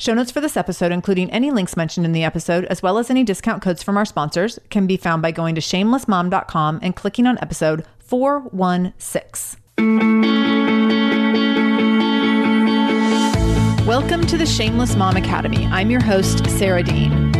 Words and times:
Show 0.00 0.14
notes 0.14 0.30
for 0.30 0.40
this 0.40 0.56
episode, 0.56 0.92
including 0.92 1.30
any 1.30 1.50
links 1.50 1.76
mentioned 1.76 2.06
in 2.06 2.12
the 2.12 2.24
episode, 2.24 2.64
as 2.64 2.82
well 2.82 2.96
as 2.96 3.10
any 3.10 3.22
discount 3.22 3.60
codes 3.60 3.82
from 3.82 3.98
our 3.98 4.06
sponsors, 4.06 4.58
can 4.70 4.86
be 4.86 4.96
found 4.96 5.20
by 5.20 5.30
going 5.30 5.54
to 5.56 5.60
shamelessmom.com 5.60 6.80
and 6.82 6.96
clicking 6.96 7.26
on 7.26 7.36
episode 7.42 7.84
416. 7.98 9.60
Welcome 13.86 14.26
to 14.26 14.38
the 14.38 14.46
Shameless 14.46 14.96
Mom 14.96 15.18
Academy. 15.18 15.66
I'm 15.66 15.90
your 15.90 16.02
host, 16.02 16.48
Sarah 16.48 16.82
Dean. 16.82 17.39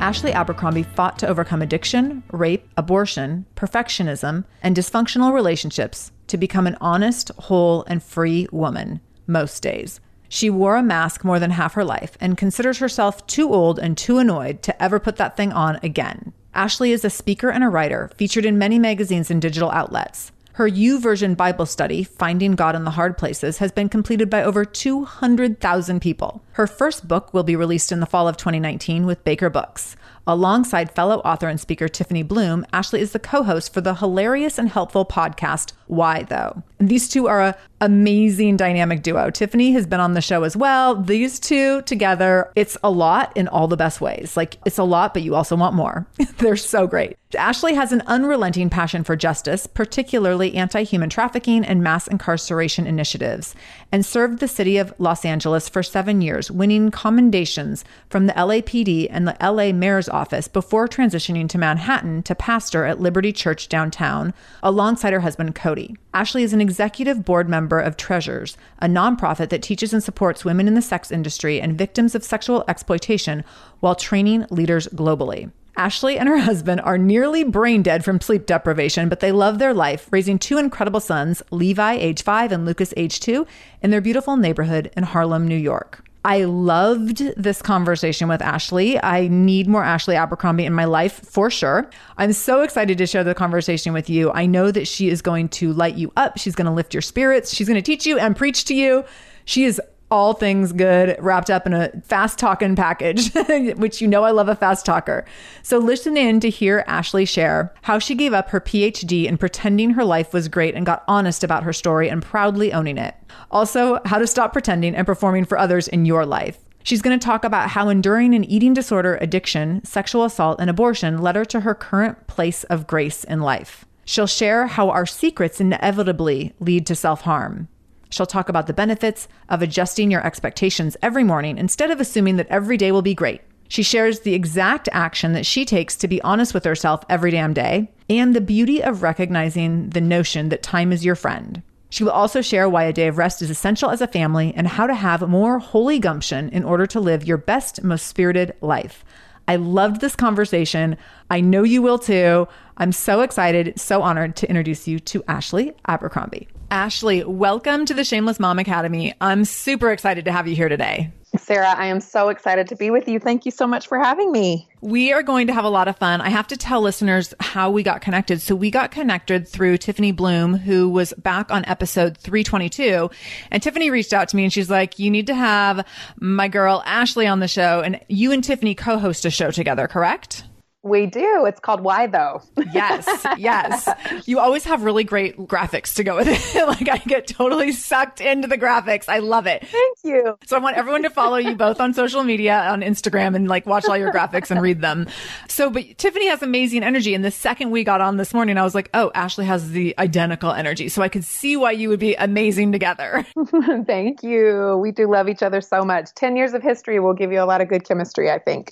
Ashley 0.00 0.32
Abercrombie 0.32 0.84
fought 0.84 1.18
to 1.18 1.26
overcome 1.26 1.60
addiction, 1.60 2.22
rape, 2.30 2.68
abortion, 2.76 3.44
perfectionism, 3.56 4.44
and 4.62 4.76
dysfunctional 4.76 5.34
relationships 5.34 6.12
to 6.28 6.38
become 6.38 6.68
an 6.68 6.76
honest, 6.80 7.30
whole, 7.36 7.84
and 7.88 8.00
free 8.00 8.46
woman 8.52 9.00
most 9.26 9.60
days. 9.60 10.00
She 10.28 10.50
wore 10.50 10.76
a 10.76 10.82
mask 10.84 11.24
more 11.24 11.40
than 11.40 11.50
half 11.50 11.74
her 11.74 11.84
life 11.84 12.16
and 12.20 12.38
considers 12.38 12.78
herself 12.78 13.26
too 13.26 13.52
old 13.52 13.78
and 13.78 13.98
too 13.98 14.18
annoyed 14.18 14.62
to 14.62 14.82
ever 14.82 15.00
put 15.00 15.16
that 15.16 15.36
thing 15.36 15.52
on 15.52 15.80
again. 15.82 16.32
Ashley 16.54 16.92
is 16.92 17.04
a 17.04 17.10
speaker 17.10 17.50
and 17.50 17.64
a 17.64 17.68
writer, 17.68 18.10
featured 18.16 18.46
in 18.46 18.56
many 18.56 18.78
magazines 18.78 19.30
and 19.30 19.42
digital 19.42 19.70
outlets. 19.70 20.30
Her 20.58 20.68
YouVersion 20.68 21.36
Bible 21.36 21.66
study, 21.66 22.02
Finding 22.02 22.56
God 22.56 22.74
in 22.74 22.82
the 22.82 22.90
Hard 22.90 23.16
Places, 23.16 23.58
has 23.58 23.70
been 23.70 23.88
completed 23.88 24.28
by 24.28 24.42
over 24.42 24.64
200,000 24.64 26.00
people. 26.00 26.42
Her 26.54 26.66
first 26.66 27.06
book 27.06 27.32
will 27.32 27.44
be 27.44 27.54
released 27.54 27.92
in 27.92 28.00
the 28.00 28.06
fall 28.06 28.26
of 28.26 28.36
2019 28.36 29.06
with 29.06 29.22
Baker 29.22 29.50
Books. 29.50 29.94
Alongside 30.26 30.90
fellow 30.90 31.18
author 31.18 31.46
and 31.46 31.60
speaker 31.60 31.86
Tiffany 31.86 32.24
Bluhm, 32.24 32.64
Ashley 32.72 33.00
is 33.00 33.12
the 33.12 33.20
co 33.20 33.44
host 33.44 33.72
for 33.72 33.80
the 33.80 33.94
hilarious 33.94 34.58
and 34.58 34.68
helpful 34.68 35.06
podcast, 35.06 35.74
Why 35.86 36.24
Tho? 36.24 36.64
These 36.78 37.08
two 37.08 37.26
are 37.26 37.40
a 37.40 37.56
amazing 37.80 38.56
dynamic 38.56 39.02
duo. 39.02 39.30
Tiffany 39.30 39.72
has 39.72 39.86
been 39.86 40.00
on 40.00 40.14
the 40.14 40.20
show 40.20 40.42
as 40.42 40.56
well. 40.56 40.96
These 40.96 41.38
two 41.38 41.82
together, 41.82 42.50
it's 42.56 42.76
a 42.82 42.90
lot 42.90 43.36
in 43.36 43.48
all 43.48 43.68
the 43.68 43.76
best 43.76 44.00
ways. 44.00 44.36
Like 44.36 44.56
it's 44.64 44.78
a 44.78 44.84
lot, 44.84 45.14
but 45.14 45.22
you 45.22 45.34
also 45.34 45.56
want 45.56 45.74
more. 45.74 46.06
They're 46.38 46.56
so 46.56 46.86
great. 46.86 47.16
Ashley 47.36 47.74
has 47.74 47.92
an 47.92 48.02
unrelenting 48.06 48.70
passion 48.70 49.04
for 49.04 49.14
justice, 49.14 49.66
particularly 49.66 50.54
anti 50.54 50.82
human 50.82 51.10
trafficking 51.10 51.62
and 51.62 51.82
mass 51.82 52.06
incarceration 52.06 52.86
initiatives, 52.86 53.54
and 53.92 54.04
served 54.04 54.38
the 54.38 54.48
city 54.48 54.78
of 54.78 54.94
Los 54.98 55.26
Angeles 55.26 55.68
for 55.68 55.82
seven 55.82 56.22
years, 56.22 56.50
winning 56.50 56.90
commendations 56.90 57.84
from 58.08 58.26
the 58.26 58.32
LAPD 58.32 59.08
and 59.10 59.28
the 59.28 59.36
LA 59.42 59.72
Mayor's 59.72 60.08
Office 60.08 60.48
before 60.48 60.88
transitioning 60.88 61.48
to 61.50 61.58
Manhattan 61.58 62.22
to 62.22 62.34
pastor 62.34 62.86
at 62.86 62.98
Liberty 62.98 63.32
Church 63.32 63.68
downtown 63.68 64.32
alongside 64.62 65.12
her 65.12 65.20
husband, 65.20 65.54
Cody. 65.54 65.96
Ashley 66.14 66.42
is 66.42 66.54
an 66.54 66.62
executive 66.68 67.24
board 67.24 67.48
member 67.48 67.80
of 67.80 67.96
Treasures, 67.96 68.58
a 68.80 68.86
nonprofit 68.86 69.48
that 69.48 69.62
teaches 69.62 69.94
and 69.94 70.04
supports 70.04 70.44
women 70.44 70.68
in 70.68 70.74
the 70.74 70.82
sex 70.82 71.10
industry 71.10 71.60
and 71.60 71.78
victims 71.78 72.14
of 72.14 72.22
sexual 72.22 72.62
exploitation 72.68 73.42
while 73.80 73.94
training 73.94 74.44
leaders 74.50 74.86
globally. 74.88 75.50
Ashley 75.78 76.18
and 76.18 76.28
her 76.28 76.38
husband 76.38 76.82
are 76.82 76.98
nearly 76.98 77.42
brain 77.42 77.82
dead 77.82 78.04
from 78.04 78.20
sleep 78.20 78.44
deprivation, 78.44 79.08
but 79.08 79.20
they 79.20 79.32
love 79.32 79.58
their 79.58 79.72
life, 79.72 80.08
raising 80.10 80.38
two 80.38 80.58
incredible 80.58 81.00
sons, 81.00 81.42
Levi, 81.50 81.94
age 81.94 82.22
five, 82.22 82.52
and 82.52 82.66
Lucas, 82.66 82.92
age 82.98 83.18
two, 83.18 83.46
in 83.80 83.90
their 83.90 84.02
beautiful 84.02 84.36
neighborhood 84.36 84.90
in 84.94 85.04
Harlem, 85.04 85.48
New 85.48 85.56
York. 85.56 86.04
I 86.28 86.44
loved 86.44 87.20
this 87.38 87.62
conversation 87.62 88.28
with 88.28 88.42
Ashley. 88.42 89.02
I 89.02 89.28
need 89.28 89.66
more 89.66 89.82
Ashley 89.82 90.14
Abercrombie 90.14 90.66
in 90.66 90.74
my 90.74 90.84
life 90.84 91.24
for 91.24 91.48
sure. 91.48 91.88
I'm 92.18 92.34
so 92.34 92.60
excited 92.60 92.98
to 92.98 93.06
share 93.06 93.24
the 93.24 93.34
conversation 93.34 93.94
with 93.94 94.10
you. 94.10 94.30
I 94.32 94.44
know 94.44 94.70
that 94.70 94.86
she 94.86 95.08
is 95.08 95.22
going 95.22 95.48
to 95.48 95.72
light 95.72 95.94
you 95.94 96.12
up. 96.18 96.36
She's 96.36 96.54
going 96.54 96.66
to 96.66 96.70
lift 96.70 96.92
your 96.92 97.00
spirits. 97.00 97.54
She's 97.54 97.66
going 97.66 97.82
to 97.82 97.82
teach 97.82 98.04
you 98.04 98.18
and 98.18 98.36
preach 98.36 98.66
to 98.66 98.74
you. 98.74 99.06
She 99.46 99.64
is 99.64 99.80
all 100.10 100.32
things 100.32 100.72
good 100.72 101.16
wrapped 101.18 101.50
up 101.50 101.66
in 101.66 101.72
a 101.72 101.90
fast 102.02 102.38
talking 102.38 102.74
package, 102.74 103.32
which 103.76 104.00
you 104.00 104.08
know 104.08 104.24
I 104.24 104.30
love 104.30 104.48
a 104.48 104.54
fast 104.54 104.86
talker. 104.86 105.24
So 105.62 105.78
listen 105.78 106.16
in 106.16 106.40
to 106.40 106.50
hear 106.50 106.84
Ashley 106.86 107.24
share 107.24 107.74
how 107.82 107.98
she 107.98 108.14
gave 108.14 108.32
up 108.32 108.50
her 108.50 108.60
PhD 108.60 109.26
in 109.26 109.38
pretending 109.38 109.90
her 109.90 110.04
life 110.04 110.32
was 110.32 110.48
great 110.48 110.74
and 110.74 110.86
got 110.86 111.04
honest 111.08 111.44
about 111.44 111.64
her 111.64 111.72
story 111.72 112.08
and 112.08 112.22
proudly 112.22 112.72
owning 112.72 112.98
it. 112.98 113.14
Also, 113.50 114.00
how 114.04 114.18
to 114.18 114.26
stop 114.26 114.52
pretending 114.52 114.94
and 114.94 115.06
performing 115.06 115.44
for 115.44 115.58
others 115.58 115.88
in 115.88 116.04
your 116.04 116.24
life. 116.24 116.58
She's 116.82 117.02
going 117.02 117.18
to 117.18 117.24
talk 117.24 117.44
about 117.44 117.70
how 117.70 117.88
enduring 117.88 118.34
an 118.34 118.44
eating 118.44 118.72
disorder, 118.72 119.18
addiction, 119.20 119.84
sexual 119.84 120.24
assault, 120.24 120.58
and 120.60 120.70
abortion 120.70 121.18
led 121.18 121.36
her 121.36 121.44
to 121.46 121.60
her 121.60 121.74
current 121.74 122.26
place 122.28 122.64
of 122.64 122.86
grace 122.86 123.24
in 123.24 123.40
life. 123.40 123.84
She'll 124.06 124.26
share 124.26 124.68
how 124.68 124.88
our 124.88 125.04
secrets 125.04 125.60
inevitably 125.60 126.54
lead 126.60 126.86
to 126.86 126.94
self 126.94 127.22
harm. 127.22 127.68
She'll 128.10 128.26
talk 128.26 128.48
about 128.48 128.66
the 128.66 128.72
benefits 128.72 129.28
of 129.48 129.62
adjusting 129.62 130.10
your 130.10 130.26
expectations 130.26 130.96
every 131.02 131.24
morning 131.24 131.58
instead 131.58 131.90
of 131.90 132.00
assuming 132.00 132.36
that 132.36 132.48
every 132.48 132.76
day 132.76 132.92
will 132.92 133.02
be 133.02 133.14
great. 133.14 133.42
She 133.68 133.82
shares 133.82 134.20
the 134.20 134.34
exact 134.34 134.88
action 134.92 135.34
that 135.34 135.44
she 135.44 135.64
takes 135.64 135.94
to 135.96 136.08
be 136.08 136.22
honest 136.22 136.54
with 136.54 136.64
herself 136.64 137.04
every 137.08 137.30
damn 137.30 137.52
day 137.52 137.90
and 138.08 138.34
the 138.34 138.40
beauty 138.40 138.82
of 138.82 139.02
recognizing 139.02 139.90
the 139.90 140.00
notion 140.00 140.48
that 140.48 140.62
time 140.62 140.90
is 140.90 141.04
your 141.04 141.14
friend. 141.14 141.62
She 141.90 142.04
will 142.04 142.10
also 142.10 142.42
share 142.42 142.68
why 142.68 142.84
a 142.84 142.92
day 142.92 143.06
of 143.08 143.18
rest 143.18 143.40
is 143.40 143.50
essential 143.50 143.90
as 143.90 144.00
a 144.00 144.06
family 144.06 144.52
and 144.54 144.66
how 144.66 144.86
to 144.86 144.94
have 144.94 145.28
more 145.28 145.58
holy 145.58 145.98
gumption 145.98 146.48
in 146.50 146.64
order 146.64 146.86
to 146.86 147.00
live 147.00 147.24
your 147.24 147.38
best, 147.38 147.82
most 147.82 148.06
spirited 148.06 148.54
life. 148.60 149.04
I 149.46 149.56
loved 149.56 150.02
this 150.02 150.14
conversation. 150.14 150.98
I 151.30 151.40
know 151.40 151.62
you 151.62 151.80
will 151.80 151.98
too. 151.98 152.46
I'm 152.76 152.92
so 152.92 153.22
excited, 153.22 153.80
so 153.80 154.02
honored 154.02 154.36
to 154.36 154.48
introduce 154.48 154.86
you 154.86 154.98
to 155.00 155.24
Ashley 155.26 155.72
Abercrombie. 155.86 156.48
Ashley, 156.70 157.24
welcome 157.24 157.86
to 157.86 157.94
the 157.94 158.04
Shameless 158.04 158.38
Mom 158.38 158.58
Academy. 158.58 159.14
I'm 159.22 159.46
super 159.46 159.90
excited 159.90 160.26
to 160.26 160.32
have 160.32 160.46
you 160.46 160.54
here 160.54 160.68
today. 160.68 161.10
Sarah, 161.38 161.74
I 161.74 161.86
am 161.86 162.00
so 162.00 162.28
excited 162.28 162.68
to 162.68 162.76
be 162.76 162.90
with 162.90 163.08
you. 163.08 163.18
Thank 163.18 163.46
you 163.46 163.50
so 163.50 163.66
much 163.66 163.86
for 163.86 163.98
having 163.98 164.32
me. 164.32 164.68
We 164.82 165.12
are 165.12 165.22
going 165.22 165.46
to 165.46 165.54
have 165.54 165.64
a 165.64 165.70
lot 165.70 165.88
of 165.88 165.96
fun. 165.96 166.20
I 166.20 166.28
have 166.28 166.46
to 166.48 166.58
tell 166.58 166.82
listeners 166.82 167.32
how 167.40 167.70
we 167.70 167.82
got 167.82 168.02
connected. 168.02 168.42
So 168.42 168.54
we 168.54 168.70
got 168.70 168.90
connected 168.90 169.48
through 169.48 169.78
Tiffany 169.78 170.12
Bluhm, 170.12 170.58
who 170.58 170.90
was 170.90 171.14
back 171.14 171.50
on 171.50 171.64
episode 171.64 172.18
322. 172.18 173.10
And 173.50 173.62
Tiffany 173.62 173.90
reached 173.90 174.12
out 174.12 174.28
to 174.28 174.36
me 174.36 174.44
and 174.44 174.52
she's 174.52 174.68
like, 174.68 174.98
you 174.98 175.10
need 175.10 175.26
to 175.28 175.34
have 175.34 175.86
my 176.18 176.48
girl 176.48 176.82
Ashley 176.84 177.26
on 177.26 177.40
the 177.40 177.48
show. 177.48 177.80
And 177.80 178.00
you 178.08 178.30
and 178.30 178.44
Tiffany 178.44 178.74
co-host 178.74 179.24
a 179.24 179.30
show 179.30 179.50
together, 179.50 179.88
correct? 179.88 180.44
We 180.84 181.06
do. 181.06 181.44
It's 181.46 181.60
called 181.60 181.80
Why 181.80 182.06
Tho. 182.06 182.40
yes, 182.72 183.26
yes. 183.36 183.88
You 184.26 184.38
always 184.38 184.64
have 184.64 184.84
really 184.84 185.04
great 185.04 185.36
graphics 185.36 185.94
to 185.94 186.04
go 186.04 186.16
with 186.16 186.28
it. 186.28 186.66
like 186.66 186.88
I 186.88 186.98
get 186.98 187.26
totally 187.26 187.72
sucked 187.72 188.20
into 188.20 188.46
the 188.46 188.56
graphics. 188.56 189.08
I 189.08 189.18
love 189.18 189.46
it. 189.46 189.66
Thank 189.66 189.98
you. 190.04 190.38
So 190.46 190.56
I 190.56 190.60
want 190.60 190.76
everyone 190.76 191.02
to 191.02 191.10
follow 191.10 191.36
you 191.36 191.56
both 191.56 191.80
on 191.80 191.94
social 191.94 192.22
media, 192.22 192.60
on 192.60 192.82
Instagram, 192.82 193.34
and 193.34 193.48
like 193.48 193.66
watch 193.66 193.86
all 193.86 193.96
your 193.96 194.12
graphics 194.12 194.50
and 194.50 194.62
read 194.62 194.80
them. 194.80 195.08
So, 195.48 195.68
but 195.68 195.98
Tiffany 195.98 196.28
has 196.28 196.42
amazing 196.42 196.82
energy. 196.84 197.14
And 197.14 197.24
the 197.24 197.30
second 197.30 197.70
we 197.70 197.82
got 197.84 198.00
on 198.00 198.16
this 198.16 198.32
morning, 198.32 198.56
I 198.56 198.62
was 198.62 198.74
like, 198.74 198.88
oh, 198.94 199.10
Ashley 199.14 199.46
has 199.46 199.70
the 199.72 199.94
identical 199.98 200.52
energy. 200.52 200.88
So 200.88 201.02
I 201.02 201.08
could 201.08 201.24
see 201.24 201.56
why 201.56 201.72
you 201.72 201.88
would 201.88 202.00
be 202.00 202.14
amazing 202.14 202.72
together. 202.72 203.26
Thank 203.86 204.22
you. 204.22 204.78
We 204.80 204.92
do 204.92 205.10
love 205.10 205.28
each 205.28 205.42
other 205.42 205.60
so 205.60 205.82
much. 205.82 206.14
10 206.14 206.36
years 206.36 206.54
of 206.54 206.62
history 206.62 207.00
will 207.00 207.14
give 207.14 207.32
you 207.32 207.42
a 207.42 207.46
lot 207.46 207.60
of 207.60 207.68
good 207.68 207.86
chemistry, 207.86 208.30
I 208.30 208.38
think. 208.38 208.70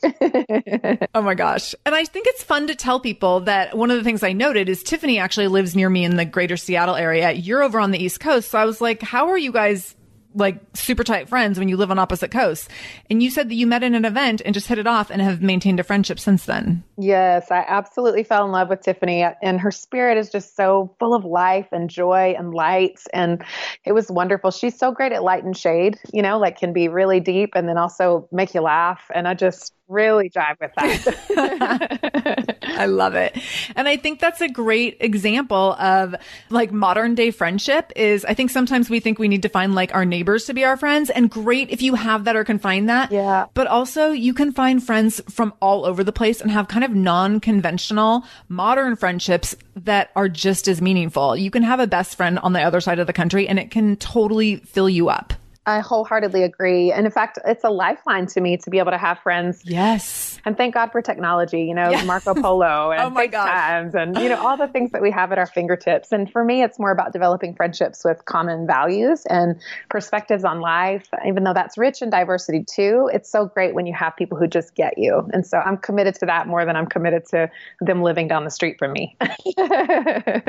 oh 1.14 1.22
my 1.22 1.34
gosh. 1.34 1.74
And 1.84 1.94
I 1.94 2.04
think 2.06 2.26
it's 2.26 2.42
fun 2.42 2.66
to 2.66 2.74
tell 2.74 3.00
people 3.00 3.40
that 3.40 3.76
one 3.76 3.90
of 3.90 3.96
the 3.96 4.04
things 4.04 4.22
I 4.22 4.32
noted 4.32 4.68
is 4.68 4.82
Tiffany 4.82 5.18
actually 5.18 5.48
lives 5.48 5.76
near 5.76 5.90
me 5.90 6.04
in 6.04 6.16
the 6.16 6.24
greater 6.24 6.56
Seattle 6.56 6.96
area. 6.96 7.32
You're 7.32 7.62
over 7.62 7.78
on 7.78 7.90
the 7.90 8.02
East 8.02 8.20
Coast. 8.20 8.50
So 8.50 8.58
I 8.58 8.64
was 8.64 8.80
like, 8.80 9.02
how 9.02 9.28
are 9.28 9.38
you 9.38 9.52
guys 9.52 9.94
like 10.36 10.60
super 10.74 11.02
tight 11.02 11.28
friends 11.28 11.58
when 11.58 11.68
you 11.68 11.76
live 11.76 11.90
on 11.90 11.98
opposite 11.98 12.30
coasts. 12.30 12.68
And 13.10 13.22
you 13.22 13.30
said 13.30 13.48
that 13.48 13.54
you 13.54 13.66
met 13.66 13.82
in 13.82 13.94
an 13.94 14.04
event 14.04 14.42
and 14.44 14.54
just 14.54 14.68
hit 14.68 14.78
it 14.78 14.86
off 14.86 15.10
and 15.10 15.20
have 15.22 15.42
maintained 15.42 15.80
a 15.80 15.84
friendship 15.84 16.20
since 16.20 16.44
then. 16.44 16.84
Yes, 16.98 17.50
I 17.50 17.64
absolutely 17.66 18.24
fell 18.24 18.46
in 18.46 18.52
love 18.52 18.70
with 18.70 18.80
Tiffany 18.80 19.24
and 19.42 19.60
her 19.60 19.70
spirit 19.70 20.16
is 20.16 20.30
just 20.30 20.56
so 20.56 20.94
full 20.98 21.14
of 21.14 21.24
life 21.24 21.68
and 21.70 21.90
joy 21.90 22.34
and 22.38 22.54
light 22.54 23.00
and 23.12 23.44
it 23.84 23.92
was 23.92 24.10
wonderful. 24.10 24.50
She's 24.50 24.78
so 24.78 24.92
great 24.92 25.12
at 25.12 25.22
light 25.22 25.44
and 25.44 25.56
shade, 25.56 25.98
you 26.12 26.22
know, 26.22 26.38
like 26.38 26.58
can 26.58 26.72
be 26.72 26.88
really 26.88 27.20
deep 27.20 27.50
and 27.54 27.68
then 27.68 27.76
also 27.76 28.28
make 28.32 28.54
you 28.54 28.62
laugh 28.62 29.10
and 29.14 29.28
I 29.28 29.34
just 29.34 29.74
really 29.88 30.30
jive 30.30 30.56
with 30.60 30.72
that. 30.76 32.56
I 32.78 32.86
love 32.86 33.14
it. 33.14 33.38
And 33.76 33.88
I 33.88 33.96
think 33.96 34.20
that's 34.20 34.40
a 34.40 34.48
great 34.48 34.96
example 35.00 35.74
of 35.74 36.14
like 36.50 36.72
modern 36.72 37.14
day 37.14 37.30
friendship 37.30 37.92
is 37.94 38.24
I 38.24 38.34
think 38.34 38.50
sometimes 38.50 38.90
we 38.90 39.00
think 39.00 39.18
we 39.18 39.28
need 39.28 39.42
to 39.42 39.48
find 39.48 39.74
like 39.74 39.94
our 39.94 40.04
neighbors 40.04 40.46
to 40.46 40.54
be 40.54 40.64
our 40.64 40.76
friends 40.76 41.10
and 41.10 41.30
great 41.30 41.70
if 41.70 41.82
you 41.82 41.94
have 41.94 42.24
that 42.24 42.36
or 42.36 42.44
can 42.44 42.58
find 42.58 42.88
that. 42.88 43.12
Yeah. 43.12 43.46
But 43.54 43.66
also 43.66 44.10
you 44.10 44.34
can 44.34 44.52
find 44.52 44.82
friends 44.82 45.20
from 45.30 45.54
all 45.60 45.84
over 45.84 46.02
the 46.02 46.12
place 46.12 46.40
and 46.40 46.50
have 46.50 46.68
kind 46.68 46.84
of 46.84 46.85
non-conventional 46.94 48.24
modern 48.48 48.96
friendships 48.96 49.56
that 49.74 50.10
are 50.14 50.28
just 50.28 50.68
as 50.68 50.82
meaningful. 50.82 51.36
You 51.36 51.50
can 51.50 51.62
have 51.62 51.80
a 51.80 51.86
best 51.86 52.16
friend 52.16 52.38
on 52.40 52.52
the 52.52 52.62
other 52.62 52.80
side 52.80 52.98
of 52.98 53.06
the 53.06 53.12
country 53.12 53.48
and 53.48 53.58
it 53.58 53.70
can 53.70 53.96
totally 53.96 54.56
fill 54.56 54.88
you 54.88 55.08
up. 55.08 55.32
I 55.66 55.80
wholeheartedly 55.80 56.44
agree. 56.44 56.92
And 56.92 57.06
in 57.06 57.12
fact, 57.12 57.40
it's 57.44 57.64
a 57.64 57.70
lifeline 57.70 58.26
to 58.28 58.40
me 58.40 58.56
to 58.58 58.70
be 58.70 58.78
able 58.78 58.92
to 58.92 58.98
have 58.98 59.18
friends. 59.18 59.62
Yes. 59.64 60.38
And 60.44 60.56
thank 60.56 60.74
God 60.74 60.92
for 60.92 61.02
technology, 61.02 61.62
you 61.62 61.74
know, 61.74 61.90
yes. 61.90 62.06
Marco 62.06 62.34
Polo 62.34 62.90
and 62.92 63.02
oh 63.02 63.10
my 63.10 63.26
FaceTimes 63.26 63.94
and, 63.94 64.16
you 64.16 64.28
know, 64.28 64.36
all 64.36 64.56
the 64.56 64.68
things 64.68 64.92
that 64.92 65.02
we 65.02 65.10
have 65.10 65.32
at 65.32 65.38
our 65.38 65.46
fingertips. 65.46 66.12
And 66.12 66.30
for 66.30 66.44
me, 66.44 66.62
it's 66.62 66.78
more 66.78 66.92
about 66.92 67.12
developing 67.12 67.52
friendships 67.52 68.04
with 68.04 68.24
common 68.26 68.64
values 68.64 69.26
and 69.26 69.60
perspectives 69.90 70.44
on 70.44 70.60
life. 70.60 71.08
Even 71.26 71.42
though 71.42 71.52
that's 71.52 71.76
rich 71.76 72.00
in 72.00 72.10
diversity 72.10 72.64
too, 72.64 73.10
it's 73.12 73.28
so 73.28 73.46
great 73.46 73.74
when 73.74 73.86
you 73.86 73.94
have 73.94 74.14
people 74.14 74.38
who 74.38 74.46
just 74.46 74.76
get 74.76 74.96
you. 74.98 75.28
And 75.32 75.44
so 75.44 75.58
I'm 75.58 75.78
committed 75.78 76.14
to 76.16 76.26
that 76.26 76.46
more 76.46 76.64
than 76.64 76.76
I'm 76.76 76.86
committed 76.86 77.26
to 77.30 77.50
them 77.80 78.02
living 78.02 78.28
down 78.28 78.44
the 78.44 78.52
street 78.52 78.78
from 78.78 78.92
me. 78.92 79.16
I 79.58 80.42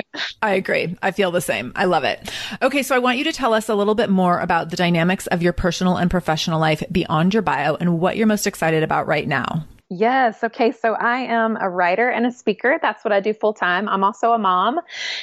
agree. 0.44 0.96
I 1.02 1.10
feel 1.10 1.32
the 1.32 1.42
same. 1.42 1.72
I 1.76 1.86
love 1.86 2.04
it. 2.04 2.32
Okay. 2.62 2.84
So 2.84 2.96
I 2.96 3.00
want 3.00 3.18
you 3.18 3.24
to 3.24 3.34
tell 3.34 3.56
us 3.56 3.68
a 3.68 3.74
little 3.74 3.96
bit 3.96 4.12
more 4.12 4.40
about 4.40 4.70
the 4.70 4.76
dynamic 4.76 5.07
dynamics 5.08 5.28
of 5.28 5.42
your 5.42 5.54
personal 5.54 5.96
and 5.96 6.12
professional 6.12 6.60
life 6.60 6.84
beyond 6.92 7.34
your 7.34 7.42
bio 7.42 7.76
and 7.76 8.00
what 8.00 8.18
you're 8.18 8.28
most 8.28 8.46
excited 8.46 8.84
about 8.84 9.08
right 9.08 9.28
now. 9.28 9.66
Yes. 9.90 10.44
Okay. 10.44 10.74
So 10.74 10.96
I 10.96 11.20
am 11.20 11.56
a 11.62 11.70
writer 11.70 12.10
and 12.10 12.26
a 12.26 12.32
speaker. 12.32 12.78
That's 12.82 13.06
what 13.06 13.14
I 13.14 13.22
do 13.22 13.34
full 13.34 13.54
time. 13.54 13.88
I'm 13.88 14.04
also 14.04 14.34
a 14.34 14.38
mom. 14.38 14.82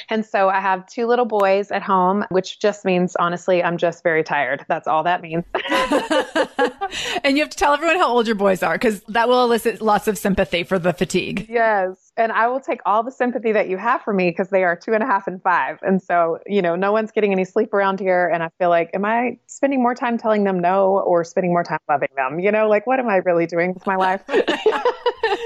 And 0.09 0.25
so 0.25 0.49
I 0.49 0.59
have 0.59 0.87
two 0.87 1.05
little 1.05 1.25
boys 1.25 1.69
at 1.69 1.83
home, 1.83 2.25
which 2.29 2.59
just 2.59 2.83
means, 2.83 3.15
honestly, 3.15 3.63
I'm 3.63 3.77
just 3.77 4.01
very 4.01 4.23
tired. 4.23 4.65
That's 4.67 4.87
all 4.87 5.03
that 5.03 5.21
means. 5.21 5.43
and 7.23 7.37
you 7.37 7.43
have 7.43 7.51
to 7.51 7.57
tell 7.57 7.73
everyone 7.73 7.97
how 7.97 8.09
old 8.09 8.25
your 8.25 8.35
boys 8.35 8.63
are 8.63 8.73
because 8.73 9.01
that 9.09 9.29
will 9.29 9.43
elicit 9.43 9.83
lots 9.83 10.07
of 10.07 10.17
sympathy 10.17 10.63
for 10.63 10.79
the 10.79 10.93
fatigue. 10.93 11.45
Yes 11.47 12.04
and 12.17 12.31
I 12.31 12.47
will 12.47 12.59
take 12.59 12.79
all 12.85 13.03
the 13.03 13.11
sympathy 13.11 13.51
that 13.51 13.69
you 13.69 13.77
have 13.77 14.01
for 14.01 14.13
me 14.13 14.29
because 14.29 14.49
they 14.49 14.63
are 14.63 14.75
two 14.75 14.93
and 14.93 15.03
a 15.03 15.05
half 15.05 15.27
and 15.27 15.41
five. 15.41 15.79
And 15.81 16.01
so, 16.01 16.39
you 16.45 16.61
know, 16.61 16.75
no 16.75 16.91
one's 16.91 17.11
getting 17.11 17.31
any 17.31 17.45
sleep 17.45 17.73
around 17.73 17.99
here. 17.99 18.29
And 18.33 18.41
I 18.41 18.49
feel 18.57 18.69
like, 18.69 18.89
am 18.93 19.05
I 19.05 19.37
spending 19.47 19.81
more 19.81 19.95
time 19.95 20.17
telling 20.17 20.43
them 20.43 20.59
no 20.59 20.99
or 20.99 21.23
spending 21.23 21.51
more 21.51 21.63
time 21.63 21.79
loving 21.89 22.09
them? 22.15 22.39
You 22.39 22.51
know, 22.51 22.69
like, 22.69 22.87
what 22.87 22.99
am 22.99 23.09
I 23.09 23.17
really 23.17 23.45
doing 23.45 23.73
with 23.73 23.85
my 23.85 23.95
life? 23.95 24.23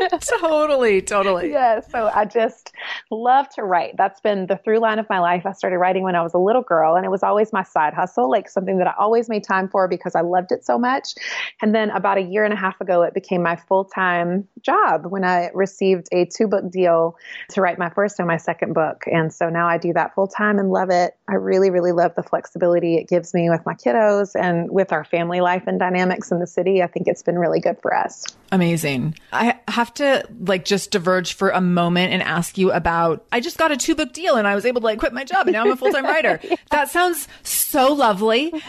totally, 0.40 1.02
totally. 1.02 1.52
Yeah. 1.52 1.82
So 1.82 2.10
I 2.14 2.26
just 2.26 2.72
love 3.12 3.50
to 3.50 3.64
write. 3.64 3.96
That's 3.98 4.20
been 4.20 4.48
the 4.48 4.58
through 4.58 4.80
line 4.80 5.00
of 5.00 5.08
my 5.10 5.20
life. 5.20 5.46
I 5.46 5.54
started 5.54 5.78
writing 5.78 6.04
when 6.04 6.16
I 6.16 6.22
was 6.22 6.34
a 6.34 6.38
little 6.38 6.62
girl, 6.62 6.96
and 6.96 7.06
it 7.06 7.10
was 7.10 7.24
always 7.24 7.54
my 7.54 7.64
side 7.64 7.94
hustle, 7.94 8.30
like 8.30 8.50
something 8.50 8.78
that 8.78 8.88
I 8.88 8.94
always 8.98 9.30
made 9.30 9.44
time 9.44 9.70
for 9.70 9.88
because 9.88 10.16
I 10.16 10.22
loved 10.22 10.52
it 10.52 10.66
so 10.66 10.78
much. 10.78 11.16
And 11.62 11.74
then 11.74 11.90
about 11.92 12.18
a 12.18 12.22
year 12.22 12.44
and 12.44 12.54
a 12.54 12.58
half 12.58 12.80
ago, 12.82 13.04
it 13.04 13.14
became 13.14 13.42
my 13.42 13.56
full 13.56 13.86
time 13.86 14.48
job 14.62 15.06
when 15.08 15.24
I 15.24 15.50
received 15.54 16.08
a 16.12 16.26
two 16.26 16.48
book 16.48 16.59
book 16.62 16.72
deal 16.72 17.18
to 17.50 17.62
write 17.62 17.78
my 17.78 17.90
first 17.90 18.20
and 18.20 18.28
my 18.28 18.38
second 18.38 18.74
book. 18.74 19.04
And 19.12 19.34
so 19.34 19.50
now 19.50 19.68
I 19.68 19.78
do 19.78 19.94
that 19.94 20.14
full 20.16 20.28
time 20.28 20.60
and 20.60 20.72
love 20.72 20.90
it. 20.90 21.16
I 21.28 21.36
really, 21.36 21.70
really 21.70 21.92
love 21.92 22.16
the 22.16 22.24
flexibility 22.24 22.96
it 22.96 23.08
gives 23.08 23.34
me 23.34 23.50
with 23.50 23.66
my 23.66 23.74
kiddos 23.74 24.40
and 24.40 24.70
with 24.72 24.92
our 24.92 25.04
family 25.04 25.42
life 25.42 25.64
and 25.68 25.80
dynamics 25.80 26.32
in 26.32 26.40
the 26.40 26.48
city. 26.48 26.82
I 26.82 26.88
think 26.88 27.08
it's 27.08 27.24
been 27.24 27.38
really 27.38 27.60
good 27.60 27.80
for 27.82 27.96
us. 27.96 28.26
Amazing. 28.52 29.16
I 29.32 29.60
have 29.68 29.94
to 29.96 30.28
like 30.40 30.66
just 30.66 30.92
diverge 30.92 31.34
for 31.34 31.50
a 31.52 31.62
moment 31.62 32.14
and 32.14 32.24
ask 32.24 32.58
you 32.58 32.72
about 32.72 33.26
I 33.32 33.40
just 33.40 33.58
got 33.58 33.72
a 33.72 33.78
two 33.78 33.96
book 33.96 34.12
deal 34.14 34.36
and 34.36 34.48
I 34.48 34.56
was 34.56 34.66
able 34.66 34.82
to 34.82 34.86
like 34.86 35.00
quit 35.00 35.14
my 35.14 35.24
job 35.24 35.48
and 35.48 35.54
now 35.54 35.64
I'm 35.64 35.72
a 35.72 35.76
full 35.76 35.92
time 35.92 36.06
writer. 36.06 36.40
yeah. 36.44 36.56
That 36.72 36.90
sounds 36.90 37.28
so 37.44 37.94
lovely. 37.94 38.52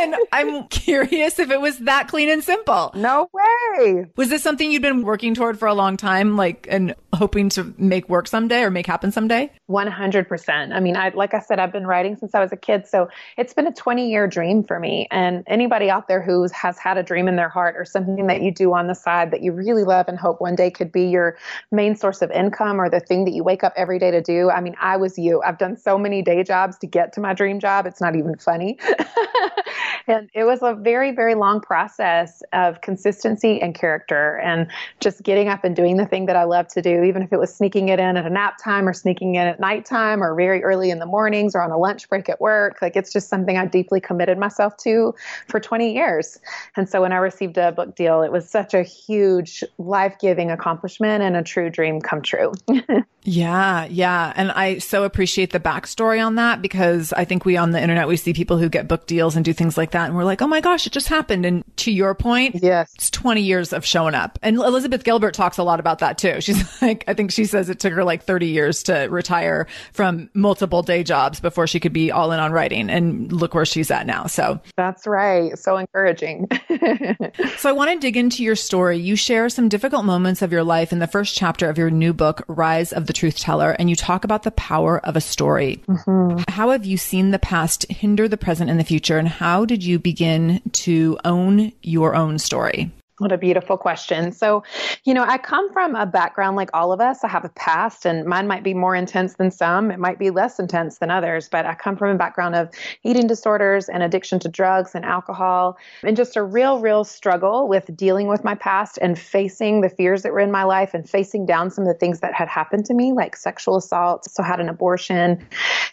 And 0.00 0.16
I'm 0.32 0.66
curious 0.68 1.38
if 1.38 1.50
it 1.50 1.60
was 1.60 1.78
that 1.80 2.08
clean 2.08 2.28
and 2.30 2.42
simple. 2.42 2.90
No 2.94 3.28
way. 3.32 4.06
Was 4.16 4.30
this 4.30 4.42
something 4.42 4.72
you'd 4.72 4.82
been 4.82 5.02
working 5.02 5.34
toward 5.34 5.58
for 5.58 5.68
a 5.68 5.74
long 5.74 5.96
time, 5.96 6.36
like 6.36 6.66
and 6.70 6.94
hoping 7.12 7.29
to 7.30 7.74
make 7.78 8.08
work 8.08 8.26
someday 8.26 8.62
or 8.62 8.70
make 8.70 8.86
happen 8.86 9.10
someday? 9.12 9.50
100%. 9.68 10.74
I 10.74 10.80
mean, 10.80 10.96
I 10.96 11.10
like 11.10 11.34
I 11.34 11.40
said, 11.40 11.58
I've 11.58 11.72
been 11.72 11.86
writing 11.86 12.16
since 12.16 12.34
I 12.34 12.40
was 12.40 12.52
a 12.52 12.56
kid, 12.56 12.86
so 12.86 13.08
it's 13.36 13.54
been 13.54 13.66
a 13.66 13.72
20 13.72 14.10
year 14.10 14.26
dream 14.26 14.64
for 14.64 14.78
me. 14.78 15.06
And 15.10 15.44
anybody 15.46 15.90
out 15.90 16.08
there 16.08 16.20
who 16.20 16.46
has 16.52 16.78
had 16.78 16.98
a 16.98 17.02
dream 17.02 17.28
in 17.28 17.36
their 17.36 17.48
heart 17.48 17.76
or 17.76 17.84
something 17.84 18.26
that 18.26 18.42
you 18.42 18.50
do 18.50 18.74
on 18.74 18.86
the 18.86 18.94
side 18.94 19.30
that 19.30 19.42
you 19.42 19.52
really 19.52 19.84
love 19.84 20.08
and 20.08 20.18
hope 20.18 20.40
one 20.40 20.54
day 20.54 20.70
could 20.70 20.92
be 20.92 21.04
your 21.04 21.36
main 21.70 21.96
source 21.96 22.22
of 22.22 22.30
income 22.30 22.80
or 22.80 22.90
the 22.90 23.00
thing 23.00 23.24
that 23.24 23.32
you 23.32 23.44
wake 23.44 23.64
up 23.64 23.72
every 23.76 23.98
day 23.98 24.10
to 24.10 24.20
do. 24.20 24.50
I 24.50 24.60
mean, 24.60 24.76
I 24.80 24.96
was 24.96 25.18
you. 25.18 25.42
I've 25.42 25.58
done 25.58 25.76
so 25.76 25.98
many 25.98 26.22
day 26.22 26.42
jobs 26.42 26.78
to 26.78 26.86
get 26.86 27.12
to 27.14 27.20
my 27.20 27.34
dream 27.34 27.60
job. 27.60 27.86
It's 27.86 28.00
not 28.00 28.16
even 28.16 28.36
funny. 28.36 28.78
and 30.06 30.28
it 30.34 30.44
was 30.44 30.62
a 30.62 30.74
very, 30.74 31.12
very 31.12 31.34
long 31.34 31.60
process 31.60 32.42
of 32.52 32.80
consistency 32.80 33.60
and 33.60 33.74
character 33.74 34.38
and 34.38 34.68
just 35.00 35.22
getting 35.22 35.48
up 35.48 35.64
and 35.64 35.76
doing 35.76 35.96
the 35.96 36.06
thing 36.06 36.26
that 36.26 36.36
I 36.36 36.44
love 36.44 36.68
to 36.68 36.82
do, 36.82 37.02
even 37.02 37.19
if 37.22 37.32
it 37.32 37.38
was 37.38 37.54
sneaking 37.54 37.88
it 37.88 38.00
in 38.00 38.16
at 38.16 38.26
a 38.26 38.30
nap 38.30 38.58
time 38.62 38.88
or 38.88 38.92
sneaking 38.92 39.36
in 39.36 39.46
at 39.46 39.60
nighttime 39.60 40.22
or 40.22 40.34
very 40.34 40.62
early 40.64 40.90
in 40.90 40.98
the 40.98 41.06
mornings 41.06 41.54
or 41.54 41.62
on 41.62 41.70
a 41.70 41.78
lunch 41.78 42.08
break 42.08 42.28
at 42.28 42.40
work. 42.40 42.82
Like 42.82 42.96
it's 42.96 43.12
just 43.12 43.28
something 43.28 43.56
I 43.56 43.66
deeply 43.66 44.00
committed 44.00 44.38
myself 44.38 44.76
to 44.78 45.14
for 45.46 45.60
20 45.60 45.94
years. 45.94 46.38
And 46.76 46.88
so 46.88 47.02
when 47.02 47.12
I 47.12 47.16
received 47.16 47.56
a 47.56 47.70
book 47.72 47.94
deal, 47.94 48.22
it 48.22 48.32
was 48.32 48.48
such 48.48 48.74
a 48.74 48.82
huge 48.82 49.62
life 49.78 50.16
giving 50.20 50.50
accomplishment 50.50 51.22
and 51.22 51.36
a 51.36 51.42
true 51.42 51.70
dream 51.70 52.00
come 52.00 52.22
true. 52.22 52.52
Yeah, 53.22 53.84
yeah. 53.84 54.32
And 54.34 54.50
I 54.50 54.78
so 54.78 55.04
appreciate 55.04 55.52
the 55.52 55.60
backstory 55.60 56.24
on 56.24 56.36
that 56.36 56.62
because 56.62 57.12
I 57.12 57.26
think 57.26 57.44
we 57.44 57.54
on 57.54 57.70
the 57.70 57.80
internet, 57.80 58.08
we 58.08 58.16
see 58.16 58.32
people 58.32 58.56
who 58.56 58.70
get 58.70 58.88
book 58.88 59.06
deals 59.06 59.36
and 59.36 59.44
do 59.44 59.52
things 59.52 59.76
like 59.76 59.90
that 59.90 60.00
that 60.00 60.06
and 60.08 60.16
we're 60.16 60.24
like, 60.24 60.42
oh 60.42 60.46
my 60.46 60.60
gosh, 60.60 60.86
it 60.86 60.92
just 60.92 61.08
happened. 61.08 61.46
And 61.46 61.64
to 61.78 61.92
your 61.92 62.14
point, 62.14 62.56
yes, 62.60 62.92
it's 62.94 63.10
20 63.10 63.42
years 63.42 63.72
of 63.72 63.84
showing 63.84 64.14
up. 64.14 64.38
And 64.42 64.56
Elizabeth 64.56 65.04
Gilbert 65.04 65.34
talks 65.34 65.58
a 65.58 65.62
lot 65.62 65.80
about 65.80 65.98
that 66.00 66.18
too. 66.18 66.40
She's 66.40 66.82
like, 66.82 67.04
I 67.10 67.14
think 67.14 67.32
she 67.32 67.44
says 67.44 67.68
it 67.68 67.80
took 67.80 67.92
her 67.92 68.04
like 68.04 68.22
30 68.22 68.46
years 68.46 68.84
to 68.84 69.08
retire 69.10 69.66
from 69.92 70.30
multiple 70.32 70.82
day 70.82 71.02
jobs 71.02 71.40
before 71.40 71.66
she 71.66 71.80
could 71.80 71.92
be 71.92 72.12
all 72.12 72.30
in 72.30 72.38
on 72.38 72.52
writing. 72.52 72.88
And 72.88 73.32
look 73.32 73.52
where 73.52 73.66
she's 73.66 73.90
at 73.90 74.06
now. 74.06 74.26
So 74.26 74.60
that's 74.76 75.08
right. 75.08 75.58
So 75.58 75.76
encouraging. 75.76 76.46
so 77.56 77.68
I 77.68 77.72
want 77.72 77.90
to 77.90 77.98
dig 77.98 78.16
into 78.16 78.44
your 78.44 78.54
story. 78.54 78.96
You 78.98 79.16
share 79.16 79.48
some 79.48 79.68
difficult 79.68 80.04
moments 80.04 80.40
of 80.40 80.52
your 80.52 80.62
life 80.62 80.92
in 80.92 81.00
the 81.00 81.08
first 81.08 81.36
chapter 81.36 81.68
of 81.68 81.76
your 81.76 81.90
new 81.90 82.12
book, 82.12 82.44
Rise 82.46 82.92
of 82.92 83.06
the 83.06 83.12
Truth 83.12 83.38
Teller, 83.38 83.72
and 83.72 83.90
you 83.90 83.96
talk 83.96 84.22
about 84.22 84.44
the 84.44 84.52
power 84.52 85.04
of 85.04 85.16
a 85.16 85.20
story. 85.20 85.82
Mm-hmm. 85.88 86.44
How 86.48 86.70
have 86.70 86.84
you 86.84 86.96
seen 86.96 87.32
the 87.32 87.40
past 87.40 87.90
hinder 87.90 88.28
the 88.28 88.36
present 88.36 88.70
and 88.70 88.78
the 88.78 88.84
future? 88.84 89.18
And 89.18 89.26
how 89.26 89.64
did 89.64 89.82
you 89.82 89.98
begin 89.98 90.62
to 90.72 91.18
own 91.24 91.72
your 91.82 92.14
own 92.14 92.38
story? 92.38 92.92
What 93.20 93.32
a 93.32 93.36
beautiful 93.36 93.76
question. 93.76 94.32
So, 94.32 94.62
you 95.04 95.12
know, 95.12 95.24
I 95.24 95.36
come 95.36 95.70
from 95.74 95.94
a 95.94 96.06
background 96.06 96.56
like 96.56 96.70
all 96.72 96.90
of 96.90 97.02
us. 97.02 97.22
I 97.22 97.28
have 97.28 97.44
a 97.44 97.50
past, 97.50 98.06
and 98.06 98.24
mine 98.24 98.46
might 98.46 98.62
be 98.62 98.72
more 98.72 98.94
intense 98.94 99.34
than 99.34 99.50
some. 99.50 99.90
It 99.90 99.98
might 99.98 100.18
be 100.18 100.30
less 100.30 100.58
intense 100.58 101.00
than 101.00 101.10
others, 101.10 101.46
but 101.46 101.66
I 101.66 101.74
come 101.74 101.98
from 101.98 102.14
a 102.14 102.16
background 102.16 102.54
of 102.54 102.70
eating 103.04 103.26
disorders 103.26 103.90
and 103.90 104.02
addiction 104.02 104.38
to 104.38 104.48
drugs 104.48 104.94
and 104.94 105.04
alcohol, 105.04 105.76
and 106.02 106.16
just 106.16 106.34
a 106.34 106.42
real, 106.42 106.78
real 106.78 107.04
struggle 107.04 107.68
with 107.68 107.94
dealing 107.94 108.26
with 108.26 108.42
my 108.42 108.54
past 108.54 108.98
and 109.02 109.18
facing 109.18 109.82
the 109.82 109.90
fears 109.90 110.22
that 110.22 110.32
were 110.32 110.40
in 110.40 110.50
my 110.50 110.64
life 110.64 110.94
and 110.94 111.06
facing 111.06 111.44
down 111.44 111.70
some 111.70 111.84
of 111.84 111.88
the 111.88 111.98
things 111.98 112.20
that 112.20 112.32
had 112.32 112.48
happened 112.48 112.86
to 112.86 112.94
me, 112.94 113.12
like 113.12 113.36
sexual 113.36 113.76
assault. 113.76 114.24
So, 114.30 114.42
had 114.42 114.60
an 114.60 114.70
abortion, 114.70 115.46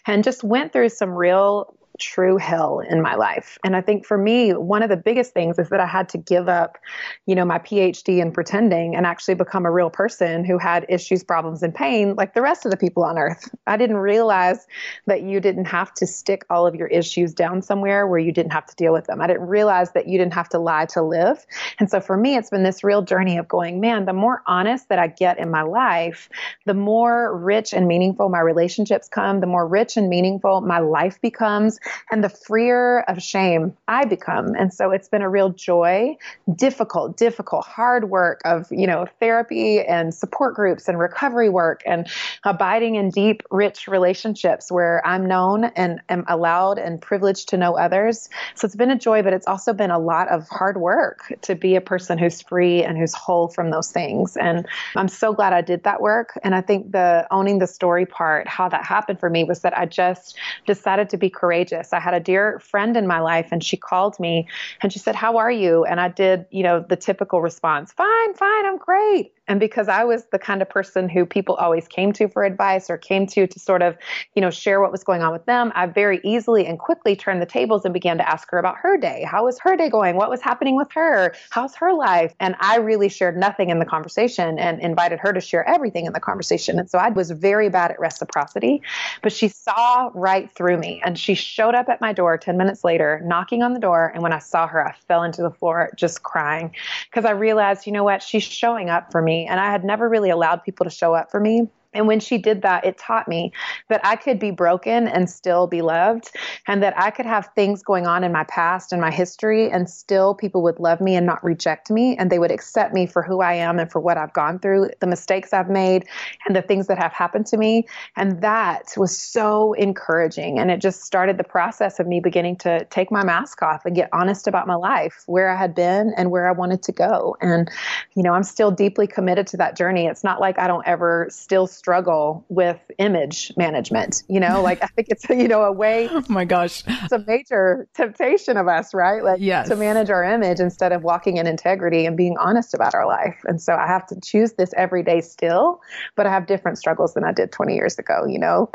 and 0.06 0.24
just 0.24 0.42
went 0.44 0.72
through 0.72 0.88
some 0.88 1.10
real 1.10 1.74
true 1.98 2.36
hell 2.36 2.80
in 2.80 3.02
my 3.02 3.14
life. 3.14 3.58
And 3.64 3.76
I 3.76 3.80
think 3.80 4.06
for 4.06 4.16
me, 4.16 4.52
one 4.52 4.82
of 4.82 4.88
the 4.88 4.96
biggest 4.96 5.32
things 5.32 5.58
is 5.58 5.68
that 5.68 5.80
I 5.80 5.86
had 5.86 6.08
to 6.10 6.18
give 6.18 6.48
up, 6.48 6.78
you 7.26 7.34
know, 7.34 7.44
my 7.44 7.58
PhD 7.58 8.20
in 8.20 8.32
pretending 8.32 8.96
and 8.96 9.04
actually 9.06 9.34
become 9.34 9.66
a 9.66 9.70
real 9.70 9.90
person 9.90 10.44
who 10.44 10.58
had 10.58 10.86
issues, 10.88 11.22
problems, 11.22 11.62
and 11.62 11.74
pain 11.74 12.14
like 12.14 12.34
the 12.34 12.42
rest 12.42 12.64
of 12.64 12.70
the 12.70 12.76
people 12.76 13.04
on 13.04 13.18
earth. 13.18 13.48
I 13.66 13.76
didn't 13.76 13.96
realize 13.96 14.66
that 15.06 15.22
you 15.22 15.40
didn't 15.40 15.66
have 15.66 15.92
to 15.94 16.06
stick 16.06 16.44
all 16.50 16.66
of 16.66 16.74
your 16.74 16.88
issues 16.88 17.34
down 17.34 17.62
somewhere 17.62 18.06
where 18.06 18.20
you 18.20 18.32
didn't 18.32 18.52
have 18.52 18.66
to 18.66 18.76
deal 18.76 18.92
with 18.92 19.06
them. 19.06 19.20
I 19.20 19.26
didn't 19.26 19.46
realize 19.46 19.92
that 19.92 20.08
you 20.08 20.18
didn't 20.18 20.34
have 20.34 20.48
to 20.50 20.58
lie 20.58 20.86
to 20.86 21.02
live. 21.02 21.44
And 21.78 21.90
so 21.90 22.00
for 22.00 22.16
me, 22.16 22.36
it's 22.36 22.50
been 22.50 22.62
this 22.62 22.84
real 22.84 23.02
journey 23.02 23.36
of 23.38 23.48
going, 23.48 23.80
man, 23.80 24.04
the 24.04 24.12
more 24.12 24.42
honest 24.46 24.88
that 24.88 24.98
I 24.98 25.08
get 25.08 25.38
in 25.38 25.50
my 25.50 25.62
life, 25.62 26.28
the 26.64 26.74
more 26.74 27.36
rich 27.36 27.72
and 27.72 27.86
meaningful 27.86 28.28
my 28.28 28.40
relationships 28.40 29.08
come, 29.08 29.40
the 29.40 29.46
more 29.46 29.66
rich 29.66 29.96
and 29.96 30.08
meaningful 30.08 30.60
my 30.60 30.78
life 30.78 31.20
becomes 31.20 31.78
and 32.10 32.22
the 32.22 32.28
freer 32.28 33.00
of 33.08 33.22
shame 33.22 33.76
I 33.86 34.04
become. 34.04 34.54
And 34.54 34.72
so 34.72 34.90
it's 34.90 35.08
been 35.08 35.22
a 35.22 35.28
real 35.28 35.50
joy, 35.50 36.16
difficult, 36.54 37.16
difficult, 37.16 37.66
hard 37.66 38.10
work 38.10 38.40
of, 38.44 38.66
you 38.70 38.86
know, 38.86 39.06
therapy 39.20 39.80
and 39.80 40.14
support 40.14 40.54
groups 40.54 40.88
and 40.88 40.98
recovery 40.98 41.48
work 41.48 41.82
and 41.86 42.08
abiding 42.44 42.96
in 42.96 43.10
deep, 43.10 43.42
rich 43.50 43.88
relationships 43.88 44.70
where 44.70 45.06
I'm 45.06 45.26
known 45.26 45.64
and 45.64 46.00
am 46.08 46.24
allowed 46.28 46.78
and 46.78 47.00
privileged 47.00 47.48
to 47.50 47.56
know 47.56 47.76
others. 47.76 48.28
So 48.54 48.66
it's 48.66 48.76
been 48.76 48.90
a 48.90 48.98
joy, 48.98 49.22
but 49.22 49.32
it's 49.32 49.46
also 49.46 49.72
been 49.72 49.90
a 49.90 49.98
lot 49.98 50.28
of 50.28 50.48
hard 50.48 50.76
work 50.76 51.32
to 51.42 51.54
be 51.54 51.76
a 51.76 51.80
person 51.80 52.18
who's 52.18 52.42
free 52.42 52.82
and 52.82 52.98
who's 52.98 53.14
whole 53.14 53.48
from 53.48 53.70
those 53.70 53.90
things. 53.90 54.36
And 54.36 54.66
I'm 54.96 55.08
so 55.08 55.32
glad 55.32 55.52
I 55.52 55.60
did 55.60 55.84
that 55.84 56.00
work. 56.00 56.38
And 56.42 56.54
I 56.54 56.60
think 56.60 56.92
the 56.92 57.26
owning 57.30 57.58
the 57.58 57.66
story 57.66 58.06
part, 58.06 58.48
how 58.48 58.68
that 58.68 58.84
happened 58.84 59.20
for 59.20 59.30
me 59.30 59.44
was 59.44 59.60
that 59.60 59.76
I 59.76 59.86
just 59.86 60.36
decided 60.66 61.10
to 61.10 61.16
be 61.16 61.30
courageous 61.30 61.77
this. 61.78 61.92
I 61.92 62.00
had 62.00 62.14
a 62.14 62.20
dear 62.20 62.58
friend 62.58 62.96
in 62.96 63.06
my 63.06 63.20
life 63.20 63.48
and 63.52 63.62
she 63.62 63.76
called 63.76 64.18
me 64.18 64.48
and 64.82 64.92
she 64.92 64.98
said, 64.98 65.14
How 65.14 65.36
are 65.36 65.50
you? 65.50 65.84
And 65.84 66.00
I 66.00 66.08
did, 66.08 66.46
you 66.50 66.62
know, 66.62 66.84
the 66.86 66.96
typical 66.96 67.40
response, 67.40 67.92
Fine, 67.92 68.34
fine, 68.34 68.66
I'm 68.66 68.78
great. 68.78 69.32
And 69.48 69.58
because 69.58 69.88
I 69.88 70.04
was 70.04 70.26
the 70.26 70.38
kind 70.38 70.62
of 70.62 70.68
person 70.68 71.08
who 71.08 71.26
people 71.26 71.54
always 71.56 71.88
came 71.88 72.12
to 72.12 72.28
for 72.28 72.44
advice 72.44 72.90
or 72.90 72.98
came 72.98 73.26
to 73.28 73.46
to 73.46 73.58
sort 73.58 73.82
of, 73.82 73.96
you 74.34 74.42
know, 74.42 74.50
share 74.50 74.80
what 74.80 74.92
was 74.92 75.02
going 75.02 75.22
on 75.22 75.32
with 75.32 75.46
them, 75.46 75.72
I 75.74 75.86
very 75.86 76.20
easily 76.22 76.66
and 76.66 76.78
quickly 76.78 77.16
turned 77.16 77.40
the 77.40 77.46
tables 77.46 77.84
and 77.84 77.94
began 77.94 78.18
to 78.18 78.28
ask 78.28 78.50
her 78.50 78.58
about 78.58 78.76
her 78.78 78.96
day. 78.96 79.24
How 79.28 79.44
was 79.44 79.58
her 79.60 79.76
day 79.76 79.88
going? 79.88 80.16
What 80.16 80.30
was 80.30 80.40
happening 80.40 80.76
with 80.76 80.92
her? 80.92 81.34
How's 81.50 81.74
her 81.76 81.92
life? 81.94 82.34
And 82.38 82.54
I 82.60 82.76
really 82.76 83.08
shared 83.08 83.36
nothing 83.36 83.70
in 83.70 83.78
the 83.78 83.86
conversation 83.86 84.58
and 84.58 84.80
invited 84.80 85.18
her 85.20 85.32
to 85.32 85.40
share 85.40 85.66
everything 85.68 86.06
in 86.06 86.12
the 86.12 86.20
conversation. 86.20 86.78
And 86.78 86.90
so 86.90 86.98
I 86.98 87.08
was 87.08 87.30
very 87.30 87.70
bad 87.70 87.90
at 87.90 87.98
reciprocity, 87.98 88.82
but 89.22 89.32
she 89.32 89.48
saw 89.48 90.10
right 90.14 90.50
through 90.54 90.76
me 90.76 91.00
and 91.04 91.18
she 91.18 91.34
showed 91.34 91.74
up 91.74 91.88
at 91.88 92.00
my 92.00 92.12
door 92.12 92.36
10 92.36 92.56
minutes 92.56 92.84
later, 92.84 93.22
knocking 93.24 93.62
on 93.62 93.72
the 93.72 93.80
door. 93.80 94.12
And 94.12 94.22
when 94.22 94.32
I 94.32 94.38
saw 94.38 94.66
her, 94.66 94.86
I 94.86 94.94
fell 95.06 95.22
into 95.22 95.42
the 95.42 95.50
floor 95.50 95.90
just 95.96 96.22
crying 96.22 96.74
because 97.10 97.24
I 97.24 97.30
realized, 97.30 97.86
you 97.86 97.92
know 97.92 98.04
what? 98.04 98.22
She's 98.22 98.42
showing 98.42 98.90
up 98.90 99.10
for 99.10 99.22
me 99.22 99.37
and 99.46 99.60
I 99.60 99.70
had 99.70 99.84
never 99.84 100.08
really 100.08 100.30
allowed 100.30 100.64
people 100.64 100.84
to 100.84 100.90
show 100.90 101.14
up 101.14 101.30
for 101.30 101.40
me. 101.40 101.68
And 101.94 102.06
when 102.06 102.20
she 102.20 102.38
did 102.38 102.62
that, 102.62 102.84
it 102.84 102.98
taught 102.98 103.28
me 103.28 103.52
that 103.88 104.00
I 104.04 104.16
could 104.16 104.38
be 104.38 104.50
broken 104.50 105.08
and 105.08 105.28
still 105.28 105.66
be 105.66 105.82
loved, 105.82 106.30
and 106.66 106.82
that 106.82 106.98
I 106.98 107.10
could 107.10 107.26
have 107.26 107.48
things 107.54 107.82
going 107.82 108.06
on 108.06 108.24
in 108.24 108.32
my 108.32 108.44
past 108.44 108.92
and 108.92 109.00
my 109.00 109.10
history, 109.10 109.70
and 109.70 109.88
still 109.88 110.34
people 110.34 110.62
would 110.62 110.78
love 110.78 111.00
me 111.00 111.16
and 111.16 111.24
not 111.24 111.42
reject 111.42 111.90
me, 111.90 112.16
and 112.16 112.30
they 112.30 112.38
would 112.38 112.50
accept 112.50 112.92
me 112.92 113.06
for 113.06 113.22
who 113.22 113.40
I 113.40 113.54
am 113.54 113.78
and 113.78 113.90
for 113.90 114.00
what 114.00 114.18
I've 114.18 114.32
gone 114.32 114.58
through, 114.58 114.90
the 115.00 115.06
mistakes 115.06 115.52
I've 115.52 115.70
made, 115.70 116.06
and 116.46 116.54
the 116.54 116.62
things 116.62 116.88
that 116.88 116.98
have 116.98 117.12
happened 117.12 117.46
to 117.46 117.56
me. 117.56 117.86
And 118.16 118.42
that 118.42 118.92
was 118.96 119.16
so 119.16 119.72
encouraging. 119.74 120.58
And 120.58 120.70
it 120.70 120.80
just 120.80 121.02
started 121.02 121.38
the 121.38 121.44
process 121.44 121.98
of 121.98 122.06
me 122.06 122.20
beginning 122.20 122.56
to 122.58 122.84
take 122.86 123.10
my 123.10 123.24
mask 123.24 123.62
off 123.62 123.86
and 123.86 123.96
get 123.96 124.08
honest 124.12 124.46
about 124.46 124.66
my 124.66 124.74
life, 124.74 125.22
where 125.26 125.48
I 125.50 125.56
had 125.56 125.74
been 125.74 126.12
and 126.16 126.30
where 126.30 126.48
I 126.48 126.52
wanted 126.52 126.82
to 126.82 126.92
go. 126.92 127.36
And, 127.40 127.70
you 128.14 128.22
know, 128.22 128.34
I'm 128.34 128.42
still 128.42 128.70
deeply 128.70 129.06
committed 129.06 129.46
to 129.48 129.56
that 129.56 129.76
journey. 129.76 130.06
It's 130.06 130.24
not 130.24 130.40
like 130.40 130.58
I 130.58 130.66
don't 130.66 130.86
ever 130.86 131.26
still 131.30 131.66
struggle 131.78 132.44
with 132.48 132.78
image 132.98 133.52
management. 133.56 134.24
You 134.28 134.40
know, 134.40 134.60
like 134.60 134.82
I 134.82 134.86
think 134.88 135.08
it's 135.10 135.28
you 135.30 135.48
know 135.48 135.62
a 135.62 135.72
way. 135.72 136.08
Oh 136.18 136.24
my 136.28 136.44
gosh, 136.44 136.82
it's 136.86 137.12
a 137.12 137.24
major 137.26 137.86
temptation 137.94 138.56
of 138.56 138.66
us, 138.66 138.92
right? 138.92 139.22
Like 139.22 139.40
yes. 139.40 139.68
to 139.68 139.76
manage 139.76 140.10
our 140.10 140.24
image 140.24 140.58
instead 140.58 140.90
of 140.90 141.04
walking 141.04 141.36
in 141.36 141.46
integrity 141.46 142.06
and 142.06 142.16
being 142.16 142.36
honest 142.38 142.74
about 142.74 142.92
our 142.92 143.06
life. 143.06 143.36
And 143.44 143.62
so 143.62 143.74
I 143.74 143.86
have 143.86 144.04
to 144.08 144.20
choose 144.20 144.54
this 144.54 144.74
every 144.76 145.04
day 145.04 145.20
still, 145.20 145.80
but 146.16 146.26
I 146.26 146.30
have 146.30 146.46
different 146.46 146.76
struggles 146.76 147.14
than 147.14 147.22
I 147.22 147.32
did 147.32 147.52
20 147.52 147.74
years 147.74 148.00
ago. 148.00 148.26
You 148.26 148.40
know. 148.40 148.70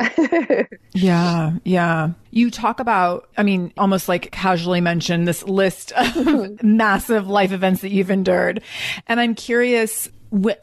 yeah, 0.94 1.52
yeah. 1.64 2.12
You 2.30 2.50
talk 2.50 2.80
about, 2.80 3.28
I 3.36 3.42
mean, 3.42 3.72
almost 3.76 4.08
like 4.08 4.30
casually 4.30 4.80
mention 4.80 5.24
this 5.24 5.42
list 5.42 5.92
of 5.92 6.06
mm-hmm. 6.06 6.76
massive 6.76 7.28
life 7.28 7.52
events 7.52 7.82
that 7.82 7.90
you've 7.90 8.10
endured, 8.10 8.62
and 9.06 9.20
I'm 9.20 9.34
curious 9.34 10.08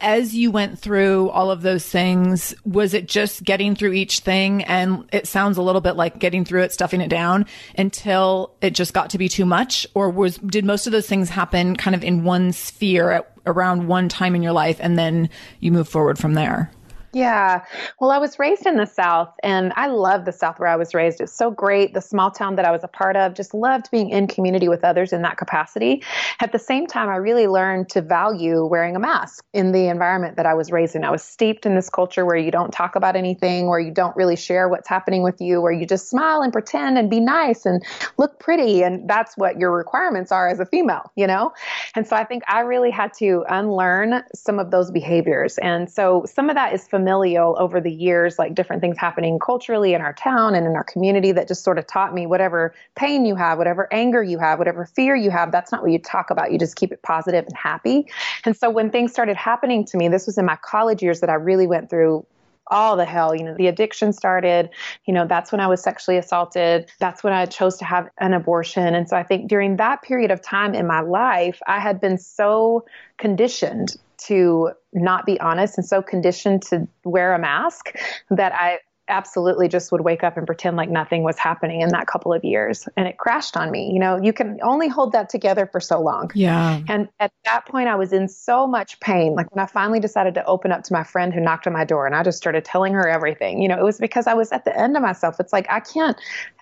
as 0.00 0.34
you 0.34 0.50
went 0.50 0.78
through 0.78 1.30
all 1.30 1.50
of 1.50 1.62
those 1.62 1.86
things, 1.86 2.54
was 2.64 2.94
it 2.94 3.08
just 3.08 3.42
getting 3.42 3.74
through 3.74 3.92
each 3.92 4.20
thing? 4.20 4.64
And 4.64 5.08
it 5.12 5.26
sounds 5.26 5.56
a 5.56 5.62
little 5.62 5.80
bit 5.80 5.96
like 5.96 6.18
getting 6.18 6.44
through 6.44 6.62
it, 6.62 6.72
stuffing 6.72 7.00
it 7.00 7.08
down 7.08 7.46
until 7.76 8.54
it 8.60 8.70
just 8.70 8.92
got 8.92 9.10
to 9.10 9.18
be 9.18 9.28
too 9.28 9.46
much? 9.46 9.86
Or 9.94 10.10
was, 10.10 10.38
did 10.38 10.64
most 10.64 10.86
of 10.86 10.92
those 10.92 11.06
things 11.06 11.30
happen 11.30 11.76
kind 11.76 11.94
of 11.94 12.04
in 12.04 12.24
one 12.24 12.52
sphere 12.52 13.10
at 13.10 13.32
around 13.44 13.88
one 13.88 14.08
time 14.08 14.34
in 14.34 14.42
your 14.42 14.52
life 14.52 14.76
and 14.80 14.98
then 14.98 15.28
you 15.60 15.72
move 15.72 15.88
forward 15.88 16.18
from 16.18 16.34
there? 16.34 16.70
Yeah. 17.14 17.62
Well, 18.00 18.10
I 18.10 18.16
was 18.16 18.38
raised 18.38 18.64
in 18.64 18.78
the 18.78 18.86
South 18.86 19.36
and 19.42 19.74
I 19.76 19.86
love 19.88 20.24
the 20.24 20.32
South 20.32 20.58
where 20.58 20.68
I 20.70 20.76
was 20.76 20.94
raised. 20.94 21.20
It's 21.20 21.32
so 21.32 21.50
great. 21.50 21.92
The 21.92 22.00
small 22.00 22.30
town 22.30 22.56
that 22.56 22.64
I 22.64 22.70
was 22.70 22.82
a 22.82 22.88
part 22.88 23.16
of, 23.16 23.34
just 23.34 23.52
loved 23.52 23.90
being 23.90 24.08
in 24.08 24.26
community 24.26 24.66
with 24.66 24.82
others 24.82 25.12
in 25.12 25.20
that 25.20 25.36
capacity. 25.36 26.02
At 26.40 26.52
the 26.52 26.58
same 26.58 26.86
time, 26.86 27.10
I 27.10 27.16
really 27.16 27.46
learned 27.46 27.90
to 27.90 28.00
value 28.00 28.64
wearing 28.64 28.96
a 28.96 28.98
mask 28.98 29.44
in 29.52 29.72
the 29.72 29.88
environment 29.88 30.36
that 30.36 30.46
I 30.46 30.54
was 30.54 30.72
raised 30.72 30.96
in. 30.96 31.04
I 31.04 31.10
was 31.10 31.22
steeped 31.22 31.66
in 31.66 31.74
this 31.74 31.90
culture 31.90 32.24
where 32.24 32.36
you 32.36 32.50
don't 32.50 32.72
talk 32.72 32.96
about 32.96 33.14
anything, 33.14 33.68
where 33.68 33.78
you 33.80 33.90
don't 33.90 34.16
really 34.16 34.36
share 34.36 34.70
what's 34.70 34.88
happening 34.88 35.22
with 35.22 35.38
you, 35.38 35.60
where 35.60 35.72
you 35.72 35.84
just 35.84 36.08
smile 36.08 36.40
and 36.40 36.50
pretend 36.50 36.96
and 36.96 37.10
be 37.10 37.20
nice 37.20 37.66
and 37.66 37.84
look 38.16 38.38
pretty. 38.38 38.82
And 38.82 39.06
that's 39.06 39.36
what 39.36 39.58
your 39.58 39.70
requirements 39.70 40.32
are 40.32 40.48
as 40.48 40.60
a 40.60 40.66
female, 40.66 41.12
you 41.16 41.26
know? 41.26 41.52
And 41.94 42.06
so 42.06 42.16
I 42.16 42.24
think 42.24 42.42
I 42.48 42.60
really 42.60 42.90
had 42.90 43.12
to 43.18 43.44
unlearn 43.50 44.22
some 44.34 44.58
of 44.58 44.70
those 44.70 44.90
behaviors. 44.90 45.58
And 45.58 45.90
so 45.90 46.24
some 46.26 46.48
of 46.48 46.54
that 46.54 46.72
is 46.72 46.88
familiar 46.88 47.01
familial 47.02 47.56
over 47.58 47.80
the 47.80 47.90
years, 47.90 48.38
like 48.38 48.54
different 48.54 48.80
things 48.80 48.96
happening 48.96 49.36
culturally 49.40 49.92
in 49.92 50.00
our 50.00 50.12
town 50.12 50.54
and 50.54 50.66
in 50.66 50.76
our 50.76 50.84
community 50.84 51.32
that 51.32 51.48
just 51.48 51.64
sort 51.64 51.76
of 51.76 51.86
taught 51.88 52.14
me 52.14 52.26
whatever 52.26 52.72
pain 52.94 53.24
you 53.24 53.34
have, 53.34 53.58
whatever 53.58 53.92
anger 53.92 54.22
you 54.22 54.38
have, 54.38 54.60
whatever 54.60 54.86
fear 54.86 55.16
you 55.16 55.28
have, 55.28 55.50
that's 55.50 55.72
not 55.72 55.82
what 55.82 55.90
you 55.90 55.98
talk 55.98 56.30
about. 56.30 56.52
You 56.52 56.60
just 56.60 56.76
keep 56.76 56.92
it 56.92 57.02
positive 57.02 57.44
and 57.44 57.56
happy. 57.56 58.06
And 58.44 58.56
so 58.56 58.70
when 58.70 58.88
things 58.90 59.10
started 59.10 59.36
happening 59.36 59.84
to 59.86 59.96
me, 59.96 60.06
this 60.06 60.26
was 60.26 60.38
in 60.38 60.44
my 60.44 60.56
college 60.62 61.02
years 61.02 61.18
that 61.20 61.30
I 61.30 61.34
really 61.34 61.66
went 61.66 61.90
through 61.90 62.24
all 62.72 62.96
the 62.96 63.04
hell. 63.04 63.34
You 63.34 63.44
know, 63.44 63.54
the 63.54 63.68
addiction 63.68 64.12
started. 64.12 64.70
You 65.06 65.14
know, 65.14 65.26
that's 65.26 65.52
when 65.52 65.60
I 65.60 65.68
was 65.68 65.82
sexually 65.82 66.18
assaulted. 66.18 66.90
That's 66.98 67.22
when 67.22 67.32
I 67.32 67.46
chose 67.46 67.76
to 67.78 67.84
have 67.84 68.08
an 68.18 68.32
abortion. 68.32 68.94
And 68.94 69.08
so 69.08 69.16
I 69.16 69.22
think 69.22 69.48
during 69.48 69.76
that 69.76 70.02
period 70.02 70.30
of 70.30 70.42
time 70.42 70.74
in 70.74 70.86
my 70.86 71.00
life, 71.00 71.60
I 71.66 71.78
had 71.78 72.00
been 72.00 72.18
so 72.18 72.84
conditioned 73.18 73.96
to 74.26 74.70
not 74.92 75.26
be 75.26 75.38
honest 75.40 75.78
and 75.78 75.86
so 75.86 76.00
conditioned 76.00 76.62
to 76.62 76.88
wear 77.04 77.34
a 77.34 77.38
mask 77.38 77.96
that 78.30 78.52
I 78.52 78.78
absolutely 79.08 79.68
just 79.68 79.90
would 79.90 80.02
wake 80.02 80.22
up 80.22 80.36
and 80.36 80.46
pretend 80.46 80.76
like 80.76 80.88
nothing 80.88 81.24
was 81.24 81.38
happening 81.38 81.80
in 81.80 81.88
that 81.88 82.06
couple 82.06 82.32
of 82.32 82.44
years. 82.44 82.88
And 82.96 83.08
it 83.08 83.18
crashed 83.18 83.56
on 83.56 83.70
me. 83.70 83.90
You 83.92 83.98
know 83.98 84.20
you 84.20 84.32
can 84.32 84.58
only 84.62 84.88
hold 84.88 85.12
that 85.12 85.28
together 85.28 85.66
for 85.66 85.80
so 85.80 86.00
long. 86.00 86.30
Yeah. 86.34 86.80
And 86.88 87.08
at 87.18 87.32
that 87.44 87.66
point 87.66 87.88
i 87.88 87.96
was 87.96 88.12
in 88.12 88.28
so 88.28 88.66
much 88.66 89.00
pain. 89.00 89.34
Like 89.34 89.54
when 89.54 89.62
i 89.62 89.66
finally 89.66 90.00
decided 90.00 90.34
to 90.34 90.44
open 90.46 90.72
up 90.72 90.84
to 90.84 90.92
my 90.92 91.02
friend 91.02 91.32
who 91.34 91.40
knocked 91.40 91.66
on 91.66 91.72
my 91.72 91.84
door 91.84 92.06
and 92.06 92.14
i 92.14 92.22
just 92.22 92.38
started 92.38 92.64
telling 92.64 92.92
her 92.92 93.08
everything 93.08 93.60
you 93.60 93.68
know 93.68 93.78
it 93.78 93.82
was 93.82 93.98
because 93.98 94.26
i 94.26 94.34
was 94.34 94.52
at 94.52 94.64
the 94.64 94.78
end 94.78 94.96
of 94.96 95.02
myself. 95.02 95.40
It's 95.40 95.52
like 95.52 95.66
i 95.68 95.80
can't 95.80 96.16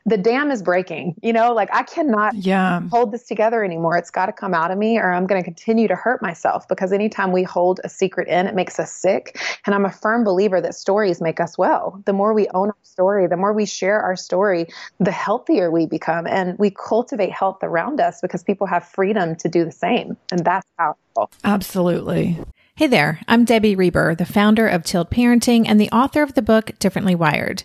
the 0.06 0.16
dam 0.16 0.50
is 0.50 0.62
breaking 0.62 1.14
you 1.22 1.32
know 1.32 1.52
like 1.52 1.68
i 1.72 1.82
cannot 1.82 2.34
yeah. 2.34 2.80
hold 2.90 3.12
this 3.12 3.24
together 3.24 3.64
anymore. 3.64 3.96
It's 3.96 4.10
got 4.10 4.26
to 4.26 4.32
come 4.32 4.54
out 4.54 4.70
of 4.70 4.78
me 4.78 4.98
or 4.98 5.12
i'm 5.12 5.26
going 5.26 5.40
to 5.40 5.44
continue 5.44 5.88
to 5.88 5.96
hurt 5.96 6.22
myself 6.22 6.66
because 6.68 6.92
anytime 6.92 7.32
we 7.32 7.42
hold 7.42 7.80
a 7.84 7.88
secret 7.88 8.28
in 8.28 8.46
it 8.46 8.54
makes 8.54 8.78
us 8.78 8.92
sick. 8.92 9.40
And 9.66 9.74
i'm 9.74 9.84
a 9.84 9.90
firm 9.90 10.24
believer 10.24 10.60
that 10.60 10.74
stories 10.74 11.20
make 11.20 11.40
us 11.40 11.58
well. 11.58 12.00
The 12.06 12.12
more 12.12 12.32
we 12.32 12.48
own 12.48 12.68
our 12.68 12.76
story 12.82 13.26
the 13.26 13.36
more 13.36 13.52
we 13.52 13.66
share 13.66 14.00
our 14.00 14.16
story 14.16 14.66
the 14.98 15.12
healthier 15.12 15.70
we 15.70 15.86
become. 15.86 16.26
And 16.26 16.58
we 16.58 16.70
cultivate 16.70 17.32
health 17.32 17.58
around 17.62 18.00
us 18.00 18.20
because 18.20 18.42
people 18.42 18.66
have 18.66 18.86
freedom 18.86 19.36
to 19.36 19.48
do 19.48 19.64
the 19.64 19.72
same. 19.72 20.16
And 20.30 20.44
that's 20.44 20.66
powerful. 20.78 21.30
Absolutely. 21.44 22.38
Hey 22.76 22.86
there, 22.86 23.20
I'm 23.28 23.44
Debbie 23.44 23.76
Reber, 23.76 24.14
the 24.14 24.24
founder 24.24 24.66
of 24.66 24.84
Tilt 24.84 25.10
Parenting 25.10 25.66
and 25.68 25.80
the 25.80 25.90
author 25.90 26.22
of 26.22 26.34
the 26.34 26.42
book 26.42 26.78
Differently 26.78 27.14
Wired. 27.14 27.64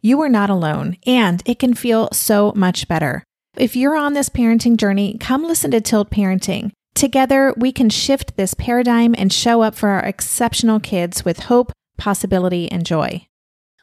you 0.00 0.20
are 0.20 0.28
not 0.28 0.50
alone, 0.50 0.96
and 1.06 1.42
it 1.46 1.58
can 1.58 1.74
feel 1.74 2.08
so 2.12 2.52
much 2.54 2.88
better. 2.88 3.24
If 3.56 3.76
you're 3.76 3.96
on 3.96 4.14
this 4.14 4.28
parenting 4.28 4.76
journey, 4.76 5.16
come 5.18 5.44
listen 5.44 5.70
to 5.72 5.80
Tilt 5.80 6.10
Parenting. 6.10 6.72
Together, 6.94 7.54
we 7.56 7.72
can 7.72 7.90
shift 7.90 8.36
this 8.36 8.54
paradigm 8.54 9.14
and 9.16 9.32
show 9.32 9.62
up 9.62 9.74
for 9.74 9.90
our 9.90 10.04
exceptional 10.04 10.80
kids 10.80 11.24
with 11.24 11.40
hope, 11.40 11.72
possibility, 11.96 12.70
and 12.70 12.86
joy. 12.86 13.26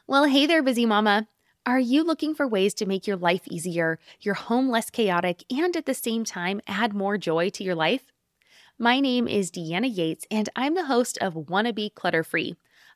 Well, 0.06 0.24
hey 0.24 0.46
there, 0.46 0.62
busy 0.62 0.86
mama. 0.86 1.28
Are 1.66 1.78
you 1.78 2.02
looking 2.02 2.34
for 2.34 2.48
ways 2.48 2.72
to 2.74 2.86
make 2.86 3.06
your 3.06 3.16
life 3.16 3.42
easier, 3.46 3.98
your 4.20 4.34
home 4.34 4.70
less 4.70 4.88
chaotic, 4.88 5.44
and 5.50 5.76
at 5.76 5.84
the 5.84 5.94
same 5.94 6.24
time 6.24 6.62
add 6.66 6.94
more 6.94 7.18
joy 7.18 7.50
to 7.50 7.62
your 7.62 7.74
life? 7.74 8.10
My 8.78 9.00
name 9.00 9.28
is 9.28 9.50
Deanna 9.50 9.94
Yates, 9.94 10.26
and 10.30 10.48
I'm 10.56 10.74
the 10.74 10.86
host 10.86 11.18
of 11.20 11.50
Wanna 11.50 11.72
Be 11.72 11.90
Clutter 11.90 12.24
Free, 12.24 12.56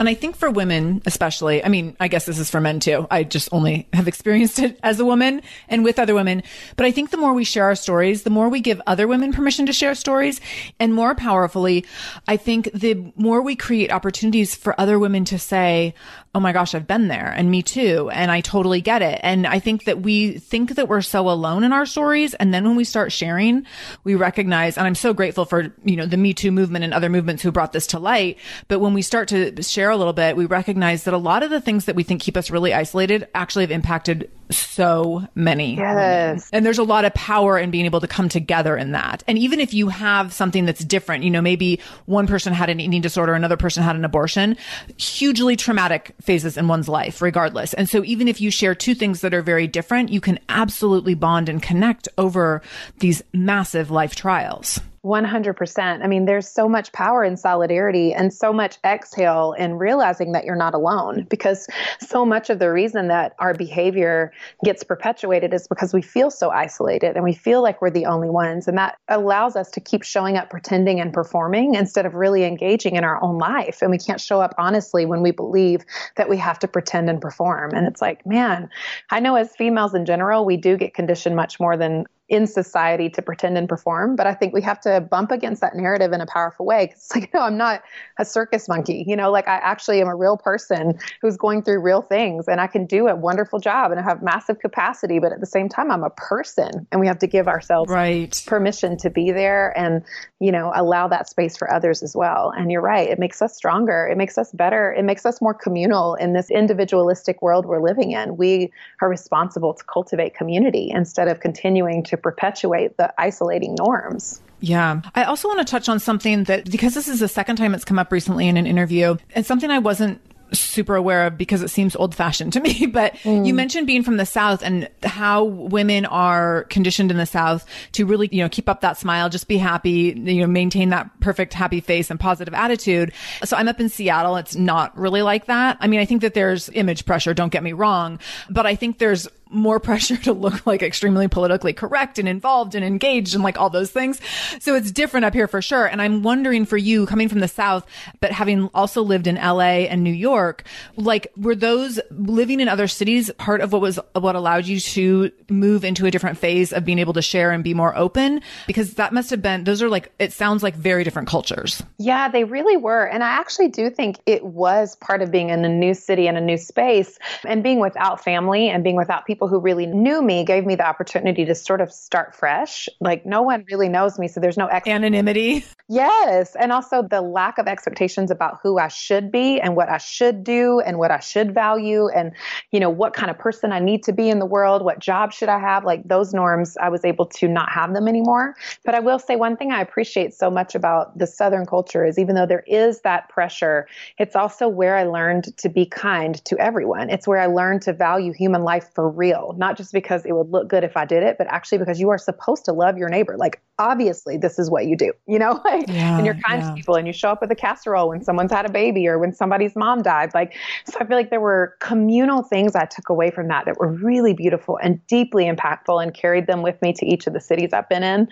And 0.00 0.08
I 0.08 0.14
think 0.14 0.34
for 0.34 0.50
women, 0.50 1.02
especially, 1.04 1.62
I 1.62 1.68
mean, 1.68 1.94
I 2.00 2.08
guess 2.08 2.24
this 2.24 2.38
is 2.38 2.48
for 2.50 2.58
men 2.58 2.80
too. 2.80 3.06
I 3.10 3.22
just 3.22 3.50
only 3.52 3.86
have 3.92 4.08
experienced 4.08 4.58
it 4.58 4.80
as 4.82 4.98
a 4.98 5.04
woman 5.04 5.42
and 5.68 5.84
with 5.84 5.98
other 5.98 6.14
women. 6.14 6.42
But 6.76 6.86
I 6.86 6.90
think 6.90 7.10
the 7.10 7.18
more 7.18 7.34
we 7.34 7.44
share 7.44 7.64
our 7.64 7.74
stories, 7.74 8.22
the 8.22 8.30
more 8.30 8.48
we 8.48 8.60
give 8.60 8.80
other 8.86 9.06
women 9.06 9.30
permission 9.30 9.66
to 9.66 9.74
share 9.74 9.94
stories. 9.94 10.40
And 10.80 10.94
more 10.94 11.14
powerfully, 11.14 11.84
I 12.26 12.38
think 12.38 12.70
the 12.72 13.12
more 13.14 13.42
we 13.42 13.54
create 13.54 13.92
opportunities 13.92 14.54
for 14.54 14.74
other 14.80 14.98
women 14.98 15.26
to 15.26 15.38
say, 15.38 15.94
Oh 16.32 16.38
my 16.38 16.52
gosh, 16.52 16.76
I've 16.76 16.86
been 16.86 17.08
there 17.08 17.34
and 17.36 17.50
me 17.50 17.60
too. 17.60 18.08
And 18.12 18.30
I 18.30 18.40
totally 18.40 18.80
get 18.80 19.02
it. 19.02 19.18
And 19.24 19.48
I 19.48 19.58
think 19.58 19.84
that 19.86 20.02
we 20.02 20.38
think 20.38 20.76
that 20.76 20.88
we're 20.88 21.02
so 21.02 21.28
alone 21.28 21.64
in 21.64 21.72
our 21.72 21.84
stories. 21.84 22.34
And 22.34 22.54
then 22.54 22.64
when 22.64 22.76
we 22.76 22.84
start 22.84 23.10
sharing, 23.10 23.66
we 24.04 24.14
recognize, 24.14 24.78
and 24.78 24.86
I'm 24.86 24.94
so 24.94 25.12
grateful 25.12 25.44
for, 25.44 25.74
you 25.84 25.96
know, 25.96 26.06
the 26.06 26.16
Me 26.16 26.32
Too 26.32 26.52
movement 26.52 26.84
and 26.84 26.94
other 26.94 27.08
movements 27.08 27.42
who 27.42 27.50
brought 27.50 27.72
this 27.72 27.88
to 27.88 27.98
light. 27.98 28.38
But 28.68 28.78
when 28.78 28.94
we 28.94 29.02
start 29.02 29.26
to 29.28 29.60
share 29.60 29.90
a 29.90 29.96
little 29.96 30.12
bit, 30.12 30.36
we 30.36 30.46
recognize 30.46 31.02
that 31.02 31.14
a 31.14 31.18
lot 31.18 31.42
of 31.42 31.50
the 31.50 31.60
things 31.60 31.86
that 31.86 31.96
we 31.96 32.04
think 32.04 32.22
keep 32.22 32.36
us 32.36 32.48
really 32.48 32.72
isolated 32.72 33.26
actually 33.34 33.64
have 33.64 33.72
impacted 33.72 34.30
so 34.50 35.26
many. 35.34 35.76
Yes. 35.76 35.96
Women. 36.30 36.42
And 36.52 36.66
there's 36.66 36.78
a 36.78 36.84
lot 36.84 37.04
of 37.04 37.14
power 37.14 37.58
in 37.58 37.70
being 37.70 37.84
able 37.84 38.00
to 38.00 38.08
come 38.08 38.28
together 38.28 38.76
in 38.76 38.92
that. 38.92 39.22
And 39.26 39.38
even 39.38 39.60
if 39.60 39.72
you 39.72 39.88
have 39.88 40.32
something 40.32 40.66
that's 40.66 40.84
different, 40.84 41.24
you 41.24 41.30
know, 41.30 41.40
maybe 41.40 41.80
one 42.06 42.26
person 42.26 42.52
had 42.52 42.70
an 42.70 42.80
eating 42.80 43.00
disorder, 43.00 43.34
another 43.34 43.56
person 43.56 43.82
had 43.82 43.96
an 43.96 44.04
abortion, 44.04 44.56
hugely 44.96 45.56
traumatic 45.56 46.14
phases 46.20 46.56
in 46.56 46.68
one's 46.68 46.88
life, 46.88 47.22
regardless. 47.22 47.74
And 47.74 47.88
so 47.88 48.04
even 48.04 48.28
if 48.28 48.40
you 48.40 48.50
share 48.50 48.74
two 48.74 48.94
things 48.94 49.20
that 49.20 49.34
are 49.34 49.42
very 49.42 49.66
different, 49.66 50.10
you 50.10 50.20
can 50.20 50.38
absolutely 50.48 51.14
bond 51.14 51.48
and 51.48 51.62
connect 51.62 52.08
over 52.18 52.62
these 52.98 53.22
massive 53.32 53.90
life 53.90 54.14
trials. 54.14 54.80
100%. 55.04 56.04
I 56.04 56.06
mean, 56.06 56.26
there's 56.26 56.46
so 56.46 56.68
much 56.68 56.92
power 56.92 57.24
in 57.24 57.38
solidarity 57.38 58.12
and 58.12 58.32
so 58.32 58.52
much 58.52 58.76
exhale 58.84 59.54
in 59.58 59.78
realizing 59.78 60.32
that 60.32 60.44
you're 60.44 60.56
not 60.56 60.74
alone 60.74 61.26
because 61.30 61.66
so 62.00 62.26
much 62.26 62.50
of 62.50 62.58
the 62.58 62.70
reason 62.70 63.08
that 63.08 63.34
our 63.38 63.54
behavior 63.54 64.30
gets 64.62 64.84
perpetuated 64.84 65.54
is 65.54 65.66
because 65.68 65.94
we 65.94 66.02
feel 66.02 66.30
so 66.30 66.50
isolated 66.50 67.16
and 67.16 67.24
we 67.24 67.32
feel 67.32 67.62
like 67.62 67.80
we're 67.80 67.90
the 67.90 68.04
only 68.04 68.28
ones. 68.28 68.68
And 68.68 68.76
that 68.76 68.98
allows 69.08 69.56
us 69.56 69.70
to 69.70 69.80
keep 69.80 70.02
showing 70.02 70.36
up 70.36 70.50
pretending 70.50 71.00
and 71.00 71.14
performing 71.14 71.76
instead 71.76 72.04
of 72.04 72.14
really 72.14 72.44
engaging 72.44 72.96
in 72.96 73.04
our 73.04 73.22
own 73.22 73.38
life. 73.38 73.80
And 73.80 73.90
we 73.90 73.98
can't 73.98 74.20
show 74.20 74.42
up 74.42 74.54
honestly 74.58 75.06
when 75.06 75.22
we 75.22 75.30
believe 75.30 75.82
that 76.16 76.28
we 76.28 76.36
have 76.36 76.58
to 76.58 76.68
pretend 76.68 77.08
and 77.08 77.22
perform. 77.22 77.72
And 77.74 77.86
it's 77.86 78.02
like, 78.02 78.26
man, 78.26 78.68
I 79.10 79.20
know 79.20 79.36
as 79.36 79.56
females 79.56 79.94
in 79.94 80.04
general, 80.04 80.44
we 80.44 80.58
do 80.58 80.76
get 80.76 80.92
conditioned 80.92 81.36
much 81.36 81.58
more 81.58 81.78
than 81.78 82.04
in 82.30 82.46
society 82.46 83.10
to 83.10 83.20
pretend 83.20 83.58
and 83.58 83.68
perform. 83.68 84.14
But 84.14 84.28
I 84.28 84.34
think 84.34 84.54
we 84.54 84.62
have 84.62 84.80
to 84.82 85.00
bump 85.00 85.32
against 85.32 85.60
that 85.60 85.74
narrative 85.74 86.12
in 86.12 86.20
a 86.20 86.26
powerful 86.26 86.64
way. 86.64 86.86
Cause 86.86 86.96
it's 86.96 87.14
like, 87.16 87.34
no, 87.34 87.40
I'm 87.40 87.56
not 87.56 87.82
a 88.18 88.24
circus 88.24 88.68
monkey. 88.68 89.04
You 89.06 89.16
know, 89.16 89.32
like 89.32 89.48
I 89.48 89.56
actually 89.56 90.00
am 90.00 90.06
a 90.06 90.14
real 90.14 90.36
person 90.36 90.96
who's 91.20 91.36
going 91.36 91.62
through 91.62 91.80
real 91.80 92.02
things 92.02 92.46
and 92.46 92.60
I 92.60 92.68
can 92.68 92.86
do 92.86 93.08
a 93.08 93.16
wonderful 93.16 93.58
job 93.58 93.90
and 93.90 93.98
I 93.98 94.04
have 94.04 94.22
massive 94.22 94.60
capacity. 94.60 95.18
But 95.18 95.32
at 95.32 95.40
the 95.40 95.46
same 95.46 95.68
time, 95.68 95.90
I'm 95.90 96.04
a 96.04 96.10
person 96.10 96.86
and 96.92 97.00
we 97.00 97.08
have 97.08 97.18
to 97.18 97.26
give 97.26 97.48
ourselves 97.48 97.90
right. 97.90 98.40
permission 98.46 98.96
to 98.98 99.10
be 99.10 99.32
there 99.32 99.76
and, 99.76 100.04
you 100.38 100.52
know, 100.52 100.70
allow 100.76 101.08
that 101.08 101.28
space 101.28 101.56
for 101.56 101.72
others 101.72 102.00
as 102.00 102.14
well. 102.14 102.52
And 102.56 102.70
you're 102.70 102.80
right. 102.80 103.10
It 103.10 103.18
makes 103.18 103.42
us 103.42 103.56
stronger. 103.56 104.06
It 104.06 104.16
makes 104.16 104.38
us 104.38 104.52
better. 104.52 104.92
It 104.92 105.04
makes 105.04 105.26
us 105.26 105.40
more 105.40 105.54
communal 105.54 106.14
in 106.14 106.32
this 106.32 106.48
individualistic 106.48 107.42
world 107.42 107.66
we're 107.66 107.82
living 107.82 108.12
in. 108.12 108.36
We 108.36 108.70
are 109.02 109.08
responsible 109.08 109.74
to 109.74 109.84
cultivate 109.84 110.34
community 110.34 110.92
instead 110.94 111.26
of 111.26 111.40
continuing 111.40 112.04
to 112.04 112.19
perpetuate 112.22 112.96
the 112.96 113.12
isolating 113.20 113.74
norms. 113.74 114.40
Yeah. 114.60 115.00
I 115.14 115.24
also 115.24 115.48
want 115.48 115.60
to 115.60 115.70
touch 115.70 115.88
on 115.88 115.98
something 115.98 116.44
that, 116.44 116.70
because 116.70 116.94
this 116.94 117.08
is 117.08 117.20
the 117.20 117.28
second 117.28 117.56
time 117.56 117.74
it's 117.74 117.84
come 117.84 117.98
up 117.98 118.12
recently 118.12 118.46
in 118.46 118.56
an 118.56 118.66
interview, 118.66 119.16
and 119.34 119.44
something 119.44 119.70
I 119.70 119.78
wasn't 119.78 120.20
super 120.52 120.96
aware 120.96 121.26
of 121.26 121.38
because 121.38 121.62
it 121.62 121.68
seems 121.68 121.94
old 121.96 122.14
fashioned 122.14 122.52
to 122.54 122.60
me. 122.60 122.86
But 122.90 123.14
mm. 123.18 123.46
you 123.46 123.54
mentioned 123.54 123.86
being 123.86 124.02
from 124.02 124.16
the 124.16 124.26
South 124.26 124.62
and 124.62 124.88
how 125.04 125.44
women 125.44 126.06
are 126.06 126.64
conditioned 126.64 127.12
in 127.12 127.18
the 127.18 127.26
South 127.26 127.64
to 127.92 128.04
really, 128.04 128.28
you 128.32 128.42
know, 128.42 128.48
keep 128.48 128.68
up 128.68 128.80
that 128.80 128.98
smile, 128.98 129.28
just 129.28 129.46
be 129.46 129.58
happy, 129.58 130.12
you 130.16 130.40
know, 130.40 130.48
maintain 130.48 130.88
that 130.88 131.08
perfect 131.20 131.54
happy 131.54 131.80
face 131.80 132.10
and 132.10 132.18
positive 132.18 132.52
attitude. 132.52 133.12
So 133.44 133.56
I'm 133.56 133.68
up 133.68 133.78
in 133.78 133.88
Seattle. 133.88 134.36
It's 134.36 134.56
not 134.56 134.96
really 134.98 135.22
like 135.22 135.46
that. 135.46 135.76
I 135.80 135.86
mean, 135.86 136.00
I 136.00 136.04
think 136.04 136.22
that 136.22 136.34
there's 136.34 136.68
image 136.70 137.06
pressure. 137.06 137.32
Don't 137.32 137.52
get 137.52 137.62
me 137.62 137.72
wrong, 137.72 138.18
but 138.50 138.66
I 138.66 138.74
think 138.74 138.98
there's 138.98 139.28
more 139.50 139.80
pressure 139.80 140.16
to 140.16 140.32
look 140.32 140.66
like 140.66 140.82
extremely 140.82 141.28
politically 141.28 141.72
correct 141.72 142.18
and 142.18 142.28
involved 142.28 142.74
and 142.74 142.84
engaged 142.84 143.34
and 143.34 143.42
like 143.42 143.58
all 143.58 143.70
those 143.70 143.90
things. 143.90 144.20
So 144.60 144.74
it's 144.74 144.90
different 144.90 145.24
up 145.24 145.34
here 145.34 145.48
for 145.48 145.60
sure. 145.60 145.86
And 145.86 146.00
I'm 146.00 146.22
wondering 146.22 146.64
for 146.64 146.76
you 146.76 147.06
coming 147.06 147.28
from 147.28 147.40
the 147.40 147.48
South, 147.48 147.86
but 148.20 148.32
having 148.32 148.68
also 148.74 149.02
lived 149.02 149.26
in 149.26 149.36
LA 149.36 149.86
and 149.90 150.04
New 150.04 150.12
York, 150.12 150.64
like 150.96 151.32
were 151.36 151.54
those 151.54 152.00
living 152.10 152.60
in 152.60 152.68
other 152.68 152.88
cities 152.88 153.30
part 153.38 153.60
of 153.60 153.72
what 153.72 153.80
was 153.80 153.98
what 154.14 154.36
allowed 154.36 154.66
you 154.66 154.80
to 154.80 155.30
move 155.48 155.84
into 155.84 156.06
a 156.06 156.10
different 156.10 156.38
phase 156.38 156.72
of 156.72 156.84
being 156.84 156.98
able 156.98 157.12
to 157.12 157.22
share 157.22 157.50
and 157.50 157.64
be 157.64 157.74
more 157.74 157.96
open? 157.96 158.40
Because 158.66 158.94
that 158.94 159.12
must 159.12 159.30
have 159.30 159.42
been, 159.42 159.64
those 159.64 159.82
are 159.82 159.88
like, 159.88 160.12
it 160.18 160.32
sounds 160.32 160.62
like 160.62 160.74
very 160.74 161.04
different 161.04 161.28
cultures. 161.28 161.82
Yeah, 161.98 162.28
they 162.28 162.44
really 162.44 162.76
were. 162.76 163.04
And 163.04 163.22
I 163.24 163.28
actually 163.28 163.68
do 163.68 163.90
think 163.90 164.18
it 164.26 164.44
was 164.44 164.96
part 164.96 165.22
of 165.22 165.30
being 165.30 165.50
in 165.50 165.64
a 165.64 165.68
new 165.68 165.94
city 165.94 166.26
and 166.28 166.36
a 166.36 166.40
new 166.40 166.56
space 166.56 167.18
and 167.44 167.62
being 167.62 167.80
without 167.80 168.22
family 168.22 168.68
and 168.68 168.84
being 168.84 168.96
without 168.96 169.26
people 169.26 169.39
people 169.40 169.48
who 169.48 169.58
really 169.58 169.86
knew 169.86 170.20
me 170.20 170.44
gave 170.44 170.66
me 170.66 170.74
the 170.74 170.86
opportunity 170.86 171.46
to 171.46 171.54
sort 171.54 171.80
of 171.80 171.90
start 171.90 172.36
fresh. 172.36 172.90
Like 173.00 173.24
no 173.24 173.40
one 173.40 173.64
really 173.70 173.88
knows 173.88 174.18
me, 174.18 174.28
so 174.28 174.38
there's 174.38 174.58
no 174.58 174.66
ex- 174.66 174.86
anonymity. 174.86 175.64
Yes, 175.88 176.54
and 176.56 176.72
also 176.72 177.02
the 177.02 177.22
lack 177.22 177.56
of 177.56 177.66
expectations 177.66 178.30
about 178.30 178.58
who 178.62 178.78
I 178.78 178.88
should 178.88 179.32
be 179.32 179.58
and 179.58 179.74
what 179.74 179.88
I 179.88 179.96
should 179.96 180.44
do 180.44 180.80
and 180.80 180.98
what 180.98 181.10
I 181.10 181.20
should 181.20 181.54
value 181.54 182.08
and 182.08 182.32
you 182.70 182.80
know 182.80 182.90
what 182.90 183.14
kind 183.14 183.30
of 183.30 183.38
person 183.38 183.72
I 183.72 183.78
need 183.78 184.02
to 184.04 184.12
be 184.12 184.28
in 184.28 184.40
the 184.40 184.46
world, 184.46 184.84
what 184.84 184.98
job 184.98 185.32
should 185.32 185.48
I 185.48 185.58
have? 185.58 185.86
Like 185.86 186.06
those 186.06 186.34
norms, 186.34 186.76
I 186.76 186.90
was 186.90 187.02
able 187.06 187.24
to 187.26 187.48
not 187.48 187.70
have 187.72 187.94
them 187.94 188.08
anymore. 188.08 188.56
But 188.84 188.94
I 188.94 189.00
will 189.00 189.18
say 189.18 189.36
one 189.36 189.56
thing 189.56 189.72
I 189.72 189.80
appreciate 189.80 190.34
so 190.34 190.50
much 190.50 190.74
about 190.74 191.16
the 191.16 191.26
Southern 191.26 191.64
culture 191.64 192.04
is 192.04 192.18
even 192.18 192.34
though 192.34 192.46
there 192.46 192.64
is 192.66 193.00
that 193.00 193.30
pressure, 193.30 193.88
it's 194.18 194.36
also 194.36 194.68
where 194.68 194.96
I 194.96 195.04
learned 195.04 195.56
to 195.56 195.70
be 195.70 195.86
kind 195.86 196.44
to 196.44 196.58
everyone. 196.58 197.08
It's 197.08 197.26
where 197.26 197.40
I 197.40 197.46
learned 197.46 197.82
to 197.82 197.94
value 197.94 198.34
human 198.34 198.64
life 198.64 198.90
for 198.94 199.08
real 199.08 199.29
real, 199.30 199.54
not 199.58 199.76
just 199.76 199.92
because 199.92 200.24
it 200.24 200.32
would 200.32 200.50
look 200.50 200.68
good 200.68 200.84
if 200.84 200.96
I 200.96 201.04
did 201.04 201.22
it, 201.22 201.36
but 201.38 201.46
actually 201.48 201.78
because 201.78 202.00
you 202.00 202.10
are 202.10 202.18
supposed 202.18 202.64
to 202.66 202.72
love 202.72 202.98
your 202.98 203.08
neighbor. 203.08 203.36
Like, 203.36 203.60
obviously, 203.78 204.36
this 204.36 204.58
is 204.58 204.70
what 204.70 204.86
you 204.86 204.96
do, 204.96 205.12
you 205.26 205.38
know, 205.38 205.60
like, 205.64 205.88
yeah, 205.88 206.16
and 206.16 206.26
you're 206.26 206.34
kind 206.34 206.62
yeah. 206.62 206.70
to 206.70 206.74
people 206.74 206.96
and 206.96 207.06
you 207.06 207.12
show 207.12 207.30
up 207.30 207.40
with 207.40 207.50
a 207.50 207.54
casserole 207.54 208.08
when 208.08 208.22
someone's 208.22 208.52
had 208.52 208.66
a 208.66 208.70
baby 208.70 209.06
or 209.06 209.18
when 209.18 209.32
somebody's 209.32 209.76
mom 209.76 210.02
died. 210.02 210.32
Like, 210.34 210.54
so 210.86 210.98
I 211.00 211.04
feel 211.04 211.16
like 211.16 211.30
there 211.30 211.40
were 211.40 211.76
communal 211.80 212.42
things 212.42 212.74
I 212.74 212.84
took 212.84 213.08
away 213.08 213.30
from 213.30 213.48
that 213.48 213.64
that 213.66 213.78
were 213.78 213.92
really 213.92 214.34
beautiful 214.34 214.78
and 214.82 215.04
deeply 215.06 215.44
impactful 215.44 216.02
and 216.02 216.12
carried 216.14 216.46
them 216.46 216.62
with 216.62 216.80
me 216.82 216.92
to 216.94 217.06
each 217.06 217.26
of 217.26 217.32
the 217.32 217.40
cities 217.40 217.72
I've 217.72 217.88
been 217.88 218.02
in. 218.02 218.28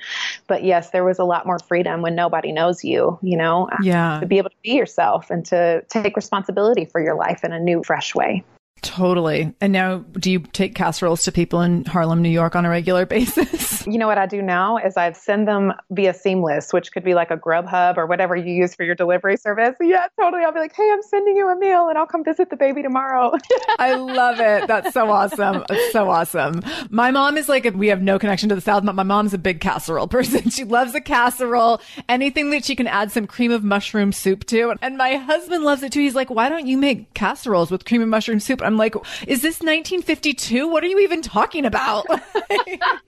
But 0.47 0.65
yes, 0.65 0.91
there 0.91 1.05
was 1.05 1.19
a 1.19 1.25
lot 1.25 1.47
more 1.47 1.59
freedom 1.59 2.03
when 2.03 2.15
nobody 2.15 2.53
knows 2.53 2.85
you, 2.85 3.19
you 3.23 3.37
know, 3.37 3.69
yeah. 3.83 4.21
to 4.21 4.27
be 4.27 4.39
able 4.39 4.51
to 4.51 4.57
be 4.63 4.73
yourself 4.73 5.31
and 5.31 5.45
to 5.47 5.83
take 5.89 6.17
responsibility 6.17 6.85
for 6.85 7.01
your 7.01 7.15
life 7.15 7.45
in 7.45 7.53
a 7.53 7.61
new, 7.61 7.83
fresh 7.85 8.15
way. 8.15 8.45
Totally. 8.83 9.53
And 9.61 9.73
now, 9.73 9.99
do 10.19 10.31
you 10.31 10.41
take 10.41 10.75
casseroles 10.75 11.25
to 11.25 11.33
people 11.33 11.61
in 11.61 11.85
Harlem, 11.85 12.23
New 12.23 12.29
York 12.29 12.55
on 12.55 12.65
a 12.65 12.69
regular 12.69 13.07
basis? 13.07 13.87
You 13.87 13.99
know 13.99 14.07
what 14.07 14.19
I 14.19 14.27
do 14.27 14.43
now 14.43 14.77
is 14.79 14.97
I 14.97 15.13
send 15.13 15.49
them 15.49 15.73
via 15.91 16.15
Seamless, 16.15 16.73
which 16.73 16.93
could 16.93 17.05
be 17.05 17.15
like 17.15 17.31
a 17.31 17.37
Grubhub 17.37 17.97
or 17.97 18.07
whatever 18.07 18.37
you 18.37 18.53
use 18.53 18.75
for 18.75 18.85
your 18.85 18.95
delivery 18.95 19.37
service. 19.37 19.77
Yeah, 19.81 20.07
totally. 20.21 20.45
I'll 20.45 20.53
be 20.53 20.61
like, 20.61 20.75
hey, 20.75 20.89
I'm 20.93 21.03
sending 21.03 21.37
you 21.37 21.49
a 21.49 21.57
meal 21.57 21.89
and 21.89 21.99
I'll 21.99 22.07
come 22.07 22.25
visit 22.25 22.51
the 22.51 22.57
baby 22.57 22.83
tomorrow. 22.83 23.33
I 23.79 23.95
love 23.95 24.41
it. 24.41 24.69
That's 24.69 24.93
so 24.93 25.11
awesome. 25.11 25.65
It's 25.71 25.93
so 25.93 26.11
awesome. 26.11 26.63
My 26.91 27.11
mom 27.11 27.37
is 27.37 27.49
like, 27.49 27.65
we 27.75 27.89
have 27.89 28.03
no 28.03 28.19
connection 28.19 28.49
to 28.51 28.55
the 28.55 28.61
South, 28.61 28.85
but 28.85 28.95
my 28.95 29.03
mom's 29.03 29.35
a 29.35 29.39
big 29.39 29.61
casserole 29.61 30.09
person. 30.09 30.51
She 30.51 30.65
loves 30.65 30.95
a 30.95 31.01
casserole, 31.01 31.81
anything 32.09 32.51
that 32.51 32.65
she 32.65 32.77
can 32.77 32.87
add 32.87 33.11
some 33.11 33.27
cream 33.27 33.51
of 33.51 33.65
mushroom 33.65 34.13
soup 34.13 34.45
to. 34.47 34.75
And 34.83 34.97
my 34.97 35.17
husband 35.17 35.65
loves 35.65 35.83
it 35.83 35.93
too. 35.93 36.01
He's 36.01 36.15
like, 36.15 36.31
why 36.31 36.49
don't 36.49 36.67
you 36.67 36.77
make 36.77 37.15
casseroles 37.15 37.71
with 37.71 37.85
cream 37.85 38.03
of 38.03 38.09
mushroom 38.09 38.41
soup? 38.41 38.61
I'm 38.69 38.77
like, 38.77 38.95
is 39.27 39.41
this 39.41 39.61
1952? 39.61 40.69
What 40.69 40.85
are 40.85 40.89
you 40.89 40.99
even 40.99 41.23
talking 41.23 41.65
about? 41.65 42.05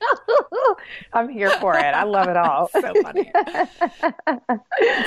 I'm 1.13 1.29
here 1.29 1.51
for 1.61 1.77
it. 1.77 1.85
I 1.85 2.05
love 2.05 2.29
it 2.29 2.37
all. 2.39 2.69
so 2.73 2.95
funny. 3.03 3.31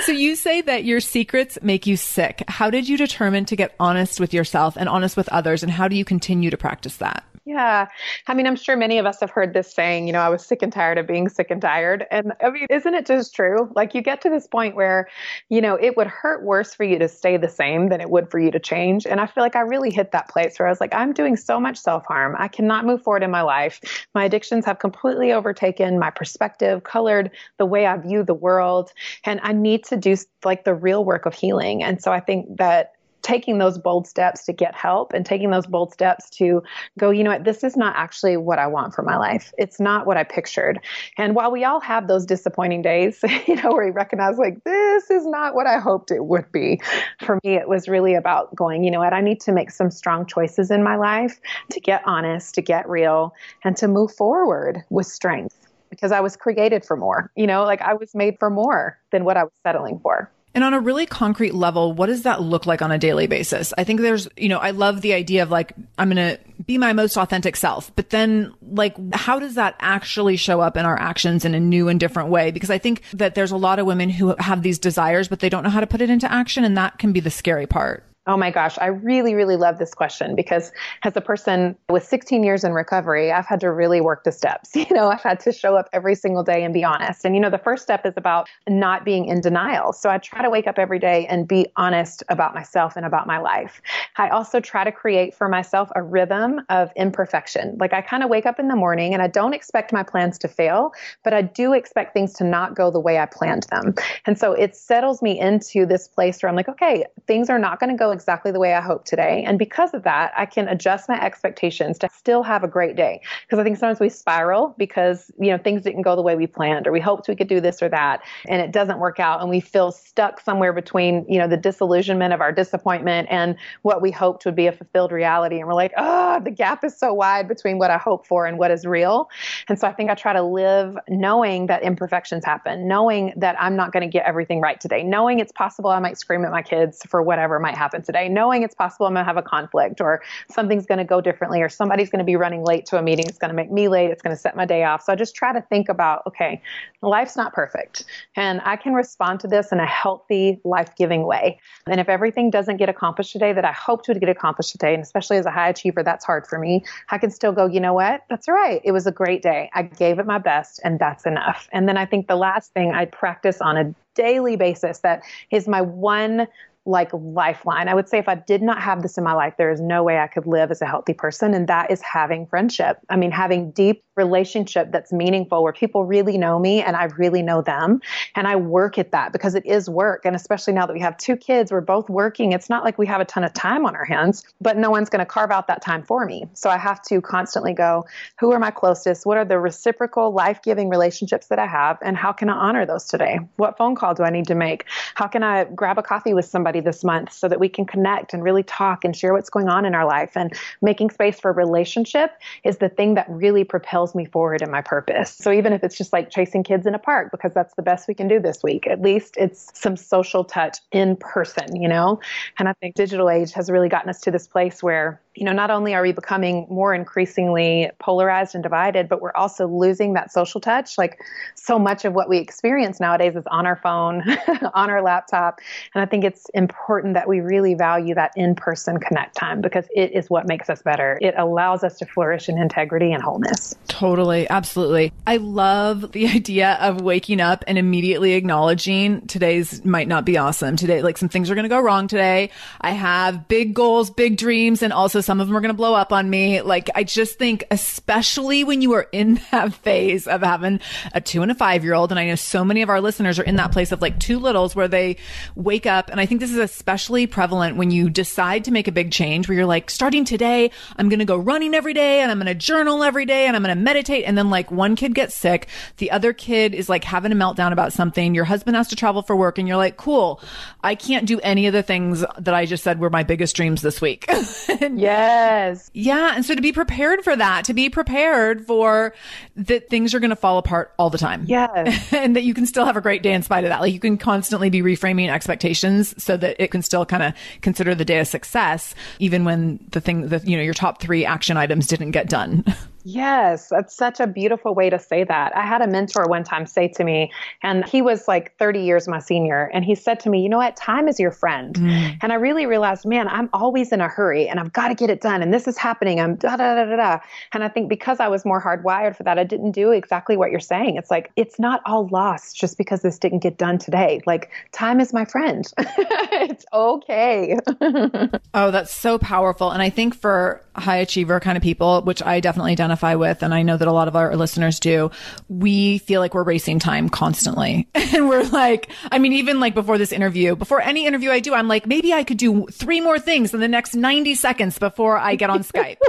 so 0.02 0.12
you 0.12 0.36
say 0.36 0.60
that 0.60 0.84
your 0.84 1.00
secrets 1.00 1.58
make 1.60 1.88
you 1.88 1.96
sick. 1.96 2.44
How 2.46 2.70
did 2.70 2.88
you 2.88 2.96
determine 2.96 3.46
to 3.46 3.56
get 3.56 3.74
honest 3.80 4.20
with 4.20 4.32
yourself 4.32 4.76
and 4.76 4.88
honest 4.88 5.16
with 5.16 5.28
others? 5.30 5.64
And 5.64 5.72
how 5.72 5.88
do 5.88 5.96
you 5.96 6.04
continue 6.04 6.50
to 6.50 6.56
practice 6.56 6.98
that? 6.98 7.24
Yeah. 7.46 7.88
I 8.26 8.32
mean, 8.32 8.46
I'm 8.46 8.56
sure 8.56 8.74
many 8.74 8.96
of 8.96 9.04
us 9.04 9.20
have 9.20 9.30
heard 9.30 9.52
this 9.52 9.70
saying, 9.70 10.06
you 10.06 10.14
know, 10.14 10.20
I 10.20 10.30
was 10.30 10.44
sick 10.44 10.62
and 10.62 10.72
tired 10.72 10.96
of 10.96 11.06
being 11.06 11.28
sick 11.28 11.50
and 11.50 11.60
tired. 11.60 12.06
And 12.10 12.32
I 12.42 12.48
mean, 12.48 12.66
isn't 12.70 12.94
it 12.94 13.04
just 13.04 13.34
true? 13.34 13.70
Like 13.74 13.94
you 13.94 14.00
get 14.00 14.22
to 14.22 14.30
this 14.30 14.46
point 14.46 14.74
where, 14.76 15.08
you 15.50 15.60
know, 15.60 15.74
it 15.74 15.94
would 15.94 16.06
hurt 16.06 16.42
worse 16.42 16.74
for 16.74 16.84
you 16.84 16.98
to 16.98 17.06
stay 17.06 17.36
the 17.36 17.48
same 17.50 17.90
than 17.90 18.00
it 18.00 18.08
would 18.08 18.30
for 18.30 18.38
you 18.38 18.50
to 18.50 18.58
change. 18.58 19.06
And 19.06 19.20
I 19.20 19.26
feel 19.26 19.44
like 19.44 19.56
I 19.56 19.60
really 19.60 19.90
hit 19.90 20.12
that 20.12 20.30
place 20.30 20.58
where 20.58 20.66
I 20.66 20.70
was 20.70 20.80
like, 20.80 20.94
I'm 20.94 21.12
doing 21.12 21.36
so 21.36 21.60
much 21.60 21.76
self 21.76 22.06
harm. 22.06 22.34
I 22.38 22.48
cannot 22.48 22.86
move 22.86 23.02
forward 23.02 23.22
in 23.22 23.30
my 23.30 23.42
life. 23.42 23.78
My 24.14 24.24
addictions 24.24 24.64
have 24.64 24.78
completely 24.78 25.30
overtaken 25.30 25.98
my 25.98 26.08
perspective, 26.08 26.84
colored 26.84 27.30
the 27.58 27.66
way 27.66 27.84
I 27.84 27.98
view 27.98 28.22
the 28.22 28.32
world. 28.32 28.90
And 29.24 29.38
I 29.42 29.52
need 29.52 29.84
to 29.84 29.98
do 29.98 30.16
like 30.46 30.64
the 30.64 30.74
real 30.74 31.04
work 31.04 31.26
of 31.26 31.34
healing. 31.34 31.82
And 31.82 32.02
so 32.02 32.10
I 32.10 32.20
think 32.20 32.56
that 32.56 32.92
taking 33.24 33.58
those 33.58 33.78
bold 33.78 34.06
steps 34.06 34.44
to 34.44 34.52
get 34.52 34.74
help 34.74 35.12
and 35.14 35.24
taking 35.24 35.50
those 35.50 35.66
bold 35.66 35.92
steps 35.92 36.28
to 36.28 36.62
go, 36.98 37.10
you 37.10 37.24
know 37.24 37.30
what, 37.30 37.44
this 37.44 37.64
is 37.64 37.76
not 37.76 37.96
actually 37.96 38.36
what 38.36 38.58
I 38.58 38.66
want 38.66 38.94
for 38.94 39.02
my 39.02 39.16
life. 39.16 39.52
It's 39.58 39.80
not 39.80 40.06
what 40.06 40.16
I 40.16 40.24
pictured. 40.24 40.78
And 41.16 41.34
while 41.34 41.50
we 41.50 41.64
all 41.64 41.80
have 41.80 42.06
those 42.06 42.26
disappointing 42.26 42.82
days, 42.82 43.20
you 43.48 43.56
know, 43.56 43.72
where 43.72 43.86
we 43.86 43.90
recognize 43.90 44.36
like, 44.36 44.62
this 44.64 45.10
is 45.10 45.26
not 45.26 45.54
what 45.54 45.66
I 45.66 45.78
hoped 45.78 46.10
it 46.10 46.26
would 46.26 46.52
be. 46.52 46.80
For 47.20 47.40
me, 47.42 47.54
it 47.54 47.66
was 47.66 47.88
really 47.88 48.14
about 48.14 48.54
going, 48.54 48.84
you 48.84 48.90
know 48.90 49.00
what, 49.00 49.14
I 49.14 49.22
need 49.22 49.40
to 49.40 49.52
make 49.52 49.70
some 49.70 49.90
strong 49.90 50.26
choices 50.26 50.70
in 50.70 50.82
my 50.82 50.96
life 50.96 51.40
to 51.70 51.80
get 51.80 52.02
honest, 52.04 52.54
to 52.56 52.62
get 52.62 52.88
real, 52.88 53.34
and 53.64 53.76
to 53.78 53.88
move 53.88 54.12
forward 54.12 54.84
with 54.90 55.06
strength 55.06 55.56
because 55.88 56.12
I 56.12 56.20
was 56.20 56.36
created 56.36 56.84
for 56.84 56.96
more. 56.96 57.30
You 57.36 57.46
know, 57.46 57.64
like 57.64 57.80
I 57.80 57.94
was 57.94 58.14
made 58.14 58.36
for 58.38 58.50
more 58.50 58.98
than 59.12 59.24
what 59.24 59.36
I 59.36 59.44
was 59.44 59.52
settling 59.62 59.98
for. 60.00 60.30
And 60.54 60.62
on 60.62 60.72
a 60.72 60.80
really 60.80 61.04
concrete 61.04 61.52
level, 61.52 61.92
what 61.92 62.06
does 62.06 62.22
that 62.22 62.40
look 62.40 62.64
like 62.64 62.80
on 62.80 62.92
a 62.92 62.98
daily 62.98 63.26
basis? 63.26 63.72
I 63.76 63.82
think 63.82 64.00
there's, 64.00 64.28
you 64.36 64.48
know, 64.48 64.58
I 64.58 64.70
love 64.70 65.00
the 65.00 65.12
idea 65.12 65.42
of 65.42 65.50
like, 65.50 65.72
I'm 65.98 66.10
going 66.10 66.36
to 66.36 66.38
be 66.64 66.78
my 66.78 66.92
most 66.92 67.16
authentic 67.16 67.56
self, 67.56 67.94
but 67.96 68.10
then 68.10 68.54
like, 68.62 68.96
how 69.12 69.40
does 69.40 69.56
that 69.56 69.74
actually 69.80 70.36
show 70.36 70.60
up 70.60 70.76
in 70.76 70.86
our 70.86 70.98
actions 70.98 71.44
in 71.44 71.54
a 71.54 71.60
new 71.60 71.88
and 71.88 71.98
different 71.98 72.28
way? 72.28 72.52
Because 72.52 72.70
I 72.70 72.78
think 72.78 73.02
that 73.14 73.34
there's 73.34 73.50
a 73.50 73.56
lot 73.56 73.80
of 73.80 73.86
women 73.86 74.10
who 74.10 74.36
have 74.38 74.62
these 74.62 74.78
desires, 74.78 75.26
but 75.26 75.40
they 75.40 75.48
don't 75.48 75.64
know 75.64 75.70
how 75.70 75.80
to 75.80 75.88
put 75.88 76.00
it 76.00 76.08
into 76.08 76.30
action. 76.30 76.62
And 76.62 76.76
that 76.76 76.98
can 76.98 77.12
be 77.12 77.20
the 77.20 77.30
scary 77.30 77.66
part. 77.66 78.04
Oh 78.26 78.38
my 78.38 78.50
gosh, 78.50 78.78
I 78.78 78.86
really, 78.86 79.34
really 79.34 79.56
love 79.56 79.78
this 79.78 79.92
question 79.92 80.34
because 80.34 80.72
as 81.02 81.14
a 81.14 81.20
person 81.20 81.76
with 81.90 82.04
16 82.04 82.42
years 82.42 82.64
in 82.64 82.72
recovery, 82.72 83.30
I've 83.30 83.44
had 83.44 83.60
to 83.60 83.70
really 83.70 84.00
work 84.00 84.24
the 84.24 84.32
steps. 84.32 84.70
You 84.84 84.94
know, 84.94 85.08
I've 85.08 85.22
had 85.22 85.40
to 85.40 85.52
show 85.52 85.76
up 85.76 85.88
every 85.94 86.14
single 86.14 86.42
day 86.42 86.62
and 86.62 86.74
be 86.74 86.84
honest. 86.84 87.24
And, 87.24 87.34
you 87.34 87.40
know, 87.40 87.48
the 87.48 87.58
first 87.58 87.82
step 87.82 88.04
is 88.04 88.12
about 88.18 88.48
not 88.68 89.02
being 89.02 89.24
in 89.24 89.40
denial. 89.40 89.94
So 89.94 90.10
I 90.10 90.18
try 90.18 90.42
to 90.42 90.50
wake 90.50 90.66
up 90.66 90.78
every 90.78 90.98
day 90.98 91.26
and 91.26 91.48
be 91.48 91.68
honest 91.76 92.22
about 92.28 92.54
myself 92.54 92.94
and 92.96 93.06
about 93.06 93.26
my 93.26 93.38
life. 93.38 93.80
I 94.16 94.28
also 94.28 94.60
try 94.60 94.84
to 94.84 94.92
create 94.92 95.34
for 95.34 95.48
myself 95.48 95.90
a 95.96 96.02
rhythm 96.02 96.60
of 96.68 96.90
imperfection. 96.96 97.78
Like 97.80 97.94
I 97.94 98.02
kind 98.02 98.22
of 98.22 98.28
wake 98.28 98.44
up 98.44 98.60
in 98.60 98.68
the 98.68 98.76
morning 98.76 99.14
and 99.14 99.22
I 99.22 99.26
don't 99.26 99.54
expect 99.54 99.90
my 99.90 100.02
plans 100.02 100.38
to 100.40 100.48
fail, 100.48 100.92
but 101.22 101.32
I 101.32 101.40
do 101.40 101.72
expect 101.72 102.12
things 102.12 102.34
to 102.34 102.44
not 102.44 102.76
go 102.76 102.90
the 102.90 103.00
way 103.00 103.18
I 103.18 103.24
planned 103.24 103.66
them. 103.70 103.94
And 104.26 104.38
so 104.38 104.52
it 104.52 104.76
settles 104.76 105.22
me 105.22 105.40
into 105.40 105.86
this 105.86 106.08
place 106.08 106.42
where 106.42 106.50
I'm 106.50 106.56
like, 106.56 106.68
okay, 106.68 107.06
things 107.26 107.48
are 107.48 107.58
not 107.58 107.80
going 107.80 107.90
to 107.90 107.96
go 107.96 108.12
exactly 108.14 108.52
the 108.52 108.60
way 108.60 108.72
I 108.74 108.80
hope 108.80 109.04
today. 109.04 109.44
And 109.46 109.58
because 109.58 109.92
of 109.92 110.02
that, 110.04 110.32
I 110.36 110.46
can 110.46 110.68
adjust 110.68 111.08
my 111.08 111.20
expectations 111.20 111.98
to 111.98 112.08
still 112.16 112.42
have 112.42 112.64
a 112.64 112.68
great 112.68 112.96
day. 112.96 113.20
Because 113.42 113.58
I 113.58 113.64
think 113.64 113.76
sometimes 113.76 114.00
we 114.00 114.08
spiral 114.08 114.74
because, 114.78 115.30
you 115.38 115.50
know, 115.50 115.58
things 115.58 115.82
didn't 115.82 116.02
go 116.02 116.16
the 116.16 116.22
way 116.22 116.36
we 116.36 116.46
planned 116.46 116.86
or 116.86 116.92
we 116.92 117.00
hoped 117.00 117.28
we 117.28 117.36
could 117.36 117.48
do 117.48 117.60
this 117.60 117.82
or 117.82 117.88
that 117.90 118.22
and 118.48 118.62
it 118.62 118.72
doesn't 118.72 118.98
work 118.98 119.20
out 119.20 119.40
and 119.40 119.50
we 119.50 119.60
feel 119.60 119.90
stuck 119.92 120.40
somewhere 120.40 120.72
between, 120.72 121.26
you 121.28 121.38
know, 121.38 121.48
the 121.48 121.56
disillusionment 121.56 122.32
of 122.32 122.40
our 122.40 122.52
disappointment 122.52 123.28
and 123.30 123.56
what 123.82 124.00
we 124.00 124.10
hoped 124.10 124.44
would 124.44 124.56
be 124.56 124.66
a 124.66 124.72
fulfilled 124.72 125.12
reality. 125.12 125.58
And 125.58 125.66
we're 125.66 125.74
like, 125.74 125.92
oh, 125.96 126.40
the 126.42 126.50
gap 126.50 126.84
is 126.84 126.96
so 126.96 127.12
wide 127.12 127.48
between 127.48 127.78
what 127.78 127.90
I 127.90 127.98
hope 127.98 128.26
for 128.26 128.46
and 128.46 128.58
what 128.58 128.70
is 128.70 128.86
real. 128.86 129.28
And 129.68 129.78
so 129.78 129.88
I 129.88 129.92
think 129.92 130.10
I 130.10 130.14
try 130.14 130.32
to 130.32 130.42
live 130.42 130.96
knowing 131.08 131.66
that 131.66 131.82
imperfections 131.82 132.44
happen, 132.44 132.86
knowing 132.86 133.32
that 133.36 133.56
I'm 133.60 133.76
not 133.76 133.92
going 133.92 134.02
to 134.02 134.12
get 134.12 134.26
everything 134.26 134.60
right 134.60 134.80
today, 134.80 135.02
knowing 135.02 135.40
it's 135.40 135.52
possible 135.52 135.90
I 135.90 135.98
might 135.98 136.18
scream 136.18 136.44
at 136.44 136.52
my 136.52 136.62
kids 136.62 137.02
for 137.08 137.22
whatever 137.22 137.58
might 137.58 137.76
happen 137.76 138.03
today, 138.04 138.28
knowing 138.28 138.62
it's 138.62 138.74
possible 138.74 139.06
I'm 139.06 139.14
going 139.14 139.24
to 139.24 139.26
have 139.26 139.36
a 139.36 139.42
conflict 139.42 140.00
or 140.00 140.22
something's 140.50 140.86
going 140.86 140.98
to 140.98 141.04
go 141.04 141.20
differently 141.20 141.62
or 141.62 141.68
somebody's 141.68 142.10
going 142.10 142.20
to 142.20 142.24
be 142.24 142.36
running 142.36 142.64
late 142.64 142.86
to 142.86 142.98
a 142.98 143.02
meeting. 143.02 143.26
It's 143.26 143.38
going 143.38 143.50
to 143.50 143.54
make 143.54 143.70
me 143.70 143.88
late. 143.88 144.10
It's 144.10 144.22
going 144.22 144.34
to 144.34 144.40
set 144.40 144.56
my 144.56 144.64
day 144.64 144.84
off. 144.84 145.02
So 145.02 145.12
I 145.12 145.16
just 145.16 145.34
try 145.34 145.52
to 145.52 145.60
think 145.62 145.88
about, 145.88 146.22
okay, 146.26 146.62
life's 147.02 147.36
not 147.36 147.52
perfect 147.52 148.04
and 148.36 148.60
I 148.64 148.76
can 148.76 148.94
respond 148.94 149.40
to 149.40 149.48
this 149.48 149.72
in 149.72 149.80
a 149.80 149.86
healthy, 149.86 150.60
life 150.64 150.94
giving 150.96 151.24
way. 151.24 151.58
And 151.86 152.00
if 152.00 152.08
everything 152.08 152.50
doesn't 152.50 152.76
get 152.76 152.88
accomplished 152.88 153.32
today 153.32 153.52
that 153.52 153.64
I 153.64 153.72
hope 153.72 154.04
to 154.04 154.14
get 154.14 154.28
accomplished 154.28 154.72
today, 154.72 154.94
and 154.94 155.02
especially 155.02 155.36
as 155.36 155.46
a 155.46 155.50
high 155.50 155.68
achiever, 155.68 156.02
that's 156.02 156.24
hard 156.24 156.46
for 156.46 156.58
me, 156.58 156.84
I 157.10 157.18
can 157.18 157.30
still 157.30 157.52
go, 157.52 157.66
you 157.66 157.80
know 157.80 157.94
what? 157.94 158.24
That's 158.28 158.48
all 158.48 158.54
right. 158.54 158.80
It 158.84 158.92
was 158.92 159.06
a 159.06 159.12
great 159.12 159.42
day. 159.42 159.70
I 159.74 159.82
gave 159.82 160.18
it 160.18 160.26
my 160.26 160.38
best 160.38 160.80
and 160.84 160.98
that's 160.98 161.26
enough. 161.26 161.68
And 161.72 161.88
then 161.88 161.96
I 161.96 162.06
think 162.06 162.28
the 162.28 162.36
last 162.36 162.72
thing 162.72 162.92
I 162.92 163.04
practice 163.04 163.60
on 163.60 163.76
a 163.76 163.94
daily 164.14 164.56
basis 164.56 165.00
that 165.00 165.22
is 165.50 165.68
my 165.68 165.80
one 165.80 166.46
like 166.86 167.10
lifeline. 167.12 167.88
I 167.88 167.94
would 167.94 168.08
say 168.08 168.18
if 168.18 168.28
I 168.28 168.34
did 168.34 168.62
not 168.62 168.80
have 168.80 169.02
this 169.02 169.16
in 169.16 169.24
my 169.24 169.32
life, 169.32 169.54
there 169.56 169.70
is 169.70 169.80
no 169.80 170.02
way 170.02 170.18
I 170.18 170.26
could 170.26 170.46
live 170.46 170.70
as 170.70 170.82
a 170.82 170.86
healthy 170.86 171.14
person. 171.14 171.54
And 171.54 171.66
that 171.68 171.90
is 171.90 172.02
having 172.02 172.46
friendship. 172.46 172.98
I 173.08 173.16
mean, 173.16 173.30
having 173.30 173.70
deep 173.70 174.04
relationship 174.16 174.92
that's 174.92 175.12
meaningful 175.12 175.62
where 175.62 175.72
people 175.72 176.04
really 176.04 176.38
know 176.38 176.58
me 176.58 176.82
and 176.82 176.94
I 176.94 177.04
really 177.04 177.42
know 177.42 177.62
them. 177.62 178.00
And 178.34 178.46
I 178.46 178.56
work 178.56 178.98
at 178.98 179.12
that 179.12 179.32
because 179.32 179.54
it 179.54 179.66
is 179.66 179.88
work. 179.88 180.24
And 180.24 180.36
especially 180.36 180.74
now 180.74 180.86
that 180.86 180.92
we 180.92 181.00
have 181.00 181.16
two 181.16 181.36
kids, 181.36 181.72
we're 181.72 181.80
both 181.80 182.08
working. 182.08 182.52
It's 182.52 182.70
not 182.70 182.84
like 182.84 182.98
we 182.98 183.06
have 183.06 183.20
a 183.20 183.24
ton 183.24 183.44
of 183.44 183.52
time 183.54 183.86
on 183.86 183.96
our 183.96 184.04
hands, 184.04 184.44
but 184.60 184.76
no 184.76 184.90
one's 184.90 185.08
going 185.08 185.20
to 185.20 185.26
carve 185.26 185.50
out 185.50 185.66
that 185.68 185.82
time 185.82 186.02
for 186.02 186.24
me. 186.26 186.46
So 186.52 186.70
I 186.70 186.78
have 186.78 187.02
to 187.04 187.20
constantly 187.20 187.72
go, 187.72 188.06
who 188.38 188.52
are 188.52 188.58
my 188.58 188.70
closest? 188.70 189.26
What 189.26 189.36
are 189.36 189.44
the 189.44 189.58
reciprocal, 189.58 190.32
life 190.32 190.62
giving 190.62 190.88
relationships 190.88 191.48
that 191.48 191.58
I 191.58 191.66
have? 191.66 191.98
And 192.02 192.16
how 192.16 192.32
can 192.32 192.48
I 192.50 192.54
honor 192.54 192.86
those 192.86 193.04
today? 193.04 193.40
What 193.56 193.76
phone 193.76 193.94
call 193.94 194.14
do 194.14 194.22
I 194.22 194.30
need 194.30 194.46
to 194.48 194.54
make? 194.54 194.84
How 195.14 195.26
can 195.26 195.42
I 195.42 195.64
grab 195.64 195.98
a 195.98 196.02
coffee 196.02 196.34
with 196.34 196.44
somebody 196.44 196.73
this 196.80 197.04
month 197.04 197.32
so 197.32 197.48
that 197.48 197.60
we 197.60 197.68
can 197.68 197.84
connect 197.84 198.32
and 198.34 198.42
really 198.42 198.62
talk 198.62 199.04
and 199.04 199.16
share 199.16 199.32
what's 199.32 199.50
going 199.50 199.68
on 199.68 199.84
in 199.84 199.94
our 199.94 200.06
life? 200.06 200.32
And 200.36 200.52
making 200.82 201.10
space 201.10 201.40
for 201.40 201.52
relationship 201.52 202.32
is 202.64 202.78
the 202.78 202.88
thing 202.88 203.14
that 203.14 203.26
really 203.28 203.64
propels 203.64 204.14
me 204.14 204.24
forward 204.24 204.62
in 204.62 204.70
my 204.70 204.80
purpose. 204.80 205.30
So 205.30 205.52
even 205.52 205.72
if 205.72 205.82
it's 205.84 205.96
just 205.96 206.12
like 206.12 206.30
chasing 206.30 206.62
kids 206.62 206.86
in 206.86 206.94
a 206.94 206.98
park, 206.98 207.30
because 207.30 207.52
that's 207.52 207.74
the 207.74 207.82
best 207.82 208.08
we 208.08 208.14
can 208.14 208.28
do 208.28 208.40
this 208.40 208.62
week, 208.62 208.86
at 208.86 209.00
least 209.00 209.36
it's 209.36 209.70
some 209.74 209.96
social 209.96 210.44
touch 210.44 210.78
in 210.92 211.16
person, 211.16 211.80
you 211.80 211.88
know? 211.88 212.20
And 212.58 212.68
I 212.68 212.72
think 212.74 212.94
digital 212.94 213.30
age 213.30 213.52
has 213.52 213.70
really 213.70 213.88
gotten 213.88 214.10
us 214.10 214.20
to 214.22 214.30
this 214.30 214.46
place 214.46 214.82
where 214.82 215.20
you 215.34 215.44
know, 215.44 215.52
not 215.52 215.70
only 215.70 215.94
are 215.94 216.02
we 216.02 216.12
becoming 216.12 216.66
more 216.70 216.94
increasingly 216.94 217.90
polarized 217.98 218.54
and 218.54 218.62
divided, 218.62 219.08
but 219.08 219.20
we're 219.20 219.34
also 219.34 219.66
losing 219.66 220.14
that 220.14 220.32
social 220.32 220.60
touch. 220.60 220.96
Like 220.96 221.18
so 221.56 221.78
much 221.78 222.04
of 222.04 222.12
what 222.12 222.28
we 222.28 222.38
experience 222.38 223.00
nowadays 223.00 223.34
is 223.34 223.44
on 223.48 223.66
our 223.66 223.76
phone, 223.76 224.22
on 224.74 224.90
our 224.90 225.02
laptop. 225.02 225.60
And 225.94 226.02
I 226.02 226.06
think 226.06 226.24
it's 226.24 226.46
important 226.64 227.14
that 227.14 227.28
we 227.28 227.40
really 227.40 227.74
value 227.74 228.14
that 228.14 228.32
in 228.36 228.54
person 228.54 228.98
connect 228.98 229.36
time 229.36 229.60
because 229.60 229.86
it 229.94 230.12
is 230.12 230.30
what 230.30 230.48
makes 230.48 230.70
us 230.70 230.80
better. 230.80 231.18
It 231.20 231.34
allows 231.36 231.84
us 231.84 231.98
to 231.98 232.06
flourish 232.06 232.48
in 232.48 232.56
integrity 232.56 233.12
and 233.12 233.22
wholeness. 233.22 233.74
Totally. 233.88 234.48
Absolutely. 234.48 235.12
I 235.26 235.36
love 235.36 236.12
the 236.12 236.26
idea 236.38 236.78
of 236.80 237.02
waking 237.02 237.40
up 237.40 237.64
and 237.66 237.76
immediately 237.76 238.32
acknowledging 238.32 239.26
today's 239.26 239.84
might 239.84 240.08
not 240.08 240.24
be 240.24 240.38
awesome. 240.38 240.76
Today, 240.76 241.02
like 241.02 241.18
some 241.18 241.28
things 241.28 241.50
are 241.50 241.54
going 241.54 241.64
to 241.64 241.68
go 241.68 241.80
wrong 241.80 242.08
today. 242.08 242.50
I 242.80 242.92
have 242.92 243.46
big 243.48 243.74
goals, 243.74 244.10
big 244.10 244.36
dreams, 244.36 244.82
and 244.82 244.92
also 244.92 245.20
some 245.20 245.40
of 245.40 245.46
them 245.46 245.56
are 245.56 245.60
going 245.60 245.68
to 245.68 245.76
blow 245.76 245.94
up 245.94 246.12
on 246.12 246.30
me. 246.30 246.62
Like, 246.62 246.88
I 246.94 247.04
just 247.04 247.38
think, 247.38 247.64
especially 247.70 248.64
when 248.64 248.80
you 248.80 248.92
are 248.94 249.06
in 249.12 249.40
that 249.50 249.74
phase 249.74 250.26
of 250.26 250.42
having 250.42 250.80
a 251.12 251.20
two 251.20 251.42
and 251.42 251.50
a 251.50 251.54
five 251.54 251.84
year 251.84 251.94
old, 251.94 252.10
and 252.10 252.18
I 252.18 252.26
know 252.26 252.34
so 252.36 252.64
many 252.64 252.82
of 252.82 252.88
our 252.88 253.00
listeners 253.00 253.38
are 253.38 253.44
in 253.44 253.56
that 253.56 253.72
place 253.72 253.92
of 253.92 254.00
like 254.00 254.18
two 254.18 254.38
littles 254.38 254.74
where 254.74 254.88
they 254.88 255.16
wake 255.54 255.86
up. 255.86 256.08
And 256.10 256.20
I 256.20 256.26
think 256.26 256.40
this 256.40 256.50
is 256.50 256.53
especially 256.56 257.26
prevalent 257.26 257.76
when 257.76 257.90
you 257.90 258.10
decide 258.10 258.64
to 258.64 258.70
make 258.70 258.88
a 258.88 258.92
big 258.92 259.10
change 259.10 259.48
where 259.48 259.56
you're 259.56 259.66
like, 259.66 259.90
starting 259.90 260.24
today, 260.24 260.70
I'm 260.96 261.08
going 261.08 261.18
to 261.18 261.24
go 261.24 261.36
running 261.36 261.74
every 261.74 261.94
day 261.94 262.20
and 262.20 262.30
I'm 262.30 262.38
going 262.38 262.46
to 262.46 262.54
journal 262.54 263.02
every 263.02 263.26
day 263.26 263.46
and 263.46 263.56
I'm 263.56 263.62
going 263.62 263.76
to 263.76 263.82
meditate. 263.82 264.24
And 264.24 264.36
then 264.36 264.50
like 264.50 264.70
one 264.70 264.96
kid 264.96 265.14
gets 265.14 265.34
sick. 265.34 265.68
The 265.98 266.10
other 266.10 266.32
kid 266.32 266.74
is 266.74 266.88
like 266.88 267.04
having 267.04 267.32
a 267.32 267.36
meltdown 267.36 267.72
about 267.72 267.92
something. 267.92 268.34
Your 268.34 268.44
husband 268.44 268.76
has 268.76 268.88
to 268.88 268.96
travel 268.96 269.22
for 269.22 269.36
work 269.36 269.58
and 269.58 269.66
you're 269.68 269.76
like, 269.76 269.96
cool. 269.96 270.40
I 270.82 270.94
can't 270.94 271.26
do 271.26 271.40
any 271.40 271.66
of 271.66 271.72
the 271.72 271.82
things 271.82 272.24
that 272.38 272.54
I 272.54 272.66
just 272.66 272.84
said 272.84 273.00
were 273.00 273.10
my 273.10 273.22
biggest 273.22 273.56
dreams 273.56 273.82
this 273.82 274.00
week. 274.00 274.26
yeah. 274.80 275.14
Yes. 275.14 275.90
Yeah. 275.94 276.32
And 276.34 276.44
so 276.44 276.54
to 276.54 276.60
be 276.60 276.72
prepared 276.72 277.24
for 277.24 277.34
that, 277.34 277.64
to 277.66 277.74
be 277.74 277.88
prepared 277.88 278.66
for 278.66 279.14
that 279.56 279.88
things 279.88 280.14
are 280.14 280.20
going 280.20 280.30
to 280.30 280.36
fall 280.36 280.58
apart 280.58 280.92
all 280.98 281.10
the 281.10 281.18
time. 281.18 281.44
Yes. 281.46 282.12
and 282.12 282.36
that 282.36 282.42
you 282.42 282.54
can 282.54 282.66
still 282.66 282.84
have 282.84 282.96
a 282.96 283.00
great 283.00 283.22
day 283.22 283.32
in 283.32 283.42
spite 283.42 283.64
of 283.64 283.70
that. 283.70 283.80
Like 283.80 283.92
you 283.92 284.00
can 284.00 284.18
constantly 284.18 284.70
be 284.70 284.82
reframing 284.82 285.28
expectations 285.28 286.14
so 286.22 286.36
that 286.44 286.62
it 286.62 286.70
can 286.70 286.82
still 286.82 287.04
kind 287.04 287.22
of 287.22 287.34
consider 287.62 287.94
the 287.94 288.04
day 288.04 288.18
a 288.18 288.24
success, 288.24 288.94
even 289.18 289.44
when 289.44 289.80
the 289.90 290.00
thing 290.00 290.28
that, 290.28 290.46
you 290.46 290.56
know, 290.56 290.62
your 290.62 290.74
top 290.74 291.00
three 291.00 291.24
action 291.24 291.56
items 291.56 291.86
didn't 291.86 292.12
get 292.12 292.28
done. 292.28 292.64
Yes, 293.04 293.68
that's 293.68 293.94
such 293.94 294.18
a 294.18 294.26
beautiful 294.26 294.74
way 294.74 294.88
to 294.88 294.98
say 294.98 295.24
that. 295.24 295.54
I 295.54 295.66
had 295.66 295.82
a 295.82 295.86
mentor 295.86 296.26
one 296.26 296.42
time 296.42 296.66
say 296.66 296.88
to 296.88 297.04
me, 297.04 297.30
and 297.62 297.86
he 297.86 298.00
was 298.00 298.26
like 298.26 298.56
30 298.56 298.80
years 298.80 299.06
my 299.06 299.18
senior, 299.18 299.70
and 299.74 299.84
he 299.84 299.94
said 299.94 300.18
to 300.20 300.30
me, 300.30 300.42
You 300.42 300.48
know 300.48 300.56
what? 300.56 300.74
Time 300.76 301.06
is 301.06 301.20
your 301.20 301.30
friend. 301.30 301.74
Mm. 301.74 302.18
And 302.22 302.32
I 302.32 302.36
really 302.36 302.64
realized, 302.64 303.04
man, 303.04 303.28
I'm 303.28 303.50
always 303.52 303.92
in 303.92 304.00
a 304.00 304.08
hurry 304.08 304.48
and 304.48 304.58
I've 304.58 304.72
got 304.72 304.88
to 304.88 304.94
get 304.94 305.10
it 305.10 305.20
done. 305.20 305.42
And 305.42 305.52
this 305.52 305.68
is 305.68 305.76
happening. 305.76 306.18
I'm 306.18 306.36
da 306.36 306.56
da 306.56 306.74
da 306.74 306.84
da 306.86 306.96
da. 306.96 307.18
And 307.52 307.62
I 307.62 307.68
think 307.68 307.90
because 307.90 308.20
I 308.20 308.28
was 308.28 308.44
more 308.44 308.62
hardwired 308.62 309.16
for 309.16 309.22
that, 309.24 309.38
I 309.38 309.44
didn't 309.44 309.72
do 309.72 309.90
exactly 309.90 310.36
what 310.36 310.50
you're 310.50 310.60
saying. 310.60 310.96
It's 310.96 311.10
like, 311.10 311.30
it's 311.36 311.58
not 311.58 311.82
all 311.84 312.08
lost 312.08 312.56
just 312.56 312.78
because 312.78 313.02
this 313.02 313.18
didn't 313.18 313.40
get 313.40 313.58
done 313.58 313.78
today. 313.78 314.22
Like, 314.26 314.50
time 314.72 315.00
is 315.00 315.12
my 315.12 315.26
friend. 315.26 315.70
it's 315.78 316.64
okay. 316.72 317.58
oh, 318.54 318.70
that's 318.70 318.92
so 318.92 319.18
powerful. 319.18 319.70
And 319.70 319.82
I 319.82 319.90
think 319.90 320.14
for 320.14 320.62
high 320.76 320.96
achiever 320.96 321.38
kind 321.40 321.56
of 321.56 321.62
people, 321.62 322.00
which 322.02 322.22
I 322.22 322.40
definitely 322.40 322.72
identify 322.72 322.93
identify 322.94 323.14
with, 323.16 323.42
and 323.42 323.52
I 323.52 323.62
know 323.62 323.76
that 323.76 323.88
a 323.88 323.92
lot 323.92 324.06
of 324.08 324.14
our 324.14 324.36
listeners 324.36 324.78
do, 324.78 325.10
we 325.48 325.98
feel 325.98 326.20
like 326.20 326.34
we're 326.34 326.44
racing 326.44 326.78
time 326.78 327.08
constantly. 327.08 327.88
and 327.94 328.28
we're 328.28 328.44
like, 328.44 328.90
I 329.10 329.18
mean, 329.18 329.32
even 329.32 329.58
like 329.58 329.74
before 329.74 329.98
this 329.98 330.12
interview, 330.12 330.54
before 330.54 330.80
any 330.80 331.06
interview 331.06 331.30
I 331.30 331.40
do, 331.40 331.54
I'm 331.54 331.66
like, 331.66 331.86
maybe 331.86 332.12
I 332.12 332.22
could 332.22 332.36
do 332.36 332.66
three 332.70 333.00
more 333.00 333.18
things 333.18 333.52
in 333.52 333.60
the 333.60 333.68
next 333.68 333.94
90 333.94 334.34
seconds 334.36 334.78
before 334.78 335.18
I 335.18 335.34
get 335.34 335.50
on 335.50 335.64
Skype. 335.64 335.98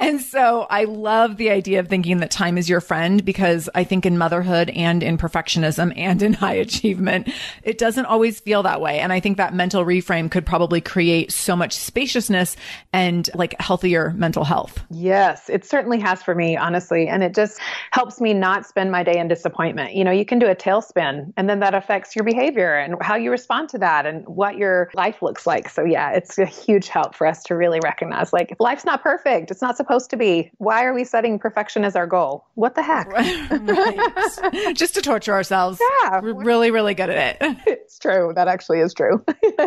And 0.00 0.20
so 0.20 0.66
I 0.68 0.84
love 0.84 1.36
the 1.36 1.50
idea 1.50 1.80
of 1.80 1.88
thinking 1.88 2.18
that 2.18 2.30
time 2.30 2.58
is 2.58 2.68
your 2.68 2.80
friend 2.80 3.24
because 3.24 3.70
I 3.74 3.84
think 3.84 4.04
in 4.04 4.18
motherhood 4.18 4.70
and 4.70 5.02
in 5.02 5.16
perfectionism 5.16 5.96
and 5.96 6.20
in 6.20 6.32
high 6.32 6.54
achievement, 6.54 7.30
it 7.62 7.78
doesn't 7.78 8.04
always 8.04 8.40
feel 8.40 8.64
that 8.64 8.80
way. 8.80 8.98
And 8.98 9.12
I 9.12 9.20
think 9.20 9.36
that 9.36 9.54
mental 9.54 9.84
reframe 9.84 10.30
could 10.30 10.44
probably 10.44 10.80
create 10.80 11.32
so 11.32 11.54
much 11.54 11.74
spaciousness 11.74 12.56
and 12.92 13.30
like 13.34 13.58
healthier 13.60 14.12
mental 14.16 14.44
health. 14.44 14.82
Yes, 14.90 15.48
it 15.48 15.64
certainly 15.64 16.00
has 16.00 16.22
for 16.24 16.34
me, 16.34 16.56
honestly. 16.56 17.08
And 17.08 17.22
it 17.22 17.34
just 17.34 17.60
helps 17.90 18.20
me 18.20 18.34
not 18.34 18.66
spend 18.66 18.90
my 18.90 19.02
day 19.02 19.18
in 19.18 19.28
disappointment. 19.28 19.94
You 19.94 20.04
know, 20.04 20.10
you 20.10 20.24
can 20.24 20.38
do 20.38 20.46
a 20.46 20.54
tailspin 20.54 21.32
and 21.36 21.48
then 21.48 21.60
that 21.60 21.74
affects 21.74 22.16
your 22.16 22.24
behavior 22.24 22.74
and 22.74 22.96
how 23.00 23.16
you 23.16 23.30
respond 23.30 23.68
to 23.70 23.78
that 23.78 24.06
and 24.06 24.26
what 24.26 24.56
your 24.56 24.90
life 24.94 25.22
looks 25.22 25.46
like. 25.46 25.68
So, 25.68 25.84
yeah, 25.84 26.12
it's 26.12 26.38
a 26.38 26.46
huge 26.46 26.88
help 26.88 27.14
for 27.14 27.26
us 27.26 27.42
to 27.44 27.54
really 27.54 27.80
recognize 27.82 28.32
like 28.32 28.56
life's 28.58 28.84
not 28.84 29.02
perfect. 29.02 29.50
It's 29.50 29.62
not 29.62 29.76
supposed 29.76 30.10
to 30.10 30.16
be. 30.16 30.50
Why 30.58 30.84
are 30.84 30.94
we 30.94 31.04
setting 31.04 31.38
perfection 31.38 31.84
as 31.84 31.96
our 31.96 32.06
goal? 32.06 32.46
What 32.54 32.74
the 32.74 32.82
heck? 32.82 33.08
right. 33.12 34.74
Just 34.74 34.94
to 34.94 35.02
torture 35.02 35.32
ourselves. 35.32 35.80
Yeah. 36.04 36.20
We're 36.20 36.34
really, 36.34 36.70
really 36.70 36.94
good 36.94 37.10
at 37.10 37.36
it. 37.40 37.56
It's 37.84 37.98
true. 37.98 38.32
That 38.34 38.48
actually 38.48 38.80
is 38.80 38.92
true. 38.92 39.24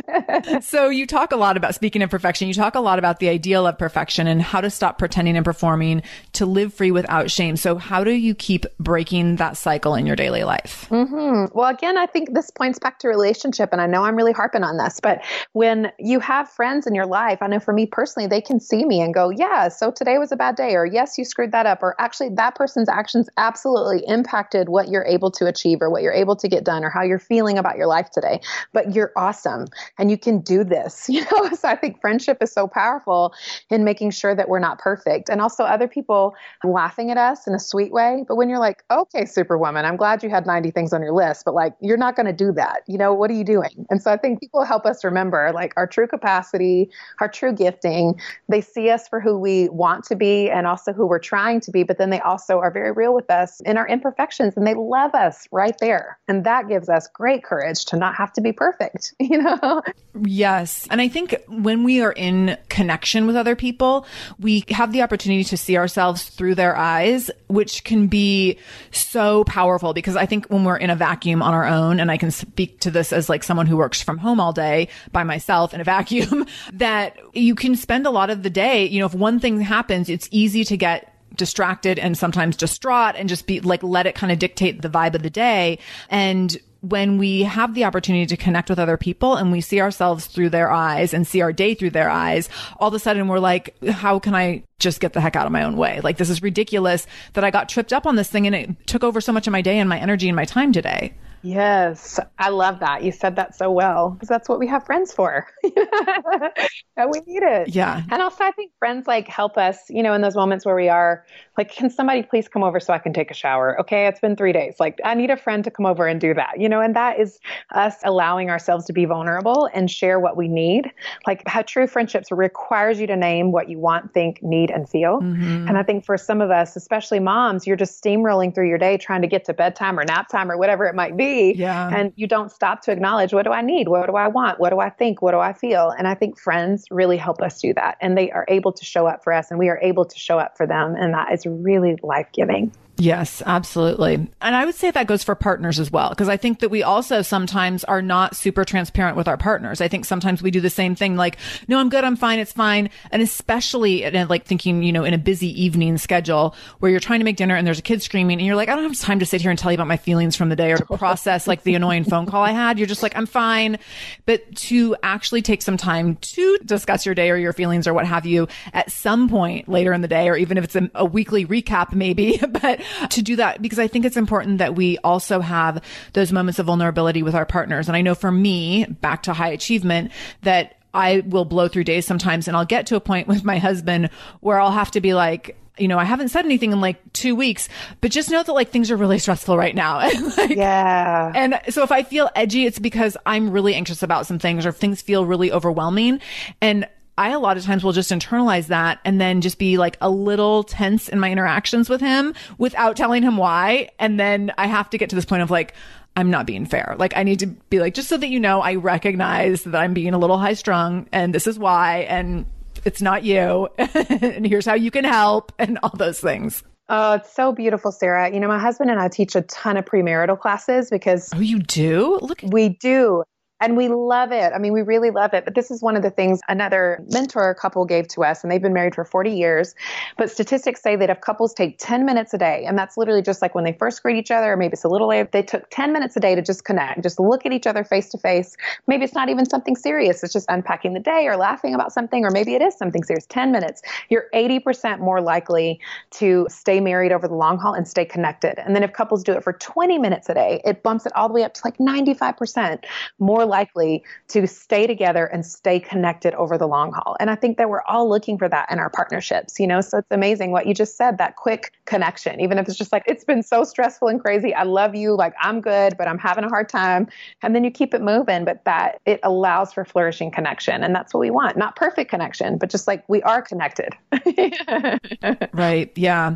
so, 0.62 0.90
you 0.90 1.08
talk 1.08 1.32
a 1.32 1.38
lot 1.38 1.56
about, 1.56 1.76
speaking 1.76 2.02
of 2.02 2.10
perfection, 2.10 2.48
you 2.48 2.54
talk 2.54 2.76
a 2.76 2.80
lot 2.80 3.00
about 3.00 3.20
the 3.20 3.30
ideal 3.30 3.66
of 3.66 3.78
perfection 3.78 4.28
and 4.28 4.42
how 4.42 4.60
to 4.60 4.70
stop 4.70 4.98
pretending 4.98 5.38
and 5.38 5.46
performing 5.46 6.02
to 6.34 6.46
live 6.48 6.74
free 6.74 6.92
without 6.92 7.30
shame. 7.30 7.58
So, 7.58 7.78
how 7.78 8.04
do 8.04 8.12
you 8.12 8.34
keep 8.34 8.66
breaking 8.80 9.36
that 9.38 9.58
cycle 9.58 9.96
in 9.96 10.06
your 10.06 10.16
daily 10.16 10.44
life? 10.44 10.88
Mm-hmm. 10.90 11.58
Well, 11.58 11.70
again, 11.70 11.98
I 11.98 12.06
think 12.06 12.34
this 12.34 12.50
points 12.50 12.80
back 12.80 13.00
to 13.00 13.08
relationship, 13.08 13.70
and 13.72 13.82
I 13.82 13.88
know 13.88 14.04
I'm 14.04 14.16
really 14.16 14.32
harping 14.32 14.64
on 14.64 14.78
this, 14.78 15.00
but 15.00 15.24
when 15.54 15.92
you 16.00 16.20
have 16.20 16.50
friends 16.50 16.88
in 16.88 16.96
your 16.96 17.06
life, 17.06 17.40
I 17.42 17.48
know 17.48 17.60
for 17.60 17.74
me 17.74 17.86
personally, 17.86 18.28
they 18.28 18.42
can 18.42 18.60
see 18.60 18.86
me 18.86 19.02
and 19.02 19.14
go, 19.14 19.30
Yeah, 19.30 19.68
so 19.68 19.92
today 19.92 20.18
was 20.18 20.32
a 20.32 20.36
bad 20.36 20.56
day, 20.56 20.76
or 20.76 20.86
yes, 20.86 21.18
you 21.18 21.26
screwed 21.26 21.52
that 21.52 21.66
up, 21.66 21.84
or 21.84 21.96
actually, 22.00 22.30
that 22.30 22.56
person's 22.56 22.90
actions 22.90 23.30
absolutely 23.38 24.04
impacted 24.08 24.70
what 24.70 24.90
you're 24.90 25.06
able 25.06 25.32
to 25.32 25.46
achieve, 25.46 25.82
or 25.82 25.90
what 25.90 26.02
you're 26.02 26.14
able 26.14 26.36
to 26.36 26.48
get 26.48 26.64
done, 26.64 26.84
or 26.84 26.90
how 26.90 27.04
you're 27.04 27.20
feeling 27.20 27.58
about 27.58 27.78
your 27.78 27.88
life 27.88 28.10
today. 28.10 28.40
But 28.74 28.96
you're 28.96 29.12
awesome, 29.16 29.68
and 29.98 30.10
you 30.10 30.18
can 30.18 30.40
do 30.40 30.64
this. 30.64 31.10
You 31.18 31.26
know, 31.32 31.50
so 31.56 31.68
I 31.68 31.76
think 31.76 32.00
friendship 32.00 32.44
is 32.44 32.52
so 32.52 32.68
powerful 32.68 33.34
in 33.72 33.84
making 33.84 34.12
sure 34.12 34.36
that 34.36 34.50
we're 34.50 34.60
not 34.60 34.78
perfect, 34.78 35.30
and 35.30 35.42
also 35.42 35.64
other 35.64 35.88
people 35.88 36.36
laughing 36.64 37.12
at 37.12 37.18
us 37.18 37.48
in 37.48 37.54
a 37.54 37.60
sweet 37.60 37.92
way. 37.92 38.24
But 38.28 38.36
when 38.36 38.50
you're 38.50 38.60
like, 38.60 38.84
okay, 38.92 39.26
Superwoman, 39.26 39.86
I'm 39.86 39.98
glad 39.98 40.24
you 40.24 40.30
had 40.30 40.46
90 40.46 40.72
things 40.72 40.94
on 40.94 41.02
your 41.02 41.14
list, 41.14 41.46
but 41.46 41.54
like, 41.54 41.74
you're 41.82 41.98
not 41.98 42.16
going 42.16 42.26
to 42.26 42.34
do 42.34 42.52
that. 42.54 42.84
You 42.88 42.98
know, 42.98 43.14
what 43.14 43.30
are 43.32 43.36
you 43.36 43.44
doing? 43.44 43.86
And 43.90 44.02
so 44.02 44.12
I 44.12 44.18
think 44.18 44.40
people 44.40 44.64
help 44.64 44.86
us 44.86 45.04
remember 45.04 45.52
like 45.54 45.74
our 45.78 45.88
true 45.88 46.08
capacity, 46.08 46.90
our 47.20 47.28
true 47.28 47.54
gifting. 47.54 48.20
They 48.50 48.62
see 48.62 48.90
us 48.90 49.08
for 49.08 49.20
who 49.20 49.38
we 49.38 49.70
want 49.70 50.04
to 50.06 50.16
be 50.16 50.50
and 50.50 50.68
also 50.68 50.94
who 50.94 51.06
we're 51.06 51.20
trying 51.20 51.62
to 51.62 51.72
be, 51.72 51.84
but 51.84 51.98
then 51.98 52.10
they 52.10 52.20
also 52.20 52.60
are 52.60 52.72
very 52.72 52.92
real 52.92 53.14
with 53.14 53.30
us 53.30 53.60
in 53.62 53.78
our 53.78 53.88
imperfections 53.88 54.56
and 54.56 54.66
they 54.66 54.74
love 54.74 55.14
us 55.14 55.48
right 55.52 55.78
there. 55.80 56.18
And 56.28 56.46
that 56.46 56.68
gives 56.68 56.90
us 56.90 57.08
great 57.08 57.44
courage 57.44 57.86
to 57.86 57.98
not 57.98 58.16
have 58.16 58.34
to 58.34 58.42
be 58.42 58.52
perfect, 58.52 59.14
you 59.20 59.42
know? 59.42 59.82
Yes. 60.20 60.88
And 60.90 61.02
I 61.02 61.08
think 61.08 61.36
when 61.48 61.84
we 61.84 62.02
are 62.02 62.12
in 62.12 62.58
connection 62.70 63.28
with 63.28 63.36
other 63.36 63.56
people, 63.56 64.06
we 64.40 64.64
have 64.70 64.92
the 64.92 65.02
opportunity 65.02 65.44
to 65.46 65.58
see 65.58 65.78
ourselves 65.78 66.17
through 66.24 66.56
their 66.56 66.76
eyes, 66.76 67.32
which 67.48 67.84
can 67.84 68.08
be 68.08 68.58
so 68.92 69.44
powerful 69.46 69.94
because 69.94 70.16
I 70.16 70.26
think 70.26 70.48
when 70.48 70.64
we're 70.64 70.78
in 70.78 70.90
a 70.90 70.96
vacuum 70.96 71.42
on 71.42 71.54
our 71.54 71.66
own, 71.66 72.00
and 72.00 72.12
I 72.12 72.18
can 72.18 72.32
speak 72.32 72.80
to 72.82 72.92
this 72.92 73.14
as 73.14 73.30
like 73.30 73.44
someone 73.44 73.68
who 73.68 73.78
works 73.78 74.02
from 74.02 74.18
home 74.18 74.40
all 74.40 74.54
day 74.54 74.90
by 75.12 75.24
myself 75.24 75.74
in 75.74 75.82
a 75.82 75.84
vacuum, 75.84 76.46
that 76.74 77.18
you 77.34 77.56
can 77.56 77.76
spend 77.76 78.06
a 78.06 78.12
lot 78.12 78.30
of 78.30 78.44
the 78.44 78.50
day, 78.50 78.86
you 78.86 79.00
know, 79.00 79.06
if 79.06 79.14
one 79.14 79.40
thing 79.40 79.62
happens, 79.62 80.10
it's 80.10 80.28
easy 80.32 80.64
to 80.66 80.78
get 80.78 81.14
distracted 81.36 82.00
and 82.00 82.18
sometimes 82.18 82.58
distraught 82.58 83.16
and 83.16 83.30
just 83.30 83.48
be 83.48 83.60
like, 83.60 83.84
let 83.84 84.06
it 84.06 84.16
kind 84.16 84.32
of 84.32 84.40
dictate 84.40 84.82
the 84.82 84.90
vibe 84.90 85.16
of 85.16 85.24
the 85.24 85.30
day. 85.30 85.80
And 86.10 86.58
when 86.82 87.18
we 87.18 87.44
have 87.44 87.74
the 87.74 87.84
opportunity 87.84 88.26
to 88.26 88.38
connect 88.38 88.70
with 88.70 88.80
other 88.80 88.98
people 88.98 89.36
and 89.36 89.52
we 89.52 89.62
see 89.62 89.82
ourselves 89.82 90.28
through 90.28 90.50
their 90.50 90.72
eyes 90.72 91.14
and 91.14 91.26
see 91.26 91.42
our 91.42 91.54
day 91.54 91.74
through 91.74 91.92
their 91.92 92.10
eyes, 92.10 92.50
all 92.80 92.90
of 92.90 92.94
a 92.94 93.00
sudden 93.00 93.28
we're 93.28 93.40
like, 93.40 93.76
how 93.88 94.20
can 94.20 94.36
I 94.36 94.64
just 94.80 95.00
get 95.00 95.14
the 95.14 95.22
heck 95.22 95.36
out 95.36 95.46
of 95.46 95.52
my 95.52 95.64
own 95.64 95.78
way? 95.78 96.02
Like, 96.02 96.18
this 96.18 96.30
is 96.30 96.42
ridiculous 96.42 97.08
that 97.34 97.44
I 97.44 97.52
got 97.52 97.70
tripped 97.70 97.94
up 97.94 98.06
on 98.06 98.16
this 98.16 98.30
thing 98.30 98.46
and 98.46 98.56
it 98.56 98.88
took 98.88 99.04
over 99.04 99.22
so 99.22 99.32
much 99.32 99.48
of 99.48 99.52
my 99.52 99.62
day 99.62 99.80
and 99.80 99.90
my 99.90 100.00
energy 100.00 100.30
and 100.30 100.36
my 100.36 100.46
time 100.46 100.72
today. 100.72 101.14
Yes, 101.48 102.20
I 102.38 102.50
love 102.50 102.82
that. 102.82 103.04
You 103.04 103.14
said 103.14 103.38
that 103.38 103.56
so 103.56 103.72
well 103.72 104.10
because 104.10 104.28
that's 104.28 104.50
what 104.50 104.60
we 104.60 104.68
have 104.68 104.86
friends 104.86 105.14
for. 105.14 105.48
and 105.64 107.10
we 107.10 107.22
need 107.26 107.42
it. 107.42 107.74
Yeah. 107.74 108.02
And 108.12 108.22
also, 108.22 108.44
I 108.44 108.52
think 108.52 108.74
friends 108.80 109.08
like 109.08 109.30
help 109.30 109.58
us, 109.58 109.78
you 109.90 110.04
know, 110.04 110.14
in 110.14 110.22
those 110.22 110.36
moments 110.36 110.66
where 110.66 110.76
we 110.76 110.90
are 110.90 111.26
like, 111.58 111.72
can 111.72 111.90
somebody 111.90 112.22
please 112.22 112.50
come 112.50 112.64
over 112.64 112.82
so 112.82 112.94
I 112.94 112.98
can 112.98 113.14
take 113.14 113.32
a 113.32 113.34
shower? 113.34 113.80
Okay, 113.80 114.08
it's 114.08 114.20
been 114.20 114.36
three 114.36 114.52
days. 114.52 114.76
Like, 114.78 115.00
I 115.06 115.14
need 115.14 115.32
a 115.32 115.38
friend 115.38 115.64
to 115.64 115.72
come 115.72 115.86
over 115.86 116.06
and 116.06 116.20
do 116.20 116.34
that, 116.34 116.60
you 116.60 116.68
know, 116.68 116.82
and 116.82 116.96
that 116.98 117.18
is 117.18 117.40
us 117.74 117.96
allowing 118.04 118.50
ourselves 118.50 118.86
to 118.86 118.94
be 118.94 119.06
vulnerable 119.06 119.70
and 119.74 119.90
share 119.90 120.20
what 120.20 120.36
we 120.36 120.50
need. 120.50 120.92
Like, 121.26 121.44
how 121.48 121.62
true 121.62 121.88
friendships 121.88 122.30
requires 122.30 123.00
you 123.00 123.08
to 123.08 123.16
name 123.16 123.54
what 123.54 123.70
you 123.70 123.80
want, 123.80 124.14
think, 124.14 124.44
need, 124.44 124.70
and 124.70 124.88
feel. 124.90 125.22
Mm-hmm. 125.22 125.70
And 125.70 125.78
I 125.78 125.84
think 125.84 126.04
for 126.04 126.18
some 126.18 126.42
of 126.42 126.52
us, 126.52 126.76
especially 126.76 127.22
moms, 127.22 127.66
you're 127.66 127.78
just 127.78 128.04
steamrolling 128.04 128.54
through 128.54 128.68
your 128.68 128.78
day 128.78 128.98
trying 128.98 129.22
to 129.22 129.28
get 129.28 129.46
to 129.46 129.54
bedtime 129.54 129.98
or 129.98 130.04
nap 130.04 130.28
time 130.28 130.52
or 130.52 130.58
whatever 130.58 130.86
it 130.86 130.94
might 130.94 131.16
be 131.16 131.37
yeah. 131.56 131.90
And 131.94 132.14
you 132.16 132.28
don't 132.28 132.52
stop 132.52 132.82
to 132.84 132.92
acknowledge 132.92 133.34
what 133.34 133.44
do 133.44 133.52
I 133.52 133.62
need? 133.62 133.88
What 133.88 134.08
do 134.08 134.16
I 134.16 134.28
want? 134.28 134.60
What 134.60 134.70
do 134.70 134.80
I 134.80 134.90
think? 134.90 135.22
What 135.22 135.32
do 135.32 135.40
I 135.40 135.54
feel? 135.54 135.94
And 135.98 136.08
I 136.08 136.16
think 136.16 136.40
friends 136.40 136.86
really 136.92 137.18
help 137.18 137.42
us 137.42 137.62
do 137.62 137.74
that. 137.74 137.98
And 138.02 138.18
they 138.18 138.32
are 138.32 138.46
able 138.48 138.72
to 138.74 138.86
show 138.86 139.08
up 139.08 139.24
for 139.24 139.34
us 139.34 139.50
and 139.52 139.60
we 139.60 139.70
are 139.70 139.80
able 139.82 140.06
to 140.06 140.20
show 140.20 140.40
up 140.40 140.58
for 140.58 140.68
them. 140.68 140.96
And 140.96 141.14
that 141.14 141.32
is 141.32 141.46
really 141.46 141.98
life 142.04 142.28
giving. 142.34 142.72
Yes, 143.00 143.44
absolutely. 143.46 144.16
And 144.42 144.56
I 144.56 144.66
would 144.66 144.74
say 144.74 144.90
that 144.90 145.06
goes 145.06 145.24
for 145.24 145.36
partners 145.36 145.80
as 145.80 145.92
well, 145.92 146.10
because 146.10 146.30
I 146.30 146.38
think 146.38 146.60
that 146.60 146.70
we 146.70 146.82
also 146.82 147.22
sometimes 147.22 147.84
are 147.84 148.02
not 148.02 148.36
super 148.36 148.66
transparent 148.66 149.16
with 149.16 149.28
our 149.28 149.38
partners. 149.38 149.82
I 149.82 149.88
think 149.88 150.06
sometimes 150.06 150.42
we 150.42 150.50
do 150.50 150.60
the 150.60 150.70
same 150.70 150.96
thing, 150.96 151.16
like, 151.16 151.38
no, 151.68 151.78
I'm 151.78 151.90
good, 151.90 152.04
I'm 152.04 152.16
fine, 152.16 152.40
it's 152.40 152.54
fine. 152.54 152.90
And 153.12 153.22
especially 153.22 154.04
in 154.04 154.28
like 154.28 154.46
thinking, 154.46 154.82
you 154.82 154.92
know, 154.92 155.04
in 155.04 155.14
a 155.14 155.18
busy 155.20 155.62
evening 155.62 156.00
schedule 156.00 156.56
where 156.80 156.90
you're 156.90 157.00
trying 157.00 157.20
to 157.20 157.24
make 157.24 157.38
dinner 157.38 157.56
and 157.56 157.68
there's 157.68 157.78
a 157.78 157.84
kid 157.84 158.02
screaming 158.02 158.40
and 158.40 158.48
you're 158.48 158.56
like, 158.56 158.70
I 158.70 158.76
don't 158.76 158.84
have 158.84 159.00
time 159.00 159.20
to 159.20 159.28
sit 159.28 159.42
here 159.42 159.52
and 159.52 159.60
tell 159.60 159.72
you 159.72 159.76
about 159.76 159.88
my 159.88 159.98
feelings 159.98 160.36
from 160.36 160.50
the 160.50 160.56
day 160.56 160.72
or 160.72 160.78
to 160.78 160.98
process 160.98 161.46
like 161.46 161.62
the 161.64 161.76
annoying 161.76 162.04
phone 162.04 162.26
call 162.26 162.44
I 162.44 162.52
had. 162.52 162.80
You're 162.80 162.88
just 162.88 163.04
like, 163.04 163.16
I'm 163.16 163.28
fine. 163.28 163.78
But 164.26 164.56
to 164.56 164.96
actually 165.04 165.44
take 165.44 165.62
some 165.62 165.78
time 165.78 166.16
to 166.16 166.58
discuss 166.66 167.06
your 167.06 167.14
day 167.14 167.30
or 167.30 167.38
your 167.38 167.54
feelings 167.54 167.86
or 167.86 167.94
what 167.94 168.08
have 168.08 168.26
you 168.26 168.48
at 168.74 168.92
some 168.92 169.30
point 169.30 169.70
later 169.70 169.94
in 169.94 170.02
the 170.02 170.08
day, 170.08 170.30
or 170.30 170.36
even 170.36 170.58
if 170.58 170.64
it's 170.64 170.76
a, 170.76 170.90
a 170.96 171.06
weekly 171.06 171.46
recap, 171.46 171.94
maybe, 171.94 172.40
but 172.50 172.82
to 173.10 173.22
do 173.22 173.36
that 173.38 173.62
because 173.62 173.80
I 173.80 173.88
think 173.88 174.06
it's 174.06 174.18
important 174.18 174.60
that 174.60 174.76
we 174.76 174.98
also 175.00 175.40
have 175.40 175.82
those 176.14 176.32
moments 176.32 176.60
of 176.60 176.66
vulnerability 176.66 177.24
with 177.24 177.36
our 177.36 177.46
partners. 177.46 177.88
And 177.88 177.96
I 177.96 178.02
know 178.02 178.16
for 178.16 178.32
me, 178.32 178.86
back 178.86 179.24
to 179.24 179.34
high 179.34 179.50
achievement, 179.50 180.12
that 180.44 180.78
I 180.94 181.22
will 181.26 181.46
blow 181.46 181.68
through 181.68 181.84
days 181.84 182.06
sometimes 182.06 182.48
and 182.48 182.58
I'll 182.58 182.66
get 182.66 182.88
to 182.88 182.96
a 182.96 183.00
point 183.00 183.28
with 183.30 183.44
my 183.44 183.58
husband 183.58 184.10
where 184.42 184.60
I'll 184.60 184.72
have 184.72 184.92
to 184.92 185.02
be 185.02 185.14
like, 185.14 185.58
you 185.80 185.88
know, 185.88 186.00
I 186.00 186.06
haven't 186.06 186.30
said 186.30 186.44
anything 186.46 186.72
in 186.72 186.82
like 186.82 187.14
two 187.14 187.36
weeks, 187.36 187.70
but 188.02 188.12
just 188.12 188.32
know 188.32 188.42
that 188.42 188.52
like 188.52 188.72
things 188.72 188.90
are 188.90 188.98
really 188.98 189.20
stressful 189.20 189.58
right 189.58 189.76
now. 189.76 190.00
like, 190.38 190.50
yeah. 190.50 191.32
And 191.36 191.60
so 191.70 191.84
if 191.84 191.92
I 191.92 192.04
feel 192.04 192.30
edgy, 192.36 192.66
it's 192.66 192.80
because 192.80 193.16
I'm 193.26 193.52
really 193.52 193.76
anxious 193.76 194.02
about 194.02 194.26
some 194.26 194.40
things 194.40 194.66
or 194.66 194.72
things 194.72 195.02
feel 195.02 195.26
really 195.26 195.52
overwhelming. 195.52 196.20
And 196.62 196.88
I 197.18 197.30
a 197.32 197.40
lot 197.40 197.58
of 197.58 197.64
times 197.64 197.84
will 197.84 197.94
just 197.94 198.12
internalize 198.12 198.68
that 198.68 199.00
and 199.04 199.20
then 199.20 199.42
just 199.42 199.58
be 199.58 199.78
like 199.78 199.98
a 200.02 200.10
little 200.10 200.64
tense 200.64 201.10
in 201.10 201.20
my 201.20 201.32
interactions 201.32 201.90
with 201.90 202.00
him 202.02 202.34
without 202.58 202.96
telling 202.96 203.24
him 203.24 203.38
why. 203.38 203.90
And 204.00 204.20
then 204.20 204.52
I 204.58 204.68
have 204.68 204.90
to 204.92 204.98
get 204.98 205.10
to 205.10 205.16
this 205.16 205.26
point 205.26 205.42
of 205.42 205.50
like, 205.50 205.74
I'm 206.16 206.30
not 206.32 206.46
being 206.46 206.66
fair. 206.66 206.96
Like 206.98 207.16
I 207.16 207.24
need 207.24 207.40
to 207.40 207.48
be 207.48 207.80
like, 207.80 207.94
just 207.94 208.08
so 208.10 208.18
that 208.18 208.28
you 208.28 208.40
know, 208.40 208.62
I 208.62 208.76
recognize 208.76 209.64
that 209.64 209.76
I'm 209.76 209.94
being 209.94 210.14
a 210.14 210.18
little 210.18 210.38
high 210.38 210.54
strung 210.54 211.08
and 211.12 211.34
this 211.34 211.48
is 211.48 211.58
why. 211.60 212.00
And 212.10 212.46
it's 212.86 213.02
not 213.02 213.24
you. 213.24 213.68
and 213.78 214.46
here's 214.46 214.66
how 214.66 214.76
you 214.76 214.92
can 214.92 215.04
help 215.04 215.52
and 215.60 215.80
all 215.84 215.92
those 215.96 216.20
things. 216.20 216.64
Oh, 216.90 217.14
it's 217.16 217.34
so 217.34 217.52
beautiful, 217.52 217.92
Sarah. 217.92 218.34
You 218.34 218.40
know, 218.40 218.48
my 218.48 218.60
husband 218.60 218.90
and 218.90 219.00
I 219.00 219.10
teach 219.10 219.36
a 219.36 219.42
ton 219.42 219.76
of 219.76 219.84
premarital 219.86 220.40
classes 220.40 220.90
because 220.90 221.30
Oh, 221.36 221.40
you 221.40 221.60
do? 221.60 222.18
Look 222.22 222.44
At- 222.44 222.52
we 222.54 222.70
do. 222.70 223.24
And 223.60 223.76
we 223.76 223.88
love 223.88 224.32
it. 224.32 224.54
I 224.54 224.60
mean, 224.60 224.72
we 224.72 224.84
really 224.84 225.10
love 225.10 225.34
it. 225.34 225.44
But 225.44 225.56
this 225.56 225.72
is 225.72 225.82
one 225.82 225.96
of 225.96 226.04
the 226.04 226.12
things 226.12 226.40
another 226.48 227.04
mentor 227.12 227.56
couple 227.56 227.86
gave 227.86 228.08
to 228.10 228.24
us, 228.24 228.44
and 228.44 228.52
they've 228.52 228.62
been 228.62 228.74
married 228.74 228.94
for 228.94 229.04
40 229.04 229.32
years. 229.32 229.74
But 230.16 230.30
statistics 230.30 230.82
say 230.82 230.96
that 230.96 231.10
if 231.10 231.22
couples 231.22 231.54
take 231.54 231.78
10 231.80 232.06
minutes 232.06 232.34
a 232.34 232.38
day, 232.38 232.66
and 232.68 232.78
that's 232.78 232.98
literally 232.98 233.24
just 233.24 233.42
like 233.42 233.56
when 233.56 233.64
they 233.64 233.74
first 233.74 234.04
greet 234.04 234.18
each 234.18 234.30
other, 234.30 234.54
or 234.54 234.58
maybe 234.58 234.74
it's 234.74 234.84
a 234.84 234.88
little 234.88 235.08
later, 235.08 235.28
they 235.32 235.42
took 235.42 235.68
10 235.72 235.92
minutes 235.92 236.16
a 236.16 236.20
day 236.20 236.36
to 236.36 236.42
just 236.42 236.66
connect, 236.66 237.02
just 237.02 237.20
look 237.20 237.46
at 237.48 237.52
each 237.52 237.66
other 237.66 237.84
face 237.84 238.10
to 238.10 238.18
face. 238.20 238.56
Maybe 238.86 239.04
it's 239.04 239.16
not 239.16 239.30
even 239.30 239.50
something 239.50 239.76
serious, 239.76 240.24
it's 240.24 240.34
just 240.34 240.46
unpacking 240.50 240.94
the 240.94 241.00
day 241.00 241.26
or 241.26 241.36
laughing 241.36 241.74
about 241.74 241.92
something, 241.92 242.26
or 242.26 242.30
maybe 242.30 242.54
it 242.54 242.62
is 242.62 242.78
something 242.78 243.04
serious. 243.04 243.26
10 243.26 243.52
minutes, 243.52 243.82
you're 244.10 244.28
80% 244.36 245.00
more 245.00 245.20
likely 245.20 245.80
to 246.12 246.46
stay 246.50 246.80
married 246.80 247.12
over 247.12 247.28
the 247.28 247.36
long 247.36 247.58
haul 247.58 247.74
and 247.74 247.88
stay 247.88 248.06
connected. 248.06 248.60
And 248.64 248.76
then 248.76 248.84
if 248.84 248.94
couples 248.94 249.24
do 249.24 249.34
it 249.34 249.44
for 249.44 249.54
20 249.54 249.98
minutes 249.98 250.30
a 250.30 250.36
day, 250.36 250.62
it 250.64 250.84
bumps 250.84 251.08
it 251.08 251.16
all 251.16 251.28
the 251.28 251.34
way 251.34 251.44
up 251.44 251.56
to 251.56 251.62
like 251.66 251.78
95% 251.80 252.84
more 253.18 253.47
likely 253.48 254.04
to 254.30 254.48
stay 254.48 254.88
together 254.88 255.26
and 255.26 255.46
stay 255.46 255.80
connected 255.80 256.34
over 256.36 256.58
the 256.58 256.68
long 256.68 256.92
haul. 256.92 257.18
And 257.20 257.30
I 257.30 257.36
think 257.36 257.58
that 257.58 257.70
we're 257.70 257.84
all 257.84 258.10
looking 258.10 258.38
for 258.38 258.48
that 258.50 258.72
in 258.72 258.80
our 258.80 258.90
partnerships, 258.90 259.60
you 259.60 259.68
know? 259.68 259.82
So 259.82 260.00
it's 260.00 260.12
amazing 260.12 260.52
what 260.52 260.68
you 260.68 260.74
just 260.74 260.98
said, 260.98 261.18
that 261.18 261.36
quick 261.36 261.74
connection, 261.86 262.40
even 262.40 262.58
if 262.58 262.68
it's 262.68 262.78
just 262.78 262.92
like, 262.92 263.04
it's 263.08 263.24
been 263.24 263.44
so 263.44 263.64
stressful 263.64 264.08
and 264.08 264.22
crazy. 264.22 264.54
I 264.54 264.64
love 264.64 264.96
you. 264.96 265.16
Like, 265.16 265.34
I'm 265.42 265.62
good, 265.62 265.98
but 265.98 266.08
I'm 266.08 266.20
having 266.20 266.44
a 266.44 266.50
hard 266.50 266.70
time. 266.70 267.08
And 267.42 267.56
then 267.56 267.64
you 267.64 267.72
keep 267.72 267.94
it 267.94 268.02
moving, 268.02 268.46
but 268.46 268.64
that 268.66 269.00
it 269.06 269.20
allows 269.24 269.74
for 269.74 269.86
flourishing 269.86 270.32
connection. 270.32 270.84
And 270.84 270.94
that's 270.94 271.14
what 271.14 271.22
we 271.22 271.32
want. 271.32 271.58
Not 271.58 271.76
perfect 271.76 272.10
connection, 272.10 272.58
but 272.58 272.70
just 272.70 272.88
like 272.88 273.08
we 273.08 273.22
are 273.24 273.42
connected. 273.42 273.94
right. 275.54 275.92
Yeah. 275.96 276.36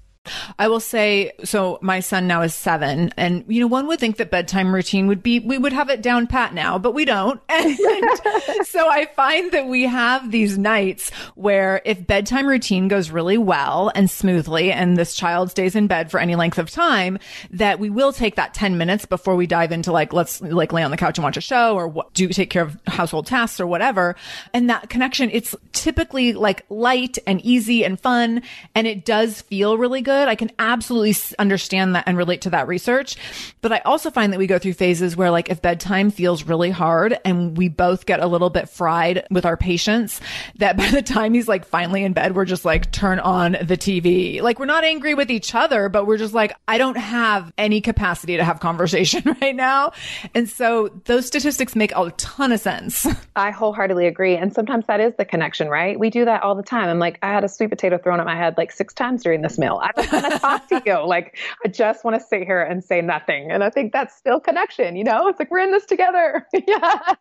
I 0.59 0.67
will 0.67 0.79
say, 0.79 1.31
so 1.43 1.79
my 1.81 1.99
son 1.99 2.27
now 2.27 2.43
is 2.43 2.53
seven, 2.53 3.11
and 3.17 3.43
you 3.47 3.59
know, 3.59 3.65
one 3.67 3.87
would 3.87 3.99
think 3.99 4.17
that 4.17 4.29
bedtime 4.29 4.73
routine 4.73 5.07
would 5.07 5.23
be, 5.23 5.39
we 5.39 5.57
would 5.57 5.73
have 5.73 5.89
it 5.89 6.03
down 6.03 6.27
pat 6.27 6.53
now, 6.53 6.77
but 6.77 6.93
we 6.93 7.05
don't. 7.05 7.41
And 7.51 8.67
so 8.67 8.87
I 8.89 9.07
find 9.15 9.51
that 9.51 9.67
we 9.67 9.83
have 9.83 10.31
these 10.31 10.57
nights 10.57 11.11
where 11.35 11.81
if 11.85 12.05
bedtime 12.05 12.47
routine 12.47 12.87
goes 12.87 13.11
really 13.11 13.37
well 13.37 13.91
and 13.93 14.09
smoothly, 14.09 14.71
and 14.71 14.97
this 14.97 15.15
child 15.15 15.51
stays 15.51 15.75
in 15.75 15.87
bed 15.87 16.09
for 16.09 16.19
any 16.19 16.35
length 16.35 16.57
of 16.57 16.69
time, 16.69 17.19
that 17.51 17.79
we 17.79 17.89
will 17.89 18.13
take 18.13 18.35
that 18.35 18.53
10 18.53 18.77
minutes 18.77 19.05
before 19.05 19.35
we 19.35 19.47
dive 19.47 19.71
into 19.71 19.91
like, 19.91 20.13
let's 20.13 20.41
like 20.41 20.73
lay 20.73 20.83
on 20.83 20.91
the 20.91 20.97
couch 20.97 21.17
and 21.17 21.23
watch 21.23 21.37
a 21.37 21.41
show 21.41 21.75
or 21.75 21.87
what, 21.87 22.13
do 22.13 22.27
take 22.29 22.49
care 22.49 22.63
of 22.63 22.77
household 22.87 23.27
tasks 23.27 23.59
or 23.59 23.67
whatever. 23.67 24.15
And 24.53 24.69
that 24.69 24.89
connection, 24.89 25.29
it's 25.31 25.55
typically 25.71 26.33
like 26.33 26.65
light 26.69 27.17
and 27.27 27.41
easy 27.41 27.85
and 27.85 27.99
fun. 27.99 28.41
And 28.75 28.87
it 28.87 29.05
does 29.05 29.41
feel 29.41 29.77
really 29.77 30.01
good 30.01 30.10
good. 30.11 30.27
I 30.27 30.35
can 30.35 30.51
absolutely 30.59 31.15
understand 31.39 31.95
that 31.95 32.03
and 32.05 32.17
relate 32.17 32.41
to 32.41 32.49
that 32.49 32.67
research. 32.67 33.15
But 33.61 33.71
I 33.71 33.79
also 33.79 34.11
find 34.11 34.33
that 34.33 34.39
we 34.39 34.47
go 34.47 34.59
through 34.59 34.73
phases 34.73 35.15
where 35.15 35.31
like 35.31 35.49
if 35.49 35.61
bedtime 35.61 36.11
feels 36.11 36.43
really 36.43 36.69
hard 36.69 37.17
and 37.23 37.57
we 37.57 37.69
both 37.69 38.05
get 38.05 38.19
a 38.19 38.27
little 38.27 38.49
bit 38.49 38.67
fried 38.67 39.25
with 39.31 39.45
our 39.45 39.55
patience, 39.55 40.19
that 40.57 40.75
by 40.81 40.89
the 40.89 41.01
time 41.01 41.33
he's 41.33 41.47
like 41.47 41.65
finally 41.65 42.03
in 42.03 42.11
bed, 42.13 42.35
we're 42.35 42.45
just 42.45 42.65
like 42.65 42.91
turn 42.91 43.19
on 43.19 43.53
the 43.53 43.77
TV. 43.77 44.41
Like 44.41 44.59
we're 44.59 44.65
not 44.65 44.83
angry 44.83 45.13
with 45.13 45.31
each 45.31 45.55
other, 45.55 45.87
but 45.87 46.05
we're 46.05 46.17
just 46.17 46.33
like, 46.33 46.53
I 46.67 46.77
don't 46.77 46.97
have 46.97 47.53
any 47.57 47.79
capacity 47.79 48.35
to 48.35 48.43
have 48.43 48.59
conversation 48.59 49.23
right 49.41 49.55
now. 49.55 49.93
And 50.35 50.49
so 50.49 50.89
those 51.05 51.25
statistics 51.25 51.73
make 51.75 51.93
a 51.95 52.11
ton 52.17 52.51
of 52.51 52.59
sense. 52.59 53.07
I 53.35 53.51
wholeheartedly 53.51 54.07
agree. 54.07 54.35
And 54.35 54.53
sometimes 54.53 54.85
that 54.87 54.99
is 54.99 55.13
the 55.17 55.25
connection, 55.25 55.69
right? 55.69 55.97
We 55.97 56.09
do 56.09 56.25
that 56.25 56.43
all 56.43 56.55
the 56.55 56.63
time. 56.63 56.89
I'm 56.89 56.99
like, 56.99 57.17
I 57.23 57.29
had 57.29 57.45
a 57.45 57.49
sweet 57.49 57.69
potato 57.69 57.97
thrown 57.97 58.19
at 58.19 58.25
my 58.25 58.35
head 58.35 58.55
like 58.57 58.73
six 58.73 58.93
times 58.93 59.23
during 59.23 59.41
this 59.41 59.57
meal. 59.57 59.79
I 59.81 59.91
just 60.01 60.13
want 60.13 60.33
to 60.33 60.39
talk 60.39 60.67
to 60.69 60.81
you. 60.85 61.05
Like, 61.05 61.37
I 61.65 61.67
just 61.67 62.03
want 62.03 62.19
to 62.19 62.25
sit 62.25 62.43
here 62.43 62.61
and 62.61 62.83
say 62.83 63.01
nothing. 63.01 63.51
And 63.51 63.63
I 63.63 63.69
think 63.69 63.93
that's 63.93 64.15
still 64.15 64.39
connection, 64.39 64.95
you 64.95 65.03
know? 65.03 65.27
It's 65.27 65.39
like 65.39 65.51
we're 65.51 65.59
in 65.59 65.71
this 65.71 65.85
together. 65.85 66.47
yeah. 66.67 66.99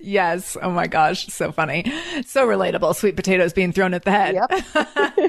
Yes. 0.00 0.56
Oh 0.60 0.70
my 0.70 0.86
gosh. 0.86 1.26
So 1.26 1.52
funny. 1.52 1.90
So 2.26 2.46
relatable. 2.46 2.94
Sweet 2.94 3.16
potatoes 3.16 3.52
being 3.52 3.72
thrown 3.72 3.94
at 3.94 4.04
the 4.04 4.10
head. 4.10 4.34
Yep. 4.34 5.24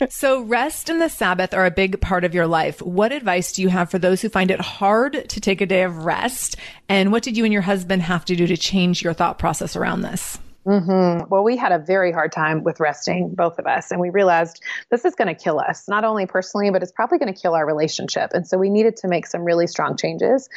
so, 0.10 0.42
rest 0.42 0.88
and 0.88 1.00
the 1.00 1.08
Sabbath 1.08 1.54
are 1.54 1.66
a 1.66 1.70
big 1.70 2.00
part 2.00 2.24
of 2.24 2.34
your 2.34 2.46
life. 2.46 2.80
What 2.82 3.12
advice 3.12 3.52
do 3.52 3.62
you 3.62 3.68
have 3.68 3.90
for 3.90 3.98
those 3.98 4.22
who 4.22 4.28
find 4.28 4.50
it 4.50 4.60
hard 4.60 5.28
to 5.28 5.40
take 5.40 5.60
a 5.60 5.66
day 5.66 5.82
of 5.82 6.04
rest? 6.04 6.56
And 6.88 7.12
what 7.12 7.22
did 7.22 7.36
you 7.36 7.44
and 7.44 7.52
your 7.52 7.62
husband 7.62 8.02
have 8.02 8.24
to 8.26 8.36
do 8.36 8.46
to 8.46 8.56
change 8.56 9.02
your 9.02 9.12
thought 9.12 9.38
process 9.38 9.76
around 9.76 10.02
this? 10.02 10.38
Mm-hmm. 10.66 11.28
Well, 11.28 11.44
we 11.44 11.56
had 11.56 11.70
a 11.70 11.78
very 11.78 12.10
hard 12.10 12.32
time 12.32 12.64
with 12.64 12.80
resting, 12.80 13.32
both 13.32 13.60
of 13.60 13.66
us, 13.66 13.92
and 13.92 14.00
we 14.00 14.10
realized 14.10 14.60
this 14.90 15.04
is 15.04 15.14
going 15.14 15.28
to 15.28 15.34
kill 15.34 15.60
us, 15.60 15.86
not 15.86 16.02
only 16.02 16.26
personally, 16.26 16.70
but 16.70 16.82
it's 16.82 16.90
probably 16.90 17.18
going 17.18 17.32
to 17.32 17.40
kill 17.40 17.54
our 17.54 17.64
relationship. 17.64 18.32
And 18.34 18.46
so 18.48 18.58
we 18.58 18.68
needed 18.68 18.96
to 18.96 19.08
make 19.08 19.26
some 19.26 19.44
really 19.44 19.68
strong 19.68 19.96
changes. 19.96 20.48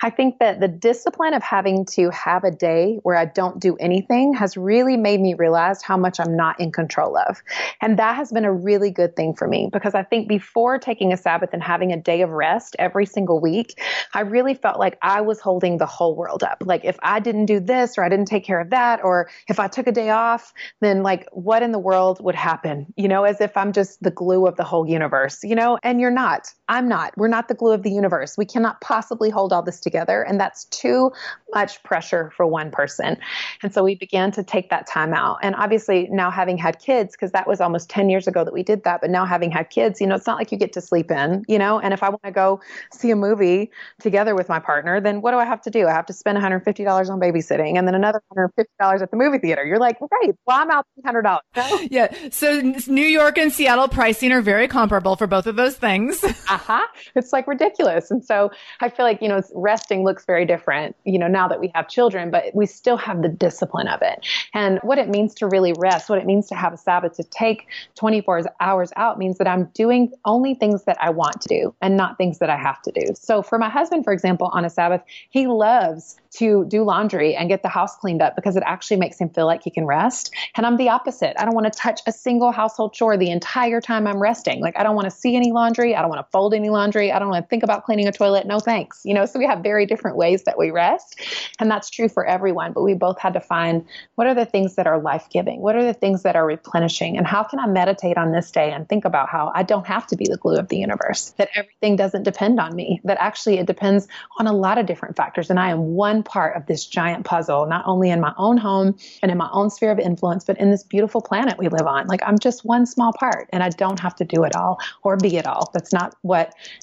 I 0.00 0.08
think 0.08 0.38
that 0.38 0.60
the 0.60 0.68
discipline 0.68 1.34
of 1.34 1.42
having 1.42 1.84
to 1.92 2.08
have 2.10 2.44
a 2.44 2.50
day 2.50 2.98
where 3.02 3.16
I 3.16 3.26
don't 3.26 3.60
do 3.60 3.76
anything 3.76 4.32
has 4.32 4.56
really 4.56 4.96
made 4.96 5.20
me 5.20 5.34
realize 5.34 5.82
how 5.82 5.98
much 5.98 6.18
I'm 6.18 6.34
not 6.34 6.58
in 6.60 6.72
control 6.72 7.18
of. 7.18 7.42
And 7.82 7.98
that 7.98 8.16
has 8.16 8.32
been 8.32 8.46
a 8.46 8.52
really 8.52 8.90
good 8.90 9.16
thing 9.16 9.34
for 9.34 9.46
me 9.46 9.68
because 9.70 9.94
I 9.94 10.02
think 10.02 10.28
before 10.28 10.78
taking 10.78 11.12
a 11.12 11.16
Sabbath 11.18 11.50
and 11.52 11.62
having 11.62 11.92
a 11.92 11.98
day 11.98 12.22
of 12.22 12.30
rest 12.30 12.74
every 12.78 13.04
single 13.04 13.38
week, 13.38 13.78
I 14.14 14.20
really 14.20 14.54
felt 14.54 14.78
like 14.78 14.96
I 15.02 15.20
was 15.20 15.40
holding 15.40 15.76
the 15.76 15.84
whole 15.84 16.16
world 16.16 16.42
up. 16.42 16.62
Like 16.64 16.86
if 16.86 16.96
I 17.02 17.20
didn't 17.20 17.46
do 17.46 17.60
this 17.60 17.98
or 17.98 18.04
I 18.04 18.08
didn't 18.08 18.28
take 18.28 18.44
care 18.44 18.60
of 18.60 18.70
that, 18.70 19.04
or 19.04 19.28
if 19.46 19.57
if 19.58 19.64
I 19.64 19.66
took 19.66 19.88
a 19.88 19.92
day 19.92 20.10
off, 20.10 20.54
then 20.80 21.02
like 21.02 21.28
what 21.32 21.64
in 21.64 21.72
the 21.72 21.80
world 21.80 22.22
would 22.22 22.36
happen? 22.36 22.86
You 22.96 23.08
know, 23.08 23.24
as 23.24 23.40
if 23.40 23.56
I'm 23.56 23.72
just 23.72 24.00
the 24.00 24.10
glue 24.12 24.46
of 24.46 24.56
the 24.56 24.62
whole 24.62 24.88
universe, 24.88 25.42
you 25.42 25.56
know, 25.56 25.78
and 25.82 26.00
you're 26.00 26.12
not. 26.12 26.54
I'm 26.68 26.88
not. 26.88 27.16
We're 27.16 27.28
not 27.28 27.48
the 27.48 27.54
glue 27.54 27.72
of 27.72 27.82
the 27.82 27.90
universe. 27.90 28.36
We 28.36 28.44
cannot 28.44 28.80
possibly 28.80 29.30
hold 29.30 29.52
all 29.52 29.62
this 29.62 29.80
together. 29.80 30.22
And 30.22 30.38
that's 30.38 30.64
too 30.66 31.10
much 31.54 31.82
pressure 31.82 32.30
for 32.36 32.46
one 32.46 32.70
person. 32.70 33.16
And 33.62 33.72
so 33.72 33.82
we 33.82 33.94
began 33.94 34.30
to 34.32 34.42
take 34.42 34.68
that 34.70 34.86
time 34.86 35.14
out. 35.14 35.38
And 35.42 35.54
obviously, 35.54 36.08
now 36.10 36.30
having 36.30 36.58
had 36.58 36.78
kids, 36.78 37.12
because 37.12 37.32
that 37.32 37.46
was 37.46 37.60
almost 37.60 37.88
10 37.88 38.10
years 38.10 38.26
ago 38.26 38.44
that 38.44 38.52
we 38.52 38.62
did 38.62 38.84
that, 38.84 39.00
but 39.00 39.10
now 39.10 39.24
having 39.24 39.50
had 39.50 39.70
kids, 39.70 40.00
you 40.00 40.06
know, 40.06 40.14
it's 40.14 40.26
not 40.26 40.36
like 40.36 40.52
you 40.52 40.58
get 40.58 40.72
to 40.74 40.80
sleep 40.80 41.10
in, 41.10 41.44
you 41.48 41.58
know, 41.58 41.78
and 41.78 41.94
if 41.94 42.02
I 42.02 42.10
want 42.10 42.22
to 42.24 42.30
go 42.30 42.60
see 42.92 43.10
a 43.10 43.16
movie 43.16 43.70
together 44.00 44.34
with 44.34 44.48
my 44.48 44.58
partner, 44.58 45.00
then 45.00 45.22
what 45.22 45.32
do 45.32 45.38
I 45.38 45.44
have 45.44 45.62
to 45.62 45.70
do? 45.70 45.86
I 45.86 45.92
have 45.92 46.06
to 46.06 46.12
spend 46.12 46.36
$150 46.38 47.10
on 47.10 47.20
babysitting 47.20 47.78
and 47.78 47.86
then 47.86 47.94
another 47.94 48.22
$150 48.36 49.02
at 49.02 49.10
the 49.10 49.16
movie 49.16 49.38
theater. 49.38 49.64
You're 49.64 49.78
like, 49.78 49.98
great, 49.98 50.34
well, 50.46 50.58
I'm 50.58 50.70
out 50.70 50.86
$300. 51.04 51.38
Yeah. 51.90 52.12
So 52.30 52.60
New 52.86 53.06
York 53.06 53.38
and 53.38 53.52
Seattle 53.52 53.88
pricing 53.88 54.32
are 54.32 54.42
very 54.42 54.68
comparable 54.68 55.16
for 55.16 55.26
both 55.26 55.46
of 55.46 55.56
those 55.56 55.76
things. 55.76 56.22
Uh-huh. 56.58 56.86
It's 57.14 57.32
like 57.32 57.46
ridiculous. 57.46 58.10
And 58.10 58.24
so 58.24 58.50
I 58.80 58.88
feel 58.88 59.04
like, 59.04 59.22
you 59.22 59.28
know, 59.28 59.40
resting 59.54 60.04
looks 60.04 60.24
very 60.24 60.44
different, 60.44 60.96
you 61.04 61.18
know, 61.18 61.28
now 61.28 61.46
that 61.48 61.60
we 61.60 61.70
have 61.74 61.88
children, 61.88 62.30
but 62.30 62.54
we 62.54 62.66
still 62.66 62.96
have 62.96 63.22
the 63.22 63.28
discipline 63.28 63.86
of 63.86 64.02
it. 64.02 64.26
And 64.54 64.80
what 64.82 64.98
it 64.98 65.08
means 65.08 65.34
to 65.36 65.46
really 65.46 65.72
rest, 65.78 66.08
what 66.08 66.18
it 66.18 66.26
means 66.26 66.48
to 66.48 66.54
have 66.54 66.72
a 66.72 66.76
Sabbath, 66.76 67.12
to 67.14 67.22
take 67.22 67.66
24 67.94 68.42
hours 68.60 68.90
out 68.96 69.18
means 69.18 69.38
that 69.38 69.46
I'm 69.46 69.66
doing 69.74 70.12
only 70.24 70.54
things 70.54 70.84
that 70.84 70.96
I 71.00 71.10
want 71.10 71.40
to 71.42 71.48
do 71.48 71.74
and 71.80 71.96
not 71.96 72.18
things 72.18 72.38
that 72.38 72.50
I 72.50 72.56
have 72.56 72.82
to 72.82 72.92
do. 72.92 73.14
So 73.14 73.42
for 73.42 73.58
my 73.58 73.68
husband, 73.68 74.04
for 74.04 74.12
example, 74.12 74.50
on 74.52 74.64
a 74.64 74.70
Sabbath, 74.70 75.02
he 75.30 75.46
loves 75.46 76.16
to 76.30 76.64
do 76.66 76.82
laundry 76.84 77.34
and 77.34 77.48
get 77.48 77.62
the 77.62 77.68
house 77.68 77.96
cleaned 77.96 78.20
up 78.20 78.36
because 78.36 78.56
it 78.56 78.62
actually 78.66 78.98
makes 78.98 79.18
him 79.18 79.30
feel 79.30 79.46
like 79.46 79.62
he 79.62 79.70
can 79.70 79.86
rest. 79.86 80.34
And 80.56 80.66
I'm 80.66 80.76
the 80.76 80.88
opposite. 80.88 81.40
I 81.40 81.44
don't 81.44 81.54
want 81.54 81.72
to 81.72 81.78
touch 81.78 82.00
a 82.06 82.12
single 82.12 82.52
household 82.52 82.92
chore 82.92 83.16
the 83.16 83.30
entire 83.30 83.80
time 83.80 84.06
I'm 84.06 84.20
resting. 84.20 84.60
Like 84.60 84.78
I 84.78 84.82
don't 84.82 84.94
want 84.94 85.06
to 85.06 85.10
see 85.10 85.36
any 85.36 85.52
laundry. 85.52 85.94
I 85.94 86.00
don't 86.00 86.10
want 86.10 86.24
to 86.24 86.30
fold 86.30 86.47
any 86.54 86.70
laundry. 86.70 87.12
I 87.12 87.18
don't 87.18 87.28
want 87.28 87.44
to 87.44 87.48
think 87.48 87.62
about 87.62 87.84
cleaning 87.84 88.06
a 88.06 88.12
toilet. 88.12 88.46
No 88.46 88.60
thanks. 88.60 89.02
You 89.04 89.14
know, 89.14 89.26
so 89.26 89.38
we 89.38 89.46
have 89.46 89.62
very 89.62 89.86
different 89.86 90.16
ways 90.16 90.44
that 90.44 90.58
we 90.58 90.70
rest. 90.70 91.20
And 91.58 91.70
that's 91.70 91.90
true 91.90 92.08
for 92.08 92.24
everyone. 92.26 92.72
But 92.72 92.82
we 92.82 92.94
both 92.94 93.18
had 93.18 93.34
to 93.34 93.40
find 93.40 93.84
what 94.14 94.26
are 94.26 94.34
the 94.34 94.46
things 94.46 94.76
that 94.76 94.86
are 94.86 95.00
life 95.00 95.28
giving? 95.30 95.60
What 95.60 95.76
are 95.76 95.84
the 95.84 95.94
things 95.94 96.22
that 96.22 96.36
are 96.36 96.46
replenishing? 96.46 97.16
And 97.16 97.26
how 97.26 97.42
can 97.42 97.58
I 97.58 97.66
meditate 97.66 98.16
on 98.16 98.32
this 98.32 98.50
day 98.50 98.70
and 98.70 98.88
think 98.88 99.04
about 99.04 99.28
how 99.28 99.52
I 99.54 99.62
don't 99.62 99.86
have 99.86 100.06
to 100.08 100.16
be 100.16 100.26
the 100.28 100.36
glue 100.36 100.56
of 100.56 100.68
the 100.68 100.76
universe, 100.76 101.34
that 101.36 101.50
everything 101.54 101.96
doesn't 101.96 102.22
depend 102.22 102.60
on 102.60 102.74
me, 102.74 103.00
that 103.04 103.18
actually 103.20 103.58
it 103.58 103.66
depends 103.66 104.08
on 104.38 104.46
a 104.46 104.52
lot 104.52 104.78
of 104.78 104.86
different 104.86 105.16
factors. 105.16 105.50
And 105.50 105.58
I 105.58 105.70
am 105.70 105.94
one 105.94 106.22
part 106.22 106.56
of 106.56 106.66
this 106.66 106.86
giant 106.86 107.24
puzzle, 107.24 107.66
not 107.66 107.84
only 107.86 108.10
in 108.10 108.20
my 108.20 108.32
own 108.36 108.56
home 108.56 108.96
and 109.22 109.30
in 109.30 109.38
my 109.38 109.48
own 109.52 109.70
sphere 109.70 109.90
of 109.90 109.98
influence, 109.98 110.44
but 110.44 110.58
in 110.58 110.70
this 110.70 110.82
beautiful 110.82 111.20
planet 111.20 111.58
we 111.58 111.68
live 111.68 111.86
on. 111.86 112.06
Like 112.06 112.20
I'm 112.24 112.38
just 112.38 112.64
one 112.64 112.86
small 112.86 113.12
part 113.12 113.48
and 113.52 113.62
I 113.62 113.70
don't 113.70 114.00
have 114.00 114.14
to 114.16 114.24
do 114.24 114.44
it 114.44 114.54
all 114.54 114.78
or 115.02 115.16
be 115.16 115.36
it 115.36 115.46
all. 115.46 115.70
That's 115.72 115.92
not 115.92 116.14
what 116.22 116.37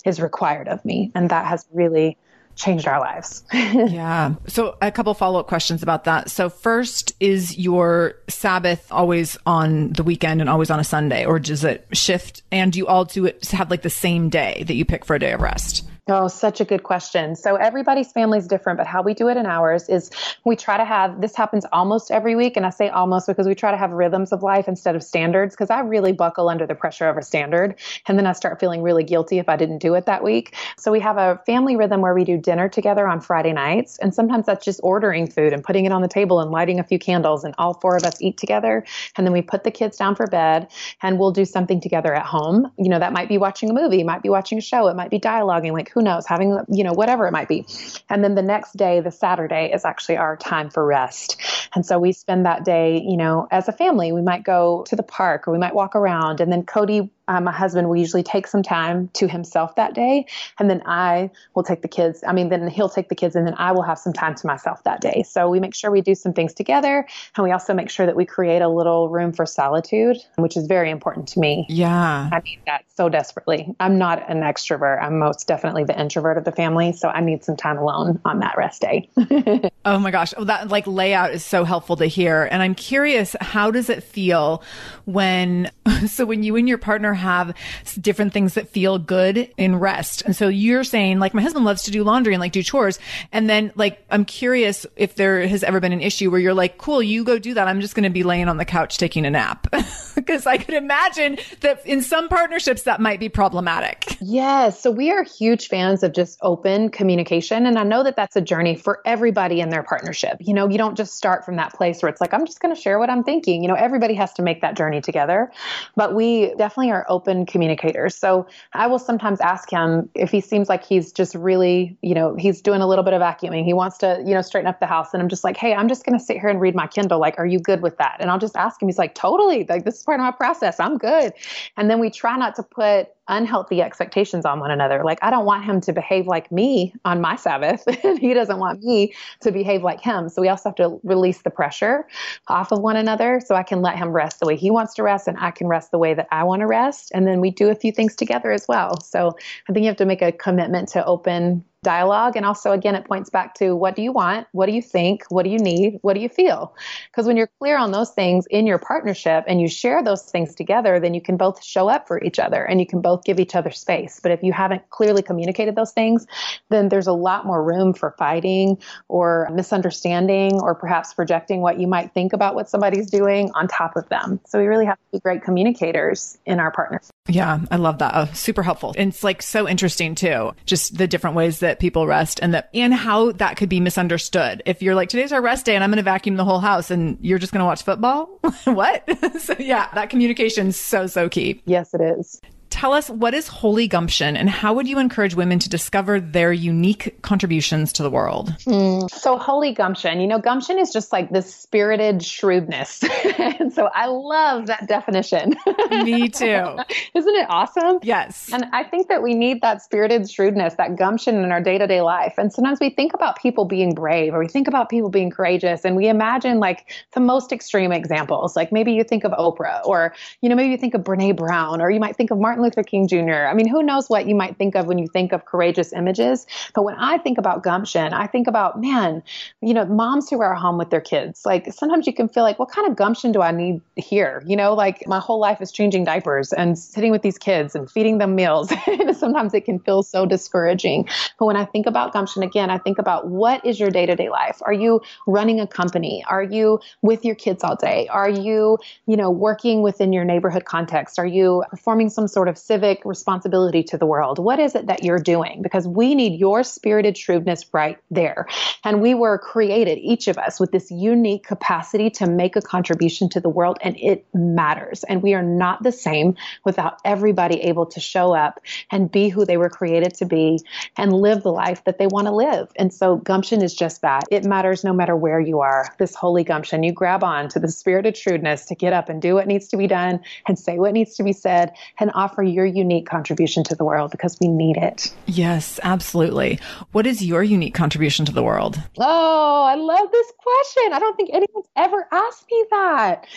is 0.05 0.21
required 0.21 0.67
of 0.67 0.83
me. 0.85 1.11
And 1.15 1.29
that 1.29 1.45
has 1.45 1.65
really 1.71 2.17
changed 2.55 2.87
our 2.87 2.99
lives. 2.99 3.43
yeah. 3.53 4.35
So 4.47 4.77
a 4.81 4.91
couple 4.91 5.13
follow 5.13 5.39
up 5.39 5.47
questions 5.47 5.83
about 5.83 6.05
that. 6.05 6.31
So 6.31 6.49
first, 6.49 7.13
is 7.19 7.57
your 7.57 8.15
Sabbath 8.29 8.87
always 8.91 9.37
on 9.45 9.91
the 9.93 10.03
weekend 10.03 10.41
and 10.41 10.49
always 10.49 10.69
on 10.69 10.79
a 10.79 10.83
Sunday, 10.83 11.25
or 11.25 11.39
does 11.39 11.63
it 11.63 11.85
shift? 11.93 12.43
And 12.51 12.71
do 12.71 12.79
you 12.79 12.87
all 12.87 13.05
do 13.05 13.25
it 13.25 13.45
have 13.51 13.69
like 13.69 13.81
the 13.81 13.89
same 13.89 14.29
day 14.29 14.63
that 14.67 14.75
you 14.75 14.85
pick 14.85 15.05
for 15.05 15.15
a 15.15 15.19
day 15.19 15.33
of 15.33 15.41
rest? 15.41 15.85
Oh, 16.07 16.27
such 16.27 16.61
a 16.61 16.65
good 16.65 16.83
question. 16.83 17.35
So 17.35 17.55
everybody's 17.55 18.11
family 18.11 18.37
is 18.37 18.45
different, 18.45 18.77
but 18.77 18.85
how 18.85 19.01
we 19.01 19.15
do 19.15 19.27
it 19.27 19.37
in 19.37 19.47
ours 19.47 19.89
is 19.89 20.11
we 20.43 20.55
try 20.55 20.77
to 20.77 20.85
have 20.85 21.19
this 21.19 21.35
happens 21.35 21.65
almost 21.71 22.11
every 22.11 22.35
week. 22.35 22.55
And 22.55 22.63
I 22.63 22.69
say 22.69 22.89
almost 22.89 23.25
because 23.25 23.47
we 23.47 23.55
try 23.55 23.71
to 23.71 23.77
have 23.77 23.91
rhythms 23.91 24.31
of 24.31 24.43
life 24.43 24.67
instead 24.67 24.95
of 24.95 25.01
standards 25.01 25.55
because 25.55 25.71
I 25.71 25.79
really 25.79 26.11
buckle 26.11 26.47
under 26.47 26.67
the 26.67 26.75
pressure 26.75 27.09
of 27.09 27.17
a 27.17 27.23
standard. 27.23 27.79
And 28.07 28.19
then 28.19 28.27
I 28.27 28.33
start 28.33 28.59
feeling 28.59 28.83
really 28.83 29.03
guilty 29.03 29.39
if 29.39 29.49
I 29.49 29.55
didn't 29.55 29.79
do 29.79 29.95
it 29.95 30.05
that 30.05 30.23
week. 30.23 30.55
So 30.77 30.91
we 30.91 30.99
have 30.99 31.17
a 31.17 31.41
family 31.47 31.75
rhythm 31.75 32.01
where 32.01 32.13
we 32.13 32.23
do 32.23 32.37
dinner 32.37 32.69
together 32.69 33.07
on 33.07 33.19
Friday 33.19 33.53
nights. 33.53 33.97
And 33.97 34.13
sometimes 34.13 34.45
that's 34.45 34.63
just 34.63 34.81
ordering 34.83 35.25
food 35.25 35.53
and 35.53 35.63
putting 35.63 35.85
it 35.85 35.91
on 35.91 36.03
the 36.03 36.07
table 36.07 36.39
and 36.39 36.51
lighting 36.51 36.79
a 36.79 36.83
few 36.83 36.99
candles. 36.99 37.43
And 37.43 37.55
all 37.57 37.73
four 37.73 37.97
of 37.97 38.03
us 38.03 38.21
eat 38.21 38.37
together. 38.37 38.85
And 39.17 39.25
then 39.25 39.33
we 39.33 39.41
put 39.41 39.63
the 39.63 39.71
kids 39.71 39.97
down 39.97 40.15
for 40.15 40.27
bed 40.27 40.67
and 41.01 41.17
we'll 41.17 41.31
do 41.31 41.45
something 41.45 41.81
together 41.81 42.13
at 42.13 42.27
home. 42.27 42.71
You 42.77 42.89
know, 42.89 42.99
that 42.99 43.11
might 43.11 43.27
be 43.27 43.39
watching 43.39 43.71
a 43.71 43.73
movie, 43.73 44.03
might 44.03 44.21
be 44.21 44.29
watching 44.29 44.59
a 44.59 44.61
show, 44.61 44.87
it 44.87 44.95
might 44.95 45.09
be 45.09 45.19
dialoguing 45.19 45.71
like 45.71 45.94
who 45.95 46.01
knows, 46.01 46.27
having, 46.27 46.59
you 46.69 46.83
know, 46.83 46.93
whatever 46.93 47.25
it 47.25 47.31
might 47.31 47.47
be. 47.47 47.65
And 48.09 48.23
then 48.23 48.35
the 48.35 48.43
next 48.43 48.75
day, 48.75 48.99
the 48.99 49.11
Saturday, 49.11 49.71
is 49.73 49.85
actually 49.85 50.17
our 50.17 50.35
time 50.35 50.69
for 50.69 50.85
rest. 50.85 51.41
And 51.73 51.85
so 51.85 51.97
we 51.97 52.11
spend 52.11 52.45
that 52.45 52.65
day, 52.65 53.01
you 53.01 53.17
know, 53.17 53.47
as 53.49 53.67
a 53.67 53.71
family, 53.71 54.11
we 54.11 54.21
might 54.21 54.43
go 54.43 54.83
to 54.89 54.95
the 54.95 55.03
park 55.03 55.47
or 55.47 55.51
we 55.51 55.57
might 55.57 55.73
walk 55.73 55.95
around. 55.95 56.41
And 56.41 56.51
then 56.51 56.63
Cody 56.63 57.09
uh, 57.27 57.41
my 57.41 57.51
husband 57.51 57.87
will 57.89 57.95
usually 57.95 58.23
take 58.23 58.47
some 58.47 58.63
time 58.63 59.09
to 59.13 59.27
himself 59.27 59.75
that 59.75 59.93
day. 59.93 60.25
And 60.59 60.69
then 60.69 60.81
I 60.85 61.29
will 61.55 61.63
take 61.63 61.81
the 61.81 61.87
kids. 61.87 62.23
I 62.27 62.33
mean, 62.33 62.49
then 62.49 62.67
he'll 62.67 62.89
take 62.89 63.09
the 63.09 63.15
kids 63.15 63.35
and 63.35 63.47
then 63.47 63.55
I 63.57 63.71
will 63.71 63.81
have 63.81 63.97
some 63.97 64.13
time 64.13 64.35
to 64.35 64.47
myself 64.47 64.83
that 64.83 65.01
day. 65.01 65.23
So 65.27 65.49
we 65.49 65.59
make 65.59 65.73
sure 65.73 65.91
we 65.91 66.01
do 66.01 66.15
some 66.15 66.33
things 66.33 66.53
together. 66.53 67.07
And 67.35 67.43
we 67.43 67.51
also 67.51 67.73
make 67.73 67.89
sure 67.89 68.05
that 68.05 68.15
we 68.15 68.25
create 68.25 68.61
a 68.61 68.69
little 68.69 69.09
room 69.09 69.31
for 69.33 69.45
solitude, 69.45 70.17
which 70.37 70.55
is 70.55 70.67
very 70.67 70.89
important 70.89 71.27
to 71.29 71.39
me. 71.39 71.65
Yeah. 71.69 72.29
I 72.31 72.39
need 72.39 72.59
that 72.65 72.85
so 72.95 73.09
desperately. 73.09 73.73
I'm 73.79 73.97
not 73.97 74.29
an 74.29 74.41
extrovert. 74.41 75.01
I'm 75.01 75.19
most 75.19 75.47
definitely 75.47 75.83
the 75.83 75.99
introvert 75.99 76.37
of 76.37 76.43
the 76.43 76.51
family. 76.51 76.93
So 76.93 77.09
I 77.09 77.21
need 77.21 77.43
some 77.43 77.57
time 77.57 77.77
alone 77.77 78.19
on 78.25 78.39
that 78.39 78.55
rest 78.57 78.81
day. 78.81 79.09
oh 79.85 79.99
my 79.99 80.11
gosh. 80.11 80.33
Oh, 80.37 80.43
that 80.43 80.69
like 80.69 80.85
layout 80.85 81.31
is 81.31 81.43
so 81.43 81.63
helpful 81.63 81.95
to 81.97 82.05
hear. 82.05 82.47
And 82.51 82.61
I'm 82.61 82.75
curious, 82.75 83.35
how 83.41 83.71
does 83.71 83.89
it 83.89 84.03
feel 84.03 84.63
when, 85.05 85.71
so 86.07 86.25
when 86.25 86.43
you 86.43 86.55
and 86.55 86.67
your 86.67 86.77
partner 86.77 87.14
have 87.15 87.55
different 87.99 88.33
things 88.33 88.53
that 88.53 88.69
feel 88.69 88.97
good 88.97 89.49
in 89.57 89.77
rest. 89.77 90.21
And 90.23 90.35
so 90.35 90.47
you're 90.47 90.83
saying 90.83 91.19
like 91.19 91.33
my 91.33 91.41
husband 91.41 91.65
loves 91.65 91.83
to 91.83 91.91
do 91.91 92.03
laundry 92.03 92.33
and 92.33 92.41
like 92.41 92.51
do 92.51 92.63
chores. 92.63 92.99
And 93.31 93.49
then 93.49 93.71
like 93.75 94.05
I'm 94.09 94.25
curious 94.25 94.85
if 94.95 95.15
there 95.15 95.47
has 95.47 95.63
ever 95.63 95.79
been 95.79 95.93
an 95.93 96.01
issue 96.01 96.29
where 96.29 96.39
you're 96.39 96.53
like, 96.53 96.77
cool, 96.77 97.01
you 97.01 97.23
go 97.23 97.39
do 97.39 97.53
that. 97.55 97.67
I'm 97.67 97.81
just 97.81 97.95
going 97.95 98.03
to 98.03 98.09
be 98.09 98.23
laying 98.23 98.47
on 98.47 98.57
the 98.57 98.65
couch 98.65 98.97
taking 98.97 99.25
a 99.25 99.29
nap. 99.29 99.67
because 100.15 100.45
I 100.45 100.57
could 100.57 100.73
imagine 100.73 101.37
that 101.61 101.85
in 101.85 102.01
some 102.01 102.29
partnerships 102.29 102.83
that 102.83 102.99
might 102.99 103.19
be 103.19 103.29
problematic. 103.29 104.17
Yes. 104.21 104.81
So 104.81 104.89
we 104.91 105.11
are 105.11 105.23
huge 105.23 105.67
fans 105.67 106.03
of 106.03 106.13
just 106.13 106.39
open 106.41 106.89
communication. 106.89 107.65
And 107.65 107.77
I 107.77 107.83
know 107.83 108.03
that 108.03 108.15
that's 108.15 108.35
a 108.35 108.41
journey 108.41 108.75
for 108.75 109.01
everybody 109.05 109.59
in 109.61 109.69
their 109.69 109.83
partnership. 109.83 110.37
You 110.39 110.53
know, 110.53 110.69
you 110.69 110.77
don't 110.77 110.95
just 110.95 111.15
start 111.15 111.45
from 111.45 111.57
that 111.57 111.73
place 111.73 112.01
where 112.01 112.09
it's 112.09 112.21
like, 112.21 112.33
I'm 112.33 112.45
just 112.45 112.59
going 112.59 112.73
to 112.73 112.79
share 112.79 112.97
what 112.97 113.09
I'm 113.09 113.23
thinking. 113.23 113.61
You 113.61 113.67
know, 113.67 113.75
everybody 113.75 114.13
has 114.15 114.33
to 114.33 114.41
make 114.41 114.61
that 114.61 114.75
journey 114.75 115.01
together. 115.01 115.51
But 115.95 116.15
we 116.15 116.53
definitely 116.55 116.91
are 116.91 117.04
open 117.07 117.45
communicators. 117.45 118.15
So 118.15 118.47
I 118.73 118.87
will 118.87 118.99
sometimes 118.99 119.41
ask 119.41 119.69
him 119.69 120.09
if 120.15 120.31
he 120.31 120.41
seems 120.41 120.69
like 120.69 120.83
he's 120.83 121.11
just 121.11 121.35
really, 121.35 121.97
you 122.01 122.13
know, 122.13 122.35
he's 122.35 122.61
doing 122.61 122.81
a 122.81 122.87
little 122.87 123.03
bit 123.03 123.13
of 123.13 123.21
vacuuming. 123.21 123.63
He 123.65 123.73
wants 123.73 123.97
to, 123.99 124.21
you 124.25 124.33
know, 124.33 124.41
straighten 124.41 124.67
up 124.67 124.79
the 124.79 124.85
house. 124.85 125.13
And 125.13 125.21
I'm 125.21 125.29
just 125.29 125.43
like, 125.43 125.57
hey, 125.57 125.73
I'm 125.73 125.87
just 125.87 126.05
going 126.05 126.17
to 126.17 126.23
sit 126.23 126.39
here 126.39 126.49
and 126.49 126.59
read 126.59 126.75
my 126.75 126.87
Kindle. 126.87 127.19
Like, 127.19 127.37
are 127.37 127.45
you 127.45 127.59
good 127.59 127.81
with 127.81 127.97
that? 127.97 128.17
And 128.19 128.29
I'll 128.29 128.39
just 128.39 128.55
ask 128.55 128.81
him. 128.81 128.87
He's 128.87 128.97
like, 128.97 129.15
totally. 129.15 129.65
Like, 129.67 129.85
this 129.85 129.95
is 129.95 130.03
part 130.03 130.19
of 130.19 130.23
my 130.23 130.31
process. 130.31 130.79
I'm 130.79 130.97
good. 130.97 131.33
And 131.77 131.89
then 131.89 131.99
we 131.99 132.09
try 132.09 132.35
not 132.37 132.55
to 132.55 132.63
put 132.63 133.09
unhealthy 133.27 133.81
expectations 133.81 134.45
on 134.45 134.59
one 134.59 134.71
another. 134.71 135.03
Like, 135.03 135.19
I 135.21 135.29
don't 135.29 135.45
want 135.45 135.65
him 135.65 135.81
to 135.81 135.93
behave 135.93 136.27
like 136.27 136.51
me 136.51 136.93
on 137.05 137.21
my 137.21 137.35
Sabbath, 137.35 137.83
and 138.03 138.19
he 138.19 138.33
doesn't 138.33 138.59
want 138.59 138.83
me 138.83 139.13
to 139.41 139.51
behave 139.51 139.83
like 139.83 140.01
him. 140.01 140.29
So 140.29 140.41
we 140.41 140.49
also 140.49 140.69
have 140.69 140.75
to 140.75 140.99
release 141.03 141.41
the 141.41 141.49
pressure 141.49 142.07
off 142.47 142.71
of 142.71 142.79
one 142.79 142.97
another 142.97 143.41
so 143.43 143.55
I 143.55 143.63
can 143.63 143.81
let 143.81 143.97
him 143.97 144.09
rest 144.09 144.39
the 144.39 144.45
way 144.45 144.55
he 144.55 144.71
wants 144.71 144.93
to 144.95 145.03
rest, 145.03 145.27
and 145.27 145.37
I 145.39 145.51
can 145.51 145.67
rest 145.67 145.91
the 145.91 145.97
way 145.97 146.13
that 146.13 146.27
I 146.31 146.43
want 146.43 146.61
to 146.61 146.67
rest. 146.67 147.11
And 147.13 147.27
then 147.27 147.41
we 147.41 147.51
do 147.51 147.69
a 147.69 147.75
few 147.75 147.91
things 147.91 148.15
together 148.15 148.51
as 148.51 148.67
well. 148.67 149.01
So 149.01 149.35
I 149.69 149.73
think 149.73 149.83
you 149.83 149.89
have 149.89 149.97
to 149.97 150.05
make 150.05 150.21
a 150.21 150.31
commitment 150.31 150.89
to 150.89 151.05
open 151.05 151.63
dialogue. 151.85 152.35
And 152.35 152.45
also, 152.45 152.71
again, 152.71 152.95
it 152.95 153.05
points 153.05 153.29
back 153.29 153.53
to 153.55 153.75
what 153.75 153.95
do 153.95 154.01
you 154.01 154.11
want? 154.11 154.47
What 154.51 154.65
do 154.65 154.73
you 154.73 154.81
think? 154.81 155.23
What 155.29 155.43
do 155.43 155.49
you 155.49 155.59
need? 155.59 155.99
What 156.01 156.15
do 156.15 156.19
you 156.19 156.27
feel? 156.27 156.75
Because 157.09 157.25
when 157.25 157.37
you're 157.37 157.49
clear 157.59 157.77
on 157.77 157.91
those 157.91 158.11
things 158.11 158.45
in 158.49 158.67
your 158.67 158.79
partnership 158.79 159.45
and 159.47 159.61
you 159.61 159.69
share 159.69 160.03
those 160.03 160.23
things 160.23 160.53
together, 160.55 160.99
then 160.99 161.13
you 161.13 161.21
can 161.21 161.37
both 161.37 161.63
show 161.63 161.87
up 161.87 162.07
for 162.07 162.21
each 162.21 162.39
other 162.39 162.63
and 162.63 162.81
you 162.81 162.85
can 162.85 162.99
both 162.99 163.23
give 163.23 163.39
each 163.39 163.55
other 163.55 163.71
space. 163.71 164.19
But 164.21 164.33
if 164.33 164.43
you 164.43 164.51
haven't 164.51 164.89
clearly 164.89 165.21
communicated 165.21 165.75
those 165.75 165.91
things, 165.91 166.27
then 166.69 166.89
there's 166.89 167.07
a 167.07 167.13
lot 167.13 167.45
more 167.45 167.63
room 167.63 167.93
for 167.93 168.15
fighting 168.17 168.77
or 169.07 169.47
misunderstanding 169.53 170.59
or 170.61 170.75
perhaps 170.75 171.13
projecting 171.13 171.61
what 171.61 171.79
you 171.79 171.87
might 171.87 172.13
think 172.13 172.33
about 172.33 172.55
what 172.55 172.69
somebody's 172.69 173.09
doing 173.09 173.51
on 173.53 173.67
top 173.67 173.95
of 173.95 174.09
them. 174.09 174.39
So 174.45 174.59
we 174.59 174.65
really 174.65 174.85
have 174.85 174.97
to 174.97 175.11
be 175.13 175.19
great 175.19 175.43
communicators 175.43 176.37
in 176.45 176.59
our 176.59 176.71
partnership. 176.71 177.11
Yeah, 177.27 177.59
I 177.71 177.77
love 177.77 177.99
that. 177.99 178.11
Oh, 178.15 178.25
super 178.33 178.63
helpful. 178.63 178.93
And 178.97 179.09
it's 179.09 179.23
like 179.23 179.41
so 179.41 179.67
interesting 179.67 180.15
too, 180.15 180.53
just 180.65 180.97
the 180.97 181.07
different 181.07 181.35
ways 181.35 181.59
that 181.59 181.74
people 181.79 182.07
rest 182.07 182.39
and 182.41 182.53
that, 182.53 182.69
and 182.73 182.93
how 182.93 183.31
that 183.33 183.57
could 183.57 183.69
be 183.69 183.79
misunderstood. 183.79 184.61
If 184.65 184.81
you're 184.81 184.95
like, 184.95 185.09
today's 185.09 185.31
our 185.31 185.41
rest 185.41 185.65
day 185.65 185.75
and 185.75 185.83
I'm 185.83 185.89
going 185.89 185.97
to 185.97 186.03
vacuum 186.03 186.35
the 186.35 186.45
whole 186.45 186.59
house 186.59 186.91
and 186.91 187.17
you're 187.21 187.39
just 187.39 187.53
going 187.53 187.59
to 187.59 187.65
watch 187.65 187.83
football. 187.83 188.25
what? 188.65 189.07
so 189.39 189.55
yeah, 189.59 189.89
that 189.93 190.09
communication 190.09 190.67
is 190.67 190.79
so, 190.79 191.07
so 191.07 191.29
key. 191.29 191.61
Yes, 191.65 191.93
it 191.93 192.01
is 192.01 192.41
tell 192.69 192.93
us 192.93 193.09
what 193.09 193.33
is 193.33 193.47
Holy 193.47 193.87
Gumption 193.87 194.35
and 194.35 194.49
how 194.49 194.73
would 194.73 194.87
you 194.87 194.99
encourage 194.99 195.35
women 195.35 195.59
to 195.59 195.69
discover 195.69 196.19
their 196.19 196.51
unique 196.51 197.21
contributions 197.21 197.93
to 197.93 198.03
the 198.03 198.09
world? 198.09 198.55
Mm, 198.65 199.09
so, 199.09 199.37
Holy 199.37 199.73
Gumption, 199.73 200.19
you 200.19 200.27
know, 200.27 200.39
gumption 200.39 200.79
is 200.79 200.91
just 200.91 201.11
like 201.11 201.29
this 201.31 201.53
spirited 201.53 202.23
shrewdness. 202.23 203.03
and 203.37 203.73
so 203.73 203.89
I 203.93 204.07
love 204.07 204.67
that 204.67 204.87
definition. 204.87 205.55
Me 205.91 206.29
too. 206.29 206.45
Isn't 207.13 207.35
it 207.35 207.47
awesome? 207.49 207.99
Yes. 208.03 208.49
And 208.51 208.65
I 208.71 208.83
think 208.83 209.07
that 209.09 209.23
we 209.23 209.33
need 209.33 209.61
that 209.61 209.81
spirited 209.81 210.29
shrewdness, 210.29 210.75
that 210.75 210.97
gumption 210.97 211.43
in 211.43 211.51
our 211.51 211.61
day 211.61 211.77
to 211.77 211.87
day 211.87 212.01
life. 212.01 212.35
And 212.37 212.51
sometimes 212.51 212.79
we 212.79 212.89
think 212.89 213.13
about 213.13 213.37
people 213.37 213.65
being 213.65 213.93
brave 213.93 214.33
or 214.33 214.39
we 214.39 214.47
think 214.47 214.67
about 214.67 214.89
people 214.89 215.09
being 215.09 215.29
courageous 215.29 215.85
and 215.85 215.95
we 215.95 216.07
imagine 216.07 216.59
like 216.59 216.91
the 217.13 217.19
most 217.19 217.51
extreme 217.51 217.91
examples. 217.91 218.55
Like 218.55 218.71
maybe 218.71 218.93
you 218.93 219.03
think 219.03 219.23
of 219.23 219.31
Oprah 219.31 219.85
or, 219.85 220.13
you 220.41 220.49
know, 220.49 220.55
maybe 220.55 220.71
you 220.71 220.77
think 220.77 220.93
of 220.93 221.01
Brene 221.01 221.35
Brown 221.35 221.81
or 221.81 221.89
you 221.89 221.99
might 221.99 222.15
think 222.15 222.31
of 222.31 222.37
Martin 222.55 222.63
Luther 222.63 222.83
King 222.83 223.05
Jr. 223.07 223.47
I 223.49 223.53
mean, 223.53 223.67
who 223.67 223.83
knows 223.83 224.09
what 224.09 224.27
you 224.27 224.35
might 224.35 224.57
think 224.57 224.75
of 224.75 224.87
when 224.87 224.97
you 224.97 225.07
think 225.07 225.33
of 225.33 225.43
courageous 225.43 225.91
images. 225.91 226.47
But 226.73 226.83
when 226.83 226.95
I 226.95 227.17
think 227.17 227.37
about 227.37 227.63
gumption, 227.63 228.13
I 228.13 228.27
think 228.27 228.47
about, 228.47 228.79
man, 228.79 229.21
you 229.61 229.73
know, 229.73 229.83
moms 229.85 230.29
who 230.29 230.41
are 230.41 230.55
at 230.55 230.61
home 230.61 230.77
with 230.77 230.89
their 230.89 231.01
kids. 231.01 231.45
Like 231.45 231.73
sometimes 231.73 232.07
you 232.07 232.13
can 232.13 232.29
feel 232.29 232.43
like, 232.43 232.57
what 232.57 232.69
kind 232.69 232.87
of 232.87 232.95
gumption 232.95 233.33
do 233.33 233.41
I 233.41 233.51
need 233.51 233.81
here? 233.97 234.41
You 234.45 234.55
know, 234.55 234.73
like 234.73 235.05
my 235.05 235.19
whole 235.19 235.37
life 235.37 235.61
is 235.61 235.69
changing 235.69 236.05
diapers 236.05 236.53
and 236.53 236.79
sitting 236.79 237.11
with 237.11 237.23
these 237.23 237.37
kids 237.37 237.75
and 237.75 237.91
feeding 237.91 238.19
them 238.19 238.35
meals. 238.35 238.71
sometimes 239.19 239.53
it 239.53 239.65
can 239.65 239.79
feel 239.79 240.01
so 240.01 240.25
discouraging. 240.25 241.09
But 241.37 241.47
when 241.47 241.57
I 241.57 241.65
think 241.65 241.87
about 241.87 242.13
gumption 242.13 242.41
again, 242.41 242.69
I 242.69 242.77
think 242.77 242.99
about 242.99 243.27
what 243.27 243.65
is 243.65 243.81
your 243.81 243.89
day 243.89 244.05
to 244.05 244.15
day 244.15 244.29
life? 244.29 244.61
Are 244.61 244.73
you 244.73 245.01
running 245.27 245.59
a 245.59 245.67
company? 245.67 246.23
Are 246.29 246.43
you 246.43 246.79
with 247.01 247.25
your 247.25 247.35
kids 247.35 247.65
all 247.65 247.75
day? 247.75 248.07
Are 248.07 248.29
you, 248.29 248.77
you 249.07 249.17
know, 249.17 249.29
working 249.29 249.81
within 249.81 250.13
your 250.13 250.23
neighborhood 250.23 250.63
context? 250.63 251.19
Are 251.19 251.25
you 251.25 251.63
performing 251.69 252.09
some 252.09 252.29
sort 252.29 252.44
of 252.47 252.57
civic 252.57 253.03
responsibility 253.05 253.83
to 253.83 253.97
the 253.97 254.05
world? 254.05 254.39
What 254.39 254.59
is 254.59 254.75
it 254.75 254.87
that 254.87 255.03
you're 255.03 255.19
doing? 255.19 255.61
Because 255.61 255.87
we 255.87 256.15
need 256.15 256.39
your 256.39 256.63
spirited 256.63 257.17
shrewdness 257.17 257.65
right 257.73 257.97
there. 258.11 258.47
And 258.83 259.01
we 259.01 259.13
were 259.13 259.37
created, 259.37 259.97
each 259.99 260.27
of 260.27 260.37
us, 260.37 260.59
with 260.59 260.71
this 260.71 260.91
unique 260.91 261.45
capacity 261.45 262.09
to 262.11 262.27
make 262.27 262.55
a 262.55 262.61
contribution 262.61 263.29
to 263.29 263.39
the 263.39 263.49
world, 263.49 263.77
and 263.81 263.95
it 263.97 264.25
matters. 264.33 265.03
And 265.03 265.21
we 265.21 265.33
are 265.33 265.43
not 265.43 265.83
the 265.83 265.91
same 265.91 266.35
without 266.63 266.99
everybody 267.05 267.61
able 267.61 267.85
to 267.87 267.99
show 267.99 268.33
up 268.33 268.59
and 268.91 269.11
be 269.11 269.29
who 269.29 269.45
they 269.45 269.57
were 269.57 269.69
created 269.69 270.13
to 270.15 270.25
be 270.25 270.59
and 270.97 271.13
live 271.13 271.43
the 271.43 271.51
life 271.51 271.83
that 271.85 271.97
they 271.97 272.07
want 272.07 272.27
to 272.27 272.33
live. 272.33 272.71
And 272.75 272.93
so, 272.93 273.17
gumption 273.17 273.61
is 273.61 273.73
just 273.73 274.01
that. 274.01 274.23
It 274.31 274.45
matters 274.45 274.83
no 274.83 274.93
matter 274.93 275.15
where 275.15 275.39
you 275.39 275.61
are. 275.61 275.93
This 275.97 276.15
holy 276.15 276.43
gumption, 276.43 276.83
you 276.83 276.91
grab 276.91 277.23
on 277.23 277.49
to 277.49 277.59
the 277.59 277.69
spirited 277.69 278.17
shrewdness 278.17 278.65
to 278.65 278.75
get 278.75 278.93
up 278.93 279.09
and 279.09 279.21
do 279.21 279.35
what 279.35 279.47
needs 279.47 279.67
to 279.69 279.77
be 279.77 279.87
done 279.87 280.21
and 280.47 280.57
say 280.57 280.77
what 280.79 280.93
needs 280.93 281.15
to 281.15 281.23
be 281.23 281.33
said 281.33 281.73
and 281.99 282.11
offer 282.13 282.34
your 282.43 282.65
unique 282.65 283.07
contribution 283.07 283.63
to 283.65 283.75
the 283.75 283.83
world 283.83 284.11
because 284.11 284.37
we 284.39 284.47
need 284.47 284.77
it. 284.77 285.13
Yes, 285.25 285.79
absolutely. 285.83 286.59
What 286.91 287.07
is 287.07 287.23
your 287.23 287.43
unique 287.43 287.73
contribution 287.73 288.25
to 288.25 288.31
the 288.31 288.43
world? 288.43 288.81
Oh, 288.97 289.63
I 289.63 289.75
love 289.75 290.11
this 290.11 290.31
question. 290.37 290.93
I 290.93 290.99
don't 290.99 291.15
think 291.15 291.29
anyone's 291.33 291.67
ever 291.75 292.07
asked 292.11 292.45
me 292.51 292.65
that. 292.71 293.27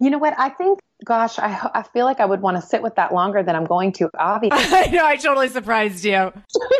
You 0.00 0.10
know 0.10 0.18
what? 0.18 0.34
I 0.38 0.50
think 0.50 0.80
gosh, 1.04 1.38
I, 1.38 1.70
I 1.74 1.82
feel 1.82 2.04
like 2.04 2.20
I 2.20 2.26
would 2.26 2.40
want 2.40 2.56
to 2.56 2.62
sit 2.62 2.82
with 2.82 2.96
that 2.96 3.14
longer 3.14 3.42
than 3.42 3.54
I'm 3.54 3.64
going 3.64 3.92
to, 3.94 4.10
obviously. 4.18 4.58
I 4.76 4.86
know, 4.86 5.04
I 5.04 5.16
totally 5.16 5.48
surprised 5.48 6.04
you. 6.04 6.32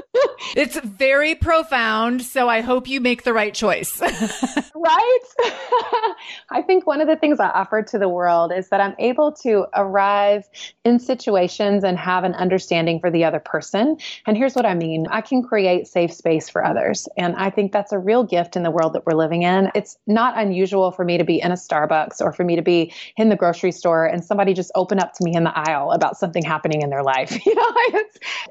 it's 0.56 0.78
very 0.80 1.34
profound, 1.34 2.22
so 2.22 2.48
I 2.48 2.60
hope 2.60 2.88
you 2.88 3.00
make 3.00 3.22
the 3.22 3.32
right 3.32 3.54
choice. 3.54 4.00
right? 4.74 5.18
I 6.50 6.62
think 6.62 6.86
one 6.86 7.00
of 7.00 7.06
the 7.06 7.16
things 7.16 7.38
I 7.38 7.48
offer 7.48 7.82
to 7.82 7.98
the 7.98 8.08
world 8.08 8.52
is 8.52 8.70
that 8.70 8.80
I'm 8.80 8.96
able 8.98 9.32
to 9.42 9.66
arrive 9.74 10.48
in 10.84 10.98
situations 10.98 11.84
and 11.84 11.96
have 11.96 12.24
an 12.24 12.34
understanding 12.34 12.98
for 13.00 13.10
the 13.10 13.24
other 13.24 13.40
person. 13.40 13.98
And 14.26 14.36
here's 14.36 14.54
what 14.54 14.66
I 14.66 14.74
mean 14.74 15.06
I 15.10 15.20
can 15.20 15.42
create 15.42 15.86
safe 15.86 16.12
space 16.12 16.48
for 16.48 16.64
others. 16.64 17.08
And 17.16 17.36
I 17.36 17.50
think 17.50 17.72
that's 17.72 17.92
a 17.92 17.98
real 17.98 18.24
gift 18.24 18.56
in 18.56 18.64
the 18.64 18.70
world 18.70 18.94
that 18.94 19.06
we're 19.06 19.16
living 19.16 19.42
in. 19.42 19.70
It's 19.74 19.96
not 20.06 20.36
unusual 20.36 20.90
for 20.90 21.04
me 21.04 21.18
to 21.18 21.24
be 21.24 21.40
in 21.40 21.52
a 21.52 21.56
Starbucks 21.56 22.20
or 22.20 22.32
for 22.32 22.44
me 22.44 22.56
to 22.56 22.62
be 22.62 22.92
in 23.16 23.28
the 23.28 23.36
grocery 23.36 23.72
store 23.72 24.07
and 24.08 24.24
somebody 24.24 24.54
just 24.54 24.72
open 24.74 24.98
up 24.98 25.12
to 25.14 25.24
me 25.24 25.34
in 25.34 25.44
the 25.44 25.56
aisle 25.56 25.92
about 25.92 26.16
something 26.16 26.42
happening 26.44 26.82
in 26.82 26.90
their 26.90 27.02
life. 27.02 27.36
You 27.48 27.54
know, 27.54 28.02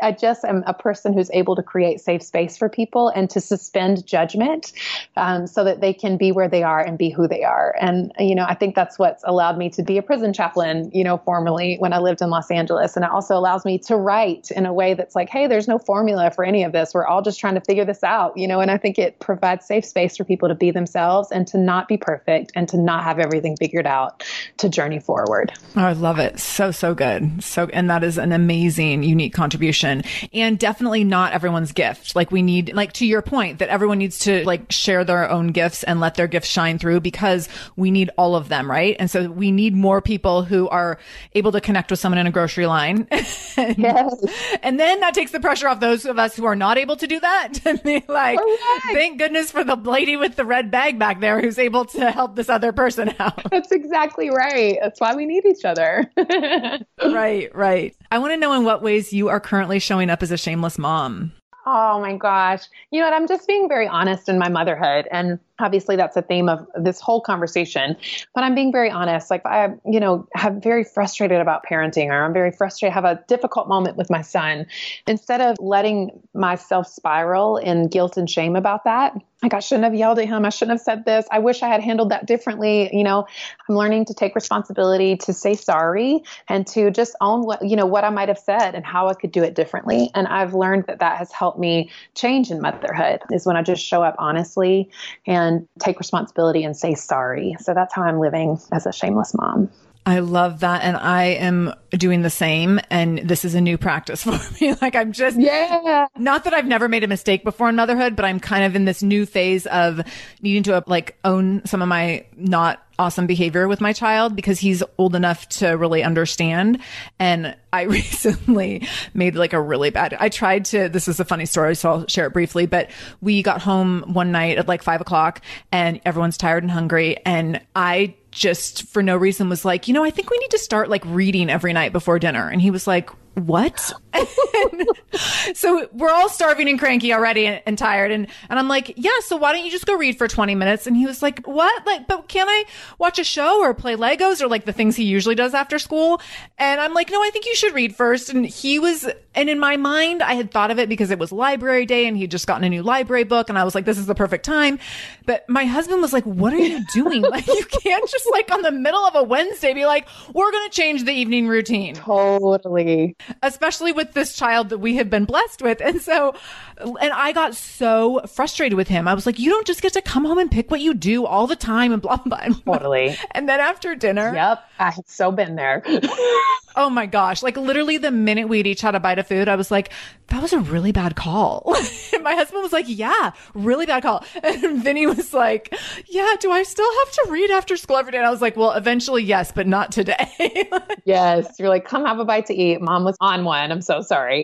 I 0.02 0.12
just 0.12 0.44
am 0.44 0.64
a 0.66 0.74
person 0.74 1.14
who's 1.14 1.30
able 1.32 1.56
to 1.56 1.62
create 1.62 2.00
safe 2.00 2.24
space 2.24 2.58
for 2.58 2.68
people 2.68 3.10
and 3.10 3.30
to 3.30 3.40
suspend 3.40 4.08
judgment 4.08 4.74
um, 5.18 5.46
so 5.46 5.64
that 5.64 5.82
they 5.82 5.94
can 5.94 6.18
be 6.18 6.32
where 6.32 6.48
they 6.48 6.64
are 6.64 6.82
and 6.82 6.98
be 6.98 7.12
who 7.12 7.28
they 7.28 7.44
are. 7.44 7.76
And, 7.80 8.12
you 8.18 8.34
know, 8.34 8.46
I 8.48 8.56
think 8.56 8.74
that's 8.74 8.98
what's 8.98 9.24
allowed 9.26 9.58
me 9.58 9.70
to 9.72 9.84
be 9.84 9.98
a 9.98 10.02
prison 10.02 10.34
chaplain, 10.34 10.90
you 10.94 11.04
know, 11.04 11.18
formerly 11.18 11.76
when 11.78 11.94
I 11.94 12.00
lived 12.00 12.22
in 12.22 12.30
Los 12.30 12.50
Angeles. 12.50 12.96
And 12.96 13.06
it 13.06 13.12
also 13.12 13.36
allows 13.36 13.66
me 13.66 13.78
to 13.80 13.96
write 13.96 14.50
in 14.52 14.66
a 14.66 14.74
way 14.74 14.94
that's 14.94 15.16
like, 15.16 15.30
hey, 15.30 15.48
there's 15.48 15.68
no 15.68 15.78
formula 15.78 16.32
for 16.32 16.44
any 16.44 16.64
of 16.64 16.72
this. 16.72 16.94
We're 16.94 17.06
all 17.06 17.22
just 17.22 17.40
trying 17.40 17.56
to 17.56 17.62
figure 17.62 17.86
this 17.86 18.04
out, 18.04 18.38
you 18.38 18.48
know, 18.48 18.60
and 18.60 18.72
I 18.72 18.78
think 18.78 18.98
it 18.98 19.20
provides 19.20 19.66
safe 19.66 19.86
space 19.86 20.18
for 20.18 20.24
people 20.24 20.48
to 20.48 20.56
be 20.56 20.72
themselves 20.72 21.32
and 21.32 21.46
to 21.48 21.58
not 21.58 21.88
be 21.88 21.98
perfect 21.98 22.52
and 22.56 22.68
to 22.70 22.78
not 22.78 23.04
have 23.04 23.20
everything 23.20 23.58
figured 23.58 23.88
out 23.88 24.24
to 24.58 24.70
journey 24.70 25.00
forward. 25.00 25.47
Oh, 25.76 25.82
I 25.82 25.94
love 25.94 26.18
it. 26.18 26.40
So, 26.40 26.72
so 26.72 26.96
good. 26.96 27.44
So, 27.44 27.68
and 27.72 27.90
that 27.90 28.04
is 28.04 28.18
an 28.18 28.32
amazing, 28.32 29.04
unique 29.04 29.34
contribution 29.34 30.04
and 30.34 30.58
definitely 30.58 31.04
not 31.04 31.34
everyone's 31.34 31.72
gift. 31.72 32.16
Like 32.16 32.32
we 32.32 32.42
need, 32.42 32.74
like 32.74 32.94
to 32.94 33.06
your 33.06 33.22
point 33.22 33.60
that 33.60 33.70
everyone 33.70 34.00
needs 34.00 34.20
to 34.20 34.44
like 34.44 34.72
share 34.72 35.04
their 35.04 35.30
own 35.30 35.50
gifts 35.50 35.84
and 35.84 36.00
let 36.00 36.16
their 36.16 36.28
gifts 36.28 36.48
shine 36.48 36.80
through 36.80 37.02
because 37.02 37.48
we 37.76 37.92
need 37.92 38.10
all 38.18 38.36
of 38.36 38.50
them, 38.50 38.70
right? 38.70 38.96
And 39.00 39.10
so 39.10 39.30
we 39.30 39.52
need 39.52 39.76
more 39.76 40.02
people 40.02 40.44
who 40.44 40.68
are 40.70 40.98
able 41.34 41.52
to 41.52 41.62
connect 41.62 41.92
with 41.92 42.00
someone 42.00 42.18
in 42.18 42.28
a 42.28 42.32
grocery 42.32 42.66
line. 42.66 43.08
and, 43.12 43.28
yes. 43.78 44.60
and 44.64 44.80
then 44.80 45.00
that 45.02 45.14
takes 45.14 45.32
the 45.32 45.40
pressure 45.40 45.68
off 45.68 45.80
those 45.80 46.06
of 46.06 46.18
us 46.18 46.36
who 46.36 46.46
are 46.46 46.56
not 46.56 46.78
able 46.78 46.96
to 46.96 47.08
do 47.08 47.20
that 47.20 47.54
to 47.54 47.78
be 47.78 48.04
like, 48.08 48.40
thank 48.88 49.20
goodness 49.20 49.52
for 49.52 49.64
the 49.64 49.76
lady 49.76 50.16
with 50.16 50.36
the 50.36 50.46
red 50.46 50.72
bag 50.72 50.98
back 50.98 51.20
there 51.20 51.40
who's 51.40 51.60
able 51.60 51.86
to 51.86 52.10
help 52.12 52.36
this 52.36 52.50
other 52.50 52.72
person 52.72 53.14
out. 53.20 53.42
That's 53.52 53.72
exactly 53.72 54.30
right. 54.30 54.78
That's 54.82 55.00
why 55.00 55.16
we 55.16 55.26
need 55.26 55.37
each 55.46 55.66
other. 55.66 56.10
right, 57.04 57.54
right. 57.56 57.96
I 58.12 58.20
want 58.20 58.34
to 58.34 58.38
know 58.38 58.54
in 58.54 58.64
what 58.64 58.82
ways 58.82 59.14
you 59.14 59.30
are 59.30 59.40
currently 59.40 59.80
showing 59.80 60.10
up 60.10 60.24
as 60.24 60.32
a 60.32 60.38
shameless 60.38 60.78
mom. 60.78 61.34
Oh 61.66 62.00
my 62.00 62.16
gosh. 62.16 62.64
You 62.92 63.02
know 63.02 63.08
what? 63.08 63.14
I'm 63.14 63.28
just 63.28 63.48
being 63.48 63.68
very 63.68 63.88
honest 63.88 64.30
in 64.30 64.40
my 64.40 64.48
motherhood. 64.48 65.08
And 65.12 65.40
obviously 65.60 65.96
that's 65.96 66.16
a 66.16 66.22
theme 66.22 66.50
of 66.50 66.66
this 66.76 67.00
whole 67.00 67.22
conversation 67.22 67.96
but 68.34 68.44
i'm 68.44 68.56
being 68.56 68.72
very 68.72 68.90
honest. 68.90 69.30
Like 69.30 69.46
i 69.46 69.70
you 69.86 70.00
know 70.00 70.28
have 70.34 70.56
very 70.56 70.84
frustrated 70.84 71.40
about 71.40 71.64
parenting 71.70 72.08
or 72.08 72.24
i'm 72.24 72.34
very 72.34 72.52
frustrated 72.52 72.94
have 72.94 73.06
a 73.06 73.24
difficult 73.28 73.68
moment 73.68 73.98
with 73.98 74.10
my 74.10 74.22
son. 74.22 74.66
Instead 75.08 75.42
of 75.42 75.58
letting 75.60 76.12
myself 76.34 76.88
spiral 76.88 77.58
in 77.58 77.88
guilt 77.88 78.18
and 78.18 78.30
shame 78.30 78.56
about 78.56 78.84
that 78.84 79.14
like 79.44 79.54
i 79.54 79.60
shouldn't 79.60 79.84
have 79.84 79.96
yelled 79.96 80.20
at 80.20 80.28
him. 80.28 80.46
I 80.46 80.50
shouldn't 80.50 80.80
have 80.80 80.84
said 80.84 81.06
this. 81.06 81.26
I 81.32 81.40
wish 81.40 81.62
i 81.64 81.68
had 81.68 81.82
handled 81.82 82.10
that 82.10 82.26
differently. 82.26 82.90
You 82.96 83.04
know 83.04 83.28
i'm 83.70 83.76
learning 83.76 84.06
to 84.06 84.14
take 84.14 84.36
responsibility 84.36 85.16
to 85.18 85.34
say 85.34 85.54
sorry 85.54 86.24
and 86.48 86.66
to 86.68 86.92
just 86.92 87.16
own 87.22 87.46
what 87.46 87.64
you 87.64 87.76
know 87.76 87.86
what 87.86 88.04
i 88.04 88.10
might 88.10 88.30
have 88.30 88.40
said 88.40 88.76
and 88.76 88.86
how 88.86 89.08
i 89.08 89.14
could 89.14 89.32
do 89.32 89.44
it 89.44 89.56
differently. 89.56 90.10
And 90.16 90.28
i've 90.28 90.54
learned 90.54 90.86
that 90.88 91.00
that 91.00 91.18
has 91.18 91.32
helped 91.32 91.60
me 91.60 91.90
change 92.16 92.52
in 92.52 92.62
motherhood 92.62 93.22
is 93.32 93.46
when 93.46 93.56
i 93.56 93.62
just 93.62 93.84
show 93.84 94.04
up 94.04 94.16
honestly 94.20 94.90
and 95.26 95.47
and 95.48 95.68
take 95.80 96.00
responsibility 96.00 96.64
and 96.64 96.78
say 96.78 96.94
sorry. 96.94 97.56
So 97.60 97.74
that's 97.74 97.94
how 97.94 98.04
I'm 98.04 98.20
living 98.20 98.60
as 98.72 98.86
a 98.86 98.94
shameless 98.94 99.34
mom. 99.34 99.70
I 100.08 100.20
love 100.20 100.62
that. 100.62 100.84
And 100.84 100.96
I 100.96 101.24
am 101.24 101.74
doing 101.92 102.22
the 102.22 102.30
same. 102.30 102.80
And 102.90 103.20
this 103.20 103.44
is 103.44 103.56
a 103.56 103.62
new 103.62 103.78
practice 103.78 104.24
for 104.24 104.40
me. 104.62 104.74
like 104.82 104.96
I'm 104.96 105.12
just, 105.12 105.38
yeah. 105.38 106.08
Not 106.18 106.46
that 106.46 106.54
I've 106.54 106.66
never 106.66 106.88
made 106.88 107.04
a 107.04 107.08
mistake 107.08 107.44
before 107.44 107.68
in 107.68 107.76
motherhood, 107.76 108.16
but 108.16 108.24
I'm 108.24 108.40
kind 108.40 108.64
of 108.64 108.74
in 108.74 108.86
this 108.86 109.04
new 109.04 109.26
phase 109.26 109.68
of 109.68 110.00
needing 110.42 110.64
to 110.64 110.82
like 110.88 111.18
own 111.26 111.62
some 111.66 111.82
of 111.82 111.90
my 111.90 112.26
not 112.38 112.82
awesome 113.00 113.28
behavior 113.28 113.68
with 113.68 113.82
my 113.82 113.92
child 113.92 114.36
because 114.36 114.60
he's 114.60 114.82
old 114.98 115.14
enough 115.14 115.48
to 115.50 115.72
really 115.72 116.04
understand. 116.04 116.80
And 117.20 117.58
I 117.74 117.82
recently 117.84 118.88
made 119.14 119.36
like 119.36 119.52
a 119.52 119.62
really 119.62 119.90
bad, 119.90 120.16
I 120.18 120.30
tried 120.30 120.66
to, 120.66 120.88
this 120.88 121.10
is 121.10 121.20
a 121.20 121.26
funny 121.26 121.46
story, 121.46 121.76
so 121.76 121.90
I'll 121.90 122.08
share 122.08 122.28
it 122.28 122.34
briefly, 122.34 122.66
but 122.66 122.90
we 123.20 123.44
got 123.44 123.62
home 123.62 124.04
one 124.14 124.32
night 124.32 124.58
at 124.58 124.70
like 124.70 124.84
five 124.84 125.02
o'clock 125.02 125.42
and 125.72 126.00
everyone's 126.06 126.38
tired 126.38 126.64
and 126.64 126.72
hungry. 126.72 127.18
And 127.26 127.62
I 127.76 128.16
just 128.38 128.84
for 128.88 129.02
no 129.02 129.18
reason 129.18 129.50
was 129.50 129.66
like, 129.66 129.88
you 129.88 129.94
know, 129.96 130.04
I 130.04 130.12
think 130.12 130.30
we 130.30 130.38
need 130.38 130.52
to 130.52 130.60
start 130.60 130.90
like 130.90 131.04
reading 131.06 131.50
every 131.50 131.74
night 131.74 131.92
before 131.92 132.20
dinner. 132.20 132.48
And 132.48 132.62
he 132.62 132.70
was 132.70 132.86
like, 132.86 133.10
what? 133.34 133.94
so 135.54 135.88
we're 135.92 136.12
all 136.12 136.30
starving 136.30 136.70
and 136.70 136.78
cranky 136.78 137.14
already 137.14 137.48
and, 137.48 137.62
and, 137.66 137.78
tired. 137.78 138.12
And, 138.12 138.28
and 138.50 138.60
I'm 138.60 138.68
like, 138.68 138.94
yeah, 138.96 139.12
so 139.22 139.38
why 139.38 139.54
don't 139.54 139.66
you 139.66 139.72
just 139.72 139.86
go 139.86 139.96
read 139.96 140.18
for 140.18 140.28
20 140.28 140.54
minutes? 140.54 140.86
And 140.86 140.96
he 140.96 141.06
was 141.06 141.22
like, 141.22 141.46
what? 141.48 141.86
Like, 141.86 142.08
but 142.08 142.28
can 142.28 142.48
I 142.48 142.66
watch 143.00 143.18
a 143.18 143.24
show 143.24 143.60
or 143.62 143.74
play 143.74 143.96
Legos 143.96 144.42
or 144.42 144.48
like 144.48 144.66
the 144.66 144.74
things 144.74 144.96
he 144.96 145.04
usually 145.04 145.36
does 145.36 145.54
after 145.54 145.80
school? 145.80 146.22
And 146.60 146.80
I'm 146.80 146.94
like, 146.94 147.10
no, 147.10 147.22
I 147.22 147.32
think 147.32 147.46
you 147.46 147.56
should 147.56 147.74
read 147.74 147.96
first. 147.96 148.30
And 148.30 148.46
he 148.46 148.78
was, 148.80 149.08
and 149.38 149.50
in 149.50 149.60
my 149.60 149.78
mind, 149.78 150.22
I 150.22 150.34
had 150.34 150.52
thought 150.52 150.72
of 150.72 150.80
it 150.80 150.90
because 150.90 151.12
it 151.12 151.20
was 151.20 151.32
library 151.32 151.86
day 151.86 152.08
and 152.08 152.18
he'd 152.18 152.32
just 152.32 152.48
gotten 152.48 152.66
a 152.66 152.70
new 152.70 152.84
library 152.84 153.24
book. 153.24 153.48
And 153.48 153.58
I 153.58 153.64
was 153.64 153.76
like, 153.76 153.86
this 153.86 153.98
is 153.98 154.08
the 154.08 154.16
perfect 154.16 154.44
time. 154.44 154.80
But 155.26 155.48
my 155.48 155.66
husband 155.66 156.02
was 156.02 156.12
like, 156.12 156.26
what 156.26 156.54
are 156.54 156.58
you 156.60 156.84
doing? 156.94 157.22
like, 157.30 157.48
you 157.48 157.66
can't 157.66 158.10
just 158.10 158.28
like 158.32 158.52
on 158.52 158.64
the 158.64 158.72
middle 158.72 159.06
of 159.06 159.16
a 159.16 159.24
Wednesday 159.24 159.74
be 159.74 159.86
like, 159.86 160.08
we're 160.34 160.52
going 160.52 160.70
to 160.70 160.76
change 160.76 161.06
the 161.06 161.14
evening 161.14 161.48
routine. 161.48 161.96
Totally 161.96 163.16
especially 163.44 163.92
with 163.92 164.14
this 164.14 164.36
child 164.36 164.70
that 164.70 164.80
we 164.80 164.96
have 164.96 165.10
been 165.10 165.26
blessed 165.26 165.62
with. 165.62 165.82
And 165.82 166.02
so, 166.02 166.36
and 166.80 167.14
I 167.14 167.32
got 167.32 167.56
so 167.56 168.22
frustrated 168.28 168.76
with 168.78 168.88
him. 168.88 169.08
I 169.08 169.14
was 169.14 169.26
like, 169.26 169.40
you 169.40 169.50
don't 169.50 169.66
just 169.66 169.82
get 169.82 169.94
to 169.94 170.02
come 170.02 170.26
home 170.26 170.38
and 170.38 170.52
pick 170.52 170.70
what 170.72 170.82
you 170.82 170.94
do 170.94 171.26
all 171.26 171.48
the 171.48 171.56
time 171.56 171.92
and 171.92 172.02
blah, 172.02 172.18
blah, 172.18 172.38
blah. 172.38 172.78
Totally. 172.78 173.18
And 173.32 173.48
then 173.48 173.60
after 173.60 173.94
dinner. 173.94 174.34
Yep. 174.34 174.64
I've 174.80 174.96
so 175.06 175.32
been 175.32 175.56
there. 175.56 175.84
oh 176.76 176.90
my 176.90 177.06
gosh. 177.06 177.44
Like 177.44 177.56
literally 177.56 177.98
the 177.98 178.10
minute 178.10 178.48
we'd 178.48 178.66
each 178.66 178.82
had 178.82 178.96
a 178.96 179.00
bite 179.00 179.20
of 179.20 179.27
food, 179.28 179.48
I 179.48 179.56
was 179.56 179.72
like, 179.72 179.92
that 180.28 180.42
was 180.42 180.54
a 180.54 180.60
really 180.60 180.92
bad 180.92 181.16
call. 181.16 181.64
my 182.22 182.36
husband 182.36 182.62
was 182.62 182.74
like, 182.74 182.86
yeah, 182.88 183.32
really 183.54 183.86
bad 183.86 184.04
call. 184.04 184.24
And 184.44 184.84
Vinny 184.84 185.08
was 185.08 185.34
like, 185.34 185.76
yeah, 186.08 186.36
do 186.40 186.52
I 186.52 186.64
still 186.64 186.90
have 187.00 187.12
to 187.14 187.32
read 187.32 187.52
after 187.52 187.78
school 187.78 187.98
every 187.98 188.12
day? 188.12 188.18
And 188.18 188.28
I 188.28 188.30
was 188.30 188.42
like, 188.42 188.56
well, 188.56 188.72
eventually, 188.72 189.24
yes, 189.24 189.52
but 189.52 189.68
not 189.68 189.92
today. 189.92 190.70
yes. 191.06 191.56
You're 191.60 191.70
like, 191.70 191.86
come 191.86 192.06
have 192.06 192.20
a 192.20 192.26
bite 192.26 192.46
to 192.48 192.54
eat. 192.54 192.82
Mom 192.82 193.04
was 193.04 193.18
on 193.20 193.44
one. 193.44 193.72
I'm 193.72 193.82
so 193.82 194.02
sorry. 194.02 194.44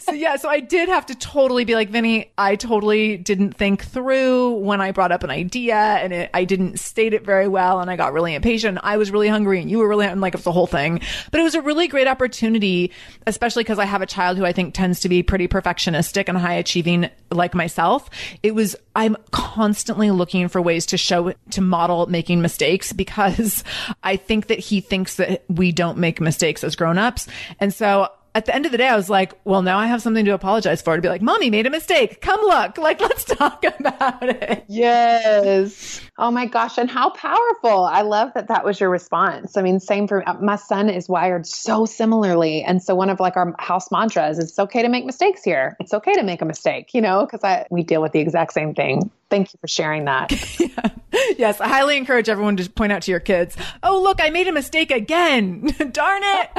So 0.00 0.12
yeah, 0.12 0.36
so 0.36 0.48
I 0.48 0.60
did 0.60 0.88
have 0.88 1.06
to 1.06 1.14
totally 1.14 1.64
be 1.64 1.74
like, 1.74 1.90
Vinny, 1.90 2.32
I 2.38 2.56
totally 2.56 3.16
didn't 3.16 3.52
think 3.52 3.84
through 3.84 4.52
when 4.54 4.80
I 4.80 4.92
brought 4.92 5.12
up 5.12 5.22
an 5.22 5.30
idea 5.30 5.74
and 5.74 6.12
it, 6.12 6.30
I 6.34 6.44
didn't 6.44 6.78
state 6.78 7.14
it 7.14 7.24
very 7.24 7.48
well. 7.48 7.80
And 7.80 7.90
I 7.90 7.96
got 7.96 8.12
really 8.12 8.34
impatient. 8.34 8.78
I 8.82 8.96
was 8.96 9.10
really 9.10 9.28
hungry 9.28 9.60
and 9.60 9.70
you 9.70 9.78
were 9.78 9.88
really, 9.88 10.12
like, 10.14 10.34
it's 10.34 10.44
the 10.44 10.52
whole 10.52 10.66
thing. 10.66 11.00
But 11.30 11.40
it 11.40 11.42
was 11.42 11.54
a 11.54 11.62
really 11.62 11.88
great 11.88 12.06
opportunity, 12.06 12.92
especially 13.26 13.62
because 13.62 13.78
I 13.78 13.84
have 13.84 14.02
a 14.02 14.06
child 14.06 14.38
who 14.38 14.44
I 14.44 14.52
think 14.52 14.74
tends 14.74 15.00
to 15.00 15.08
be 15.08 15.22
pretty 15.22 15.48
perfectionistic 15.48 16.28
and 16.28 16.38
high 16.38 16.54
achieving 16.54 17.10
like 17.30 17.54
myself. 17.54 18.10
It 18.42 18.54
was, 18.54 18.76
I'm 18.94 19.16
constantly 19.30 20.10
looking 20.10 20.48
for 20.48 20.60
ways 20.60 20.86
to 20.86 20.96
show, 20.96 21.32
to 21.50 21.60
model 21.60 22.06
making 22.06 22.42
mistakes 22.42 22.92
because 22.92 23.64
I 24.02 24.16
think 24.16 24.48
that 24.48 24.58
he 24.58 24.80
thinks 24.80 25.16
that 25.16 25.44
we 25.48 25.72
don't 25.72 25.98
make 25.98 26.20
mistakes 26.20 26.64
as 26.64 26.76
grown-ups. 26.76 27.28
And 27.58 27.72
so 27.72 28.08
at 28.34 28.46
the 28.46 28.54
end 28.54 28.64
of 28.66 28.72
the 28.72 28.78
day, 28.78 28.88
I 28.88 28.96
was 28.96 29.10
like, 29.10 29.32
well, 29.44 29.62
now 29.62 29.78
I 29.78 29.86
have 29.86 30.02
something 30.02 30.24
to 30.24 30.34
apologize 30.34 30.80
for 30.82 30.94
to 30.94 31.02
be 31.02 31.08
like, 31.08 31.22
mommy 31.22 31.50
made 31.50 31.66
a 31.66 31.70
mistake. 31.70 32.20
Come 32.20 32.40
look. 32.40 32.78
Like, 32.90 33.00
let's 33.00 33.24
talk 33.24 33.62
about 33.78 34.22
it. 34.22 34.64
Yes. 34.66 36.00
Oh 36.18 36.30
my 36.30 36.46
gosh. 36.46 36.78
And 36.78 36.90
how 36.90 37.10
powerful. 37.10 37.84
I 37.84 38.00
love 38.00 38.30
that 38.34 38.48
that 38.48 38.64
was 38.64 38.80
your 38.80 38.88
response. 38.88 39.56
I 39.56 39.62
mean, 39.62 39.80
same 39.80 40.08
for 40.08 40.26
uh, 40.26 40.34
my 40.40 40.56
son 40.56 40.88
is 40.88 41.08
wired 41.08 41.46
so 41.46 41.84
similarly. 41.84 42.62
And 42.62 42.82
so 42.82 42.94
one 42.94 43.10
of 43.10 43.20
like 43.20 43.36
our 43.36 43.54
house 43.58 43.92
mantras 43.92 44.38
is 44.38 44.50
it's 44.50 44.58
okay 44.58 44.82
to 44.82 44.88
make 44.88 45.04
mistakes 45.04 45.44
here. 45.44 45.76
It's 45.78 45.92
okay 45.92 46.14
to 46.14 46.22
make 46.22 46.40
a 46.40 46.46
mistake, 46.46 46.94
you 46.94 47.02
know, 47.02 47.26
because 47.26 47.44
I 47.44 47.66
we 47.70 47.82
deal 47.82 48.00
with 48.00 48.12
the 48.12 48.20
exact 48.20 48.54
same 48.54 48.74
thing. 48.74 49.10
Thank 49.28 49.52
you 49.52 49.58
for 49.60 49.68
sharing 49.68 50.06
that. 50.06 50.32
yeah. 50.58 50.90
Yes, 51.38 51.60
I 51.60 51.68
highly 51.68 51.96
encourage 51.96 52.28
everyone 52.28 52.56
to 52.56 52.68
point 52.68 52.92
out 52.92 53.02
to 53.02 53.10
your 53.10 53.20
kids, 53.20 53.56
oh, 53.82 54.00
look, 54.02 54.20
I 54.20 54.30
made 54.30 54.48
a 54.48 54.52
mistake 54.52 54.90
again. 54.90 55.62
Darn 55.92 56.22
it. 56.24 56.50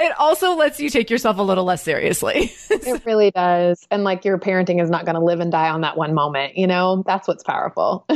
it 0.00 0.12
also 0.20 0.54
lets 0.54 0.78
you 0.78 0.90
take 0.90 1.10
yourself 1.10 1.38
a 1.38 1.42
little 1.42 1.64
less 1.64 1.82
seriously. 1.82 2.52
it 2.70 3.04
really 3.04 3.30
does. 3.30 3.86
And 3.90 4.04
like 4.04 4.24
your 4.24 4.38
parenting 4.38 4.80
is 4.80 4.90
not 4.90 5.06
going 5.06 5.14
to 5.14 5.24
live 5.24 5.40
and 5.40 5.50
die 5.50 5.70
on 5.70 5.80
that 5.80 5.96
one 5.96 6.14
moment. 6.14 6.56
You 6.56 6.66
know, 6.66 7.02
that's 7.06 7.26
what's 7.26 7.42
powerful. 7.42 8.04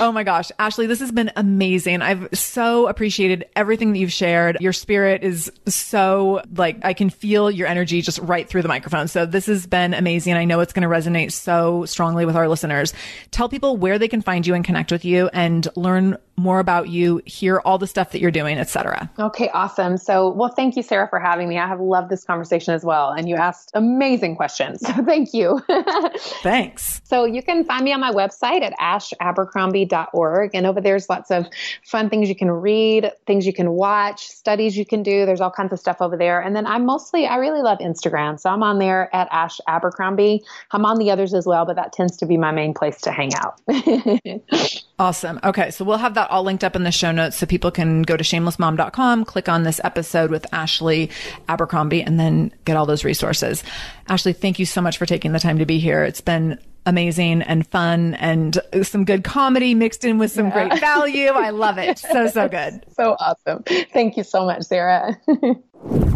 oh 0.00 0.12
my 0.12 0.22
gosh. 0.22 0.50
Ashley, 0.58 0.86
this 0.86 1.00
has 1.00 1.10
been 1.10 1.32
amazing. 1.36 2.00
I've 2.00 2.28
so 2.32 2.86
appreciated 2.86 3.46
everything 3.56 3.92
that 3.92 3.98
you've 3.98 4.12
shared. 4.12 4.58
Your 4.60 4.72
spirit 4.72 5.24
is 5.24 5.50
so 5.66 6.40
like, 6.54 6.78
I 6.84 6.94
can 6.94 7.10
feel 7.10 7.50
your 7.50 7.66
energy 7.66 8.00
just 8.00 8.18
right 8.20 8.48
through 8.48 8.62
the 8.62 8.68
microphone. 8.68 9.08
So 9.08 9.26
this 9.26 9.46
has 9.46 9.66
been 9.66 9.92
amazing. 9.92 10.34
I 10.34 10.44
know 10.44 10.60
it's 10.60 10.72
going 10.72 10.88
to 10.88 10.94
resonate 10.94 11.32
so 11.32 11.84
strongly 11.84 12.24
with 12.24 12.36
our 12.36 12.48
listeners. 12.48 12.94
Tell 13.32 13.48
people 13.48 13.76
where 13.76 13.98
they 13.98 14.08
can 14.08 14.22
find 14.22 14.46
you 14.46 14.54
and 14.54 14.64
connect 14.64 14.92
with 14.92 15.04
you 15.04 15.28
and 15.32 15.66
learn 15.74 16.16
more 16.36 16.58
about 16.58 16.88
you, 16.88 17.22
hear 17.24 17.60
all 17.64 17.78
the 17.78 17.86
stuff 17.86 18.10
that 18.12 18.20
you're 18.20 18.30
doing, 18.30 18.58
etc. 18.58 19.10
Okay, 19.18 19.48
awesome. 19.54 19.96
So, 19.96 20.30
well, 20.30 20.50
thank 20.50 20.76
you, 20.76 20.82
Sarah, 20.82 21.08
for 21.08 21.18
having 21.18 21.48
me. 21.48 21.58
I 21.58 21.66
have 21.66 21.80
loved 21.80 22.10
this 22.10 22.24
conversation 22.24 22.74
as 22.74 22.84
well. 22.84 23.10
And 23.10 23.28
you 23.28 23.36
asked 23.36 23.70
amazing 23.74 24.36
questions. 24.36 24.82
So 24.96 25.04
thank 25.04 25.34
you. 25.34 25.60
Thanks. 26.42 27.02
So 27.04 27.24
you 27.24 27.42
can 27.42 27.64
find 27.64 27.84
me 27.84 27.92
on 27.92 28.00
my 28.00 28.12
website 28.12 28.62
at 28.62 28.72
ashabercrombie.org. 28.78 30.50
And 30.54 30.64
over 30.64 30.80
there's 30.80 31.08
lots 31.10 31.30
of 31.30 31.46
fun 31.84 32.08
things 32.08 32.28
you 32.28 32.36
can 32.36 32.50
read, 32.50 33.10
things 33.26 33.46
you 33.46 33.52
can 33.52 33.72
watch, 33.72 34.26
studies 34.26 34.76
you 34.76 34.86
can 34.86 35.02
do. 35.02 35.26
There's 35.26 35.40
all 35.40 35.50
kinds 35.50 35.72
of 35.72 35.80
stuff 35.80 36.00
over 36.00 36.16
there. 36.16 36.40
And 36.40 36.54
then 36.54 36.66
I'm 36.66 36.86
mostly, 36.86 37.26
I 37.26 37.36
really 37.36 37.62
love 37.62 37.78
Instagram. 37.78 38.38
So 38.38 38.48
I'm 38.48 38.62
on 38.62 38.78
there 38.78 39.14
at 39.14 39.28
Ash 39.32 39.60
Abercrombie. 39.66 40.42
I'm 40.70 40.86
on 40.86 40.98
the 40.98 41.10
others 41.10 41.34
as 41.34 41.46
well, 41.46 41.66
but 41.66 41.76
that 41.76 41.92
tends 41.92 42.16
to 42.18 42.26
be 42.26 42.36
my 42.36 42.52
main 42.52 42.72
place 42.72 43.00
to 43.02 43.10
hang 43.10 43.32
out. 43.34 43.60
Awesome. 44.98 45.38
Okay. 45.44 45.70
So 45.70 45.84
we'll 45.84 45.98
have 45.98 46.14
that 46.14 46.30
all 46.30 46.42
linked 46.42 46.64
up 46.64 46.74
in 46.74 46.82
the 46.82 46.90
show 46.90 47.12
notes 47.12 47.36
so 47.36 47.46
people 47.46 47.70
can 47.70 48.02
go 48.02 48.16
to 48.16 48.24
shamelessmom.com, 48.24 49.24
click 49.26 49.48
on 49.48 49.62
this 49.62 49.80
episode 49.84 50.30
with 50.30 50.46
Ashley 50.54 51.10
Abercrombie, 51.48 52.02
and 52.02 52.18
then 52.18 52.50
get 52.64 52.76
all 52.76 52.86
those 52.86 53.04
resources. 53.04 53.62
Ashley, 54.08 54.32
thank 54.32 54.58
you 54.58 54.64
so 54.64 54.80
much 54.80 54.96
for 54.96 55.04
taking 55.04 55.32
the 55.32 55.40
time 55.40 55.58
to 55.58 55.66
be 55.66 55.78
here. 55.78 56.02
It's 56.02 56.22
been 56.22 56.58
amazing 56.86 57.42
and 57.42 57.66
fun 57.66 58.14
and 58.14 58.58
some 58.84 59.04
good 59.04 59.24
comedy 59.24 59.74
mixed 59.74 60.04
in 60.04 60.18
with 60.18 60.30
some 60.30 60.46
yeah. 60.46 60.68
great 60.68 60.80
value. 60.80 61.28
I 61.28 61.50
love 61.50 61.76
it. 61.78 61.98
So, 61.98 62.28
so 62.28 62.48
good. 62.48 62.84
so 62.94 63.16
awesome. 63.18 63.64
Thank 63.92 64.16
you 64.16 64.22
so 64.22 64.46
much, 64.46 64.62
Sarah. 64.62 65.20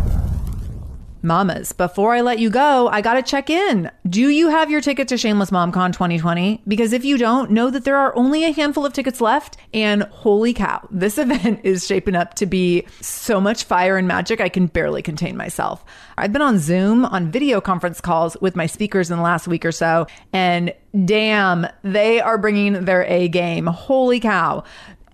Mamas, 1.22 1.72
before 1.72 2.14
I 2.14 2.22
let 2.22 2.38
you 2.38 2.48
go, 2.48 2.88
I 2.88 3.02
got 3.02 3.14
to 3.14 3.22
check 3.22 3.50
in. 3.50 3.90
Do 4.08 4.28
you 4.28 4.48
have 4.48 4.70
your 4.70 4.80
ticket 4.80 5.08
to 5.08 5.18
Shameless 5.18 5.50
MomCon 5.50 5.92
2020? 5.92 6.62
Because 6.66 6.94
if 6.94 7.04
you 7.04 7.18
don't, 7.18 7.50
know 7.50 7.68
that 7.68 7.84
there 7.84 7.96
are 7.96 8.16
only 8.16 8.44
a 8.44 8.52
handful 8.52 8.86
of 8.86 8.94
tickets 8.94 9.20
left. 9.20 9.58
And 9.74 10.04
holy 10.04 10.54
cow, 10.54 10.86
this 10.90 11.18
event 11.18 11.60
is 11.62 11.86
shaping 11.86 12.14
up 12.14 12.34
to 12.34 12.46
be 12.46 12.86
so 13.00 13.40
much 13.40 13.64
fire 13.64 13.98
and 13.98 14.08
magic, 14.08 14.40
I 14.40 14.48
can 14.48 14.66
barely 14.66 15.02
contain 15.02 15.36
myself. 15.36 15.84
I've 16.16 16.32
been 16.32 16.42
on 16.42 16.58
Zoom 16.58 17.04
on 17.04 17.30
video 17.30 17.60
conference 17.60 18.00
calls 18.00 18.36
with 18.40 18.56
my 18.56 18.66
speakers 18.66 19.10
in 19.10 19.16
the 19.16 19.22
last 19.22 19.46
week 19.46 19.64
or 19.64 19.72
so, 19.72 20.06
and 20.32 20.72
damn, 21.04 21.66
they 21.82 22.20
are 22.20 22.38
bringing 22.38 22.84
their 22.84 23.04
A 23.04 23.28
game. 23.28 23.66
Holy 23.66 24.20
cow 24.20 24.64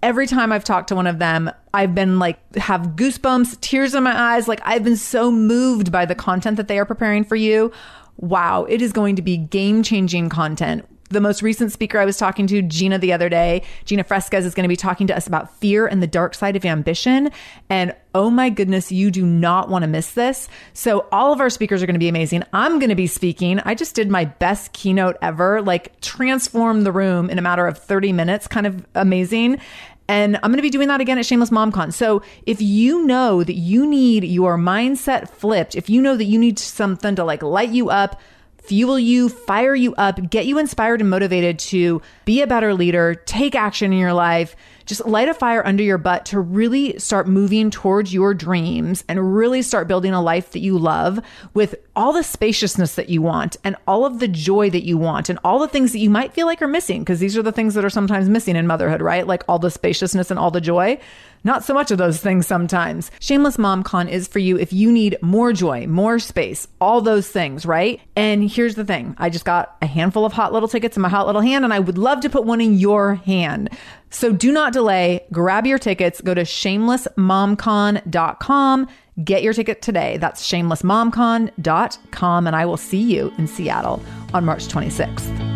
every 0.03 0.27
time 0.27 0.53
I've 0.53 0.65
talked 0.65 0.89
to 0.89 0.95
one 0.95 1.07
of 1.07 1.19
them, 1.19 1.51
I've 1.75 1.95
been 1.95 2.19
like, 2.19 2.39
have 2.57 2.97
goosebumps, 2.97 3.61
tears 3.61 3.95
in 3.95 4.03
my 4.03 4.35
eyes. 4.35 4.49
Like, 4.49 4.61
I've 4.65 4.85
been 4.85 4.97
so 4.97 5.31
moved 5.31 5.93
by 5.93 6.07
the 6.07 6.15
content 6.15 6.57
that 6.57 6.69
they 6.69 6.79
are 6.79 6.85
preparing 6.85 7.25
for 7.25 7.37
you. 7.37 7.73
Wow, 8.19 8.65
it 8.65 8.81
is 8.81 8.93
going 8.93 9.17
to 9.17 9.23
be 9.23 9.37
game 9.37 9.83
changing 9.83 10.29
content 10.29 10.87
the 11.09 11.21
most 11.21 11.43
recent 11.43 11.73
speaker 11.73 11.99
I 11.99 12.05
was 12.05 12.17
talking 12.17 12.47
to, 12.49 12.63
Gina, 12.63 12.99
the 12.99 13.13
other 13.13 13.29
day, 13.29 13.63
Gina 13.85 14.05
Fresquez, 14.05 14.45
is 14.45 14.55
going 14.55 14.65
to 14.65 14.69
be 14.69 14.77
talking 14.77 15.07
to 15.07 15.17
us 15.17 15.27
about 15.27 15.55
fear 15.57 15.87
and 15.87 16.03
the 16.03 16.07
dark 16.07 16.35
side 16.35 16.57
of 16.57 16.65
ambition. 16.65 17.31
And 17.69 17.95
oh 18.15 18.31
my 18.31 18.51
goodness, 18.51 18.91
you 18.91 19.11
do 19.11 19.25
not 19.25 19.69
want 19.69 19.83
to 19.83 19.89
miss 19.89 20.13
this. 20.13 20.49
So, 20.73 21.07
all 21.13 21.33
of 21.33 21.41
our 21.41 21.51
speakers 21.51 21.83
are 21.83 21.87
going 21.87 21.95
to 21.95 22.01
be 22.01 22.09
amazing. 22.09 22.43
I'm 22.53 22.79
going 22.79 22.91
to 22.91 22.97
be 22.97 23.07
speaking. 23.07 23.61
I 23.61 23.75
just 23.75 23.95
did 23.95 24.11
my 24.11 24.25
best 24.25 24.73
keynote 24.73 25.17
ever, 25.23 25.63
like 25.63 26.01
transform 26.01 26.83
the 26.83 26.93
room 26.93 27.31
in 27.31 27.39
a 27.39 27.43
matter 27.43 27.67
of 27.67 27.79
30 27.79 28.13
minutes, 28.13 28.49
kind 28.49 28.67
of 28.67 28.87
amazing. 28.95 29.61
And 30.09 30.37
I'm 30.37 30.51
going 30.51 30.57
to 30.59 30.63
be 30.63 30.71
doing 30.71 30.89
that 30.89 31.01
again 31.01 31.19
at 31.19 31.27
Shameless 31.27 31.51
MomCon. 31.51 31.93
So 31.93 32.23
if 32.47 32.63
you 32.63 33.05
know 33.05 33.43
that 33.43 33.55
you 33.55 33.87
need 33.87 34.25
your 34.25 34.57
mindset 34.57 35.29
flipped, 35.29 35.75
if 35.75 35.91
you 35.91 36.01
know 36.01 36.17
that 36.17 36.25
you 36.25 36.39
need 36.39 36.59
something 36.59 37.17
to 37.17 37.25
like 37.25 37.43
light 37.43 37.71
you 37.71 37.91
up, 37.91 38.21
fuel 38.67 38.99
you, 38.99 39.29
fire 39.29 39.75
you 39.75 39.95
up, 39.95 40.31
get 40.31 40.47
you 40.47 40.59
inspired 40.59 41.01
and 41.01 41.11
motivated 41.11 41.59
to 41.59 42.03
be 42.25 42.43
a 42.43 42.47
better 42.47 42.75
leader, 42.75 43.15
take 43.15 43.55
action 43.55 43.93
in 43.93 43.99
your 43.99 44.13
life, 44.13 44.57
just 44.87 45.05
light 45.05 45.29
a 45.29 45.35
fire 45.35 45.67
under 45.67 45.83
your 45.83 45.99
butt 45.99 46.25
to 46.27 46.41
really 46.41 46.99
start 46.99 47.27
moving 47.27 47.71
towards 47.71 48.15
your 48.15 48.33
dreams 48.33 49.05
and 49.09 49.35
really 49.35 49.61
start 49.61 49.89
building 49.89 50.13
a 50.13 50.23
life 50.23 50.53
that 50.53 50.61
you 50.61 50.79
love 50.79 51.19
with 51.55 51.75
all 51.97 52.13
the 52.13 52.23
spaciousness 52.23 52.95
that 52.95 53.09
you 53.09 53.21
want 53.21 53.57
and 53.65 53.75
all 53.87 54.07
of 54.07 54.21
the 54.21 54.29
joy 54.29 54.71
that 54.71 54.85
you 54.85 54.97
want 54.97 55.29
and 55.29 55.39
all 55.43 55.59
the 55.59 55.69
things 55.69 55.93
that 55.93 55.99
you 55.99 56.09
might 56.09 56.33
feel 56.33 56.47
like 56.47 56.63
are 56.63 56.69
missing 56.69 57.01
because 57.01 57.19
these 57.19 57.37
are 57.37 57.43
the 57.43 57.53
things 57.53 57.75
that 57.75 57.85
are 57.85 57.91
sometimes 57.91 58.29
missing 58.29 58.55
in 58.57 58.67
motherhood, 58.67 59.03
right? 59.03 59.27
Like 59.27 59.43
all 59.49 59.59
the 59.59 59.71
spaciousness 59.71 60.31
and 60.31 60.39
all 60.39 60.51
the 60.51 60.61
joy. 60.61 60.99
Not 61.47 61.63
so 61.63 61.73
much 61.73 61.93
of 61.93 61.99
those 61.99 62.21
things 62.21 62.45
sometimes. 62.45 63.13
Shameless 63.21 63.57
MomCon 63.57 64.11
is 64.11 64.27
for 64.27 64.41
you 64.41 64.59
if 64.59 64.73
you 64.73 64.91
need 64.91 65.17
more 65.23 65.53
joy, 65.53 65.87
more 65.87 66.19
space, 66.19 66.67
all 66.81 67.01
those 67.01 67.29
things, 67.29 67.65
right? 67.65 68.01
And 68.17 68.51
here's 68.51 68.75
the 68.75 68.85
thing 68.85 69.15
I 69.17 69.31
just 69.31 69.45
got 69.45 69.77
a 69.81 69.87
handful 69.87 70.25
of 70.25 70.33
hot 70.33 70.53
little 70.53 70.69
tickets 70.69 70.97
in 70.97 71.03
my 71.03 71.09
hot 71.09 71.27
little 71.27 71.43
hand, 71.43 71.65
and 71.65 71.73
I 71.73 71.79
would 71.79 71.99
love 71.99 72.19
to 72.23 72.29
put 72.29 72.47
one 72.47 72.61
in 72.61 72.75
your 72.75 73.15
hand. 73.15 73.71
So 74.11 74.33
do 74.33 74.51
not 74.51 74.73
delay. 74.73 75.25
Grab 75.31 75.69
your 75.69 75.79
tickets. 75.79 76.21
Go 76.21 76.35
to 76.35 76.43
shamelessmomcon.com. 76.43 78.89
Get 79.23 79.45
your 79.45 79.53
ticket 79.53 79.83
today. 79.83 80.17
That's 80.17 80.45
shamelessmomcon.com. 80.51 82.47
And 82.49 82.57
I 82.57 82.67
will 82.67 82.77
see 82.77 83.03
you 83.03 83.33
in 83.39 83.47
Seattle 83.47 84.03
on 84.35 84.45
March 84.45 84.67
26th. 84.67 85.56